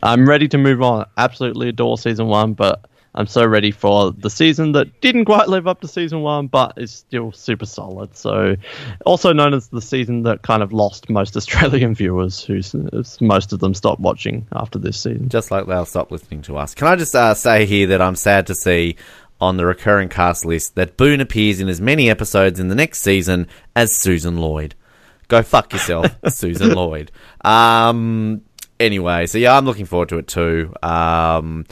I'm 0.03 0.27
ready 0.27 0.49
to 0.49 0.57
move 0.57 0.81
on. 0.81 1.05
Absolutely 1.19 1.69
adore 1.69 1.99
season 1.99 2.27
one, 2.27 2.55
but 2.55 2.87
I'm 3.15 3.27
so 3.27 3.45
ready 3.45 3.73
for 3.73 4.13
the 4.13 4.31
season 4.31 4.73
that 4.73 5.01
didn't 5.01 5.25
quite 5.25 5.49
live 5.49 5.67
up 5.67 5.81
to 5.81 5.89
season 5.89 6.21
one, 6.21 6.47
but 6.47 6.75
is 6.77 6.93
still 6.93 7.33
super 7.33 7.67
solid. 7.67 8.17
So, 8.17 8.57
also 9.05 9.33
known 9.33 9.53
as 9.53 9.69
the 9.69 9.83
season 9.83 10.23
that 10.25 10.43
kind 10.43 10.63
of 10.63 10.73
lost 10.73 11.11
most 11.11 11.37
Australian 11.37 11.95
viewers, 11.95 12.43
who 12.43 12.61
most 13.21 13.53
of 13.53 13.59
them 13.59 13.75
stopped 13.75 14.01
watching 14.01 14.47
after 14.53 14.79
this 14.79 15.01
season. 15.01 15.29
Just 15.29 15.51
like 15.51 15.67
they'll 15.67 15.85
stop 15.85 16.11
listening 16.13 16.43
to 16.43 16.57
us. 16.57 16.75
Can 16.75 16.87
I 16.87 16.97
just 16.97 17.15
uh, 17.15 17.35
say 17.35 17.67
here 17.67 17.89
that 17.89 18.01
I'm 18.01 18.17
sad 18.17 18.47
to 18.47 18.55
see 18.55 18.97
on 19.41 19.57
the 19.57 19.67
recurring 19.67 20.09
cast 20.09 20.45
list 20.45 20.75
that 20.75 20.97
Boone 20.97 21.21
appears 21.21 21.61
in 21.61 21.69
as 21.69 21.81
many 21.81 22.11
episodes 22.11 22.61
in 22.61 22.69
the 22.69 22.75
next 22.75 23.01
season 23.01 23.49
as 23.75 23.97
Susan 23.97 24.37
Lloyd. 24.37 24.75
Go 25.29 25.43
fuck 25.43 25.73
yourself, 25.73 26.15
Susan 26.29 26.75
Lloyd. 26.75 27.11
Um, 27.43 28.43
anyway, 28.79 29.27
so 29.27 29.39
yeah, 29.39 29.57
I'm 29.57 29.65
looking 29.65 29.87
forward 29.87 30.11
to 30.11 30.19
it 30.19 30.27
too. 30.27 30.75
Um, 30.83 31.65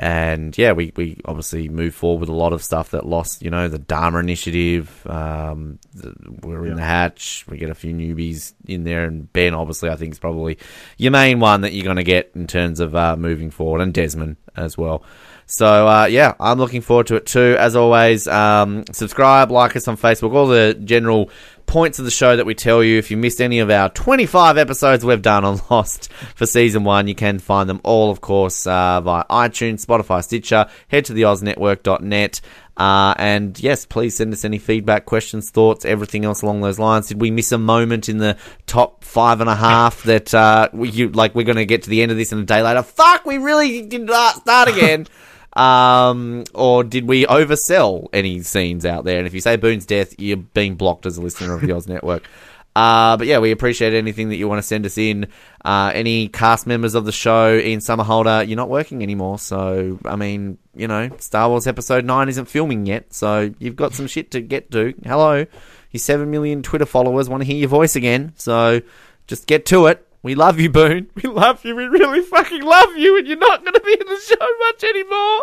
and 0.00 0.56
yeah, 0.56 0.72
we, 0.72 0.94
we 0.96 1.20
obviously 1.26 1.68
move 1.68 1.94
forward 1.94 2.20
with 2.20 2.30
a 2.30 2.34
lot 2.34 2.54
of 2.54 2.64
stuff 2.64 2.92
that 2.92 3.04
lost, 3.04 3.42
you 3.42 3.50
know, 3.50 3.68
the 3.68 3.78
Dharma 3.78 4.18
Initiative. 4.18 5.06
Um, 5.06 5.78
the, 5.92 6.14
we're 6.42 6.64
in 6.64 6.76
the 6.76 6.82
hatch. 6.82 7.44
We 7.46 7.58
get 7.58 7.68
a 7.68 7.74
few 7.74 7.92
newbies 7.92 8.54
in 8.64 8.84
there, 8.84 9.04
and 9.04 9.30
Ben, 9.34 9.52
obviously, 9.52 9.90
I 9.90 9.96
think 9.96 10.12
is 10.12 10.18
probably 10.18 10.56
your 10.96 11.10
main 11.10 11.38
one 11.38 11.60
that 11.60 11.74
you're 11.74 11.84
going 11.84 11.96
to 11.96 12.02
get 12.02 12.30
in 12.34 12.46
terms 12.46 12.80
of 12.80 12.96
uh, 12.96 13.14
moving 13.18 13.50
forward, 13.50 13.82
and 13.82 13.92
Desmond 13.92 14.36
as 14.56 14.78
well. 14.78 15.02
So 15.50 15.88
uh, 15.88 16.04
yeah, 16.06 16.34
I'm 16.38 16.58
looking 16.58 16.80
forward 16.80 17.08
to 17.08 17.16
it 17.16 17.26
too. 17.26 17.56
As 17.58 17.74
always, 17.74 18.28
um, 18.28 18.84
subscribe, 18.92 19.50
like 19.50 19.74
us 19.74 19.88
on 19.88 19.96
Facebook, 19.96 20.32
all 20.32 20.46
the 20.46 20.74
general 20.84 21.28
points 21.66 21.98
of 21.98 22.04
the 22.04 22.10
show 22.12 22.36
that 22.36 22.46
we 22.46 22.54
tell 22.54 22.84
you. 22.84 22.98
If 22.98 23.10
you 23.10 23.16
missed 23.16 23.40
any 23.40 23.58
of 23.58 23.68
our 23.68 23.88
25 23.88 24.58
episodes 24.58 25.04
we've 25.04 25.20
done 25.20 25.44
on 25.44 25.60
Lost 25.70 26.12
for 26.36 26.46
season 26.46 26.84
one, 26.84 27.08
you 27.08 27.16
can 27.16 27.40
find 27.40 27.68
them 27.68 27.80
all, 27.82 28.12
of 28.12 28.20
course, 28.20 28.64
uh, 28.64 29.00
via 29.00 29.24
iTunes, 29.24 29.84
Spotify, 29.84 30.22
Stitcher. 30.22 30.68
Head 30.86 31.06
to 31.06 31.14
the 31.14 31.22
OzNetwork.net. 31.22 32.40
Uh, 32.76 33.14
and 33.18 33.58
yes, 33.58 33.84
please 33.86 34.16
send 34.16 34.32
us 34.32 34.44
any 34.44 34.58
feedback, 34.58 35.04
questions, 35.04 35.50
thoughts, 35.50 35.84
everything 35.84 36.24
else 36.24 36.42
along 36.42 36.60
those 36.60 36.78
lines. 36.78 37.08
Did 37.08 37.20
we 37.20 37.32
miss 37.32 37.50
a 37.50 37.58
moment 37.58 38.08
in 38.08 38.18
the 38.18 38.36
top 38.66 39.02
five 39.02 39.40
and 39.40 39.50
a 39.50 39.56
half 39.56 40.04
that 40.04 40.32
uh, 40.32 40.68
we, 40.72 40.90
you, 40.90 41.08
like 41.08 41.34
we're 41.34 41.42
going 41.42 41.56
to 41.56 41.66
get 41.66 41.82
to 41.82 41.90
the 41.90 42.02
end 42.02 42.12
of 42.12 42.16
this 42.16 42.30
in 42.30 42.38
a 42.38 42.44
day 42.44 42.62
later? 42.62 42.84
Fuck, 42.84 43.26
we 43.26 43.38
really 43.38 43.82
did 43.82 44.02
not 44.02 44.36
start 44.36 44.68
again. 44.68 45.08
Um, 45.60 46.44
or 46.54 46.84
did 46.84 47.06
we 47.06 47.26
oversell 47.26 48.08
any 48.14 48.40
scenes 48.42 48.86
out 48.86 49.04
there? 49.04 49.18
And 49.18 49.26
if 49.26 49.34
you 49.34 49.42
say 49.42 49.56
Boone's 49.56 49.84
death, 49.84 50.18
you're 50.18 50.38
being 50.38 50.76
blocked 50.76 51.04
as 51.04 51.18
a 51.18 51.20
listener 51.20 51.54
of 51.54 51.60
the 51.60 51.72
Oz 51.76 51.86
Network. 51.86 52.26
Uh, 52.74 53.16
but 53.18 53.26
yeah, 53.26 53.40
we 53.40 53.50
appreciate 53.50 53.92
anything 53.92 54.30
that 54.30 54.36
you 54.36 54.48
want 54.48 54.58
to 54.58 54.66
send 54.66 54.86
us 54.86 54.96
in. 54.96 55.26
Uh, 55.62 55.92
any 55.94 56.28
cast 56.28 56.66
members 56.66 56.94
of 56.94 57.04
the 57.04 57.12
show, 57.12 57.56
Ian 57.58 57.80
Somerhalder, 57.80 58.46
you're 58.46 58.56
not 58.56 58.70
working 58.70 59.02
anymore. 59.02 59.38
So, 59.38 59.98
I 60.06 60.16
mean, 60.16 60.56
you 60.74 60.88
know, 60.88 61.10
Star 61.18 61.50
Wars 61.50 61.66
Episode 61.66 62.06
9 62.06 62.28
isn't 62.30 62.46
filming 62.46 62.86
yet. 62.86 63.12
So, 63.12 63.52
you've 63.58 63.76
got 63.76 63.92
some 63.92 64.06
shit 64.06 64.30
to 64.30 64.40
get 64.40 64.70
to. 64.70 64.94
Hello. 65.04 65.44
Your 65.90 65.98
7 65.98 66.30
million 66.30 66.62
Twitter 66.62 66.86
followers 66.86 67.28
want 67.28 67.42
to 67.42 67.46
hear 67.46 67.56
your 67.56 67.68
voice 67.68 67.96
again. 67.96 68.32
So, 68.36 68.80
just 69.26 69.46
get 69.46 69.66
to 69.66 69.86
it. 69.86 70.06
We 70.22 70.34
love 70.34 70.60
you, 70.60 70.70
Boone. 70.70 71.08
We 71.14 71.28
love 71.30 71.64
you. 71.64 71.74
We 71.74 71.84
really 71.84 72.20
fucking 72.22 72.62
love 72.62 72.96
you. 72.96 73.18
And 73.18 73.26
you're 73.26 73.38
not 73.38 73.62
going 73.62 73.74
to 73.74 73.80
be 73.80 73.92
in 73.92 74.06
the 74.06 74.20
show 74.20 74.46
much 74.60 74.84
anymore. 74.84 75.42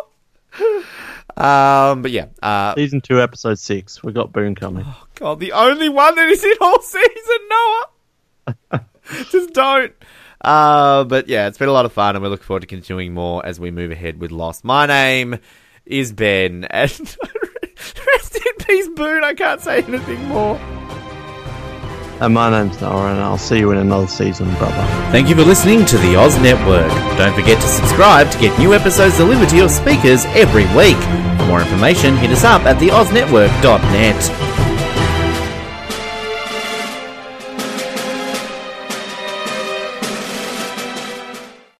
Um, 1.35 2.01
but 2.01 2.11
yeah, 2.11 2.27
uh, 2.41 2.73
Season 2.75 3.01
two, 3.01 3.21
episode 3.21 3.59
six. 3.59 4.03
We 4.03 4.11
got 4.11 4.31
Boone 4.31 4.55
coming. 4.55 4.85
Oh 4.87 5.07
god, 5.15 5.39
the 5.39 5.51
only 5.51 5.89
one 5.89 6.15
that 6.15 6.27
is 6.29 6.43
in 6.43 6.55
all 6.61 6.81
season, 6.81 7.37
Noah. 7.49 8.85
Just 9.31 9.53
don't. 9.53 9.93
Uh, 10.41 11.03
but 11.03 11.27
yeah, 11.27 11.47
it's 11.47 11.57
been 11.57 11.69
a 11.69 11.73
lot 11.73 11.85
of 11.85 11.93
fun, 11.93 12.15
and 12.15 12.23
we 12.23 12.29
look 12.29 12.43
forward 12.43 12.61
to 12.61 12.67
continuing 12.67 13.13
more 13.13 13.45
as 13.45 13.59
we 13.59 13.71
move 13.71 13.91
ahead 13.91 14.19
with 14.19 14.31
Lost. 14.31 14.63
My 14.63 14.85
name 14.85 15.39
is 15.85 16.11
Ben, 16.11 16.65
and 16.65 16.91
rest 18.07 18.35
in 18.35 18.53
peace, 18.65 18.87
Boone. 18.95 19.23
I 19.23 19.33
can't 19.35 19.61
say 19.61 19.83
anything 19.83 20.23
more. 20.25 20.59
And 22.19 22.33
my 22.33 22.49
name's 22.49 22.81
Noah, 22.81 23.11
and 23.11 23.19
I'll 23.19 23.37
see 23.37 23.59
you 23.59 23.69
in 23.71 23.77
another 23.77 24.07
season, 24.07 24.49
brother. 24.55 24.83
Thank 25.11 25.29
you 25.29 25.35
for 25.35 25.43
listening 25.43 25.85
to 25.85 25.97
the 25.99 26.15
Oz 26.15 26.35
Network. 26.39 26.89
Don't 27.15 27.35
forget 27.35 27.61
to 27.61 27.67
subscribe 27.67 28.31
to 28.31 28.39
get 28.39 28.57
new 28.57 28.73
episodes 28.73 29.17
delivered 29.17 29.49
to 29.49 29.55
your 29.55 29.69
speakers 29.69 30.25
every 30.27 30.65
week. 30.75 30.97
For 31.37 31.45
more 31.45 31.61
information, 31.61 32.17
hit 32.17 32.31
us 32.31 32.43
up 32.43 32.63
at 32.63 32.77
theoznetwork.net. 32.77 34.56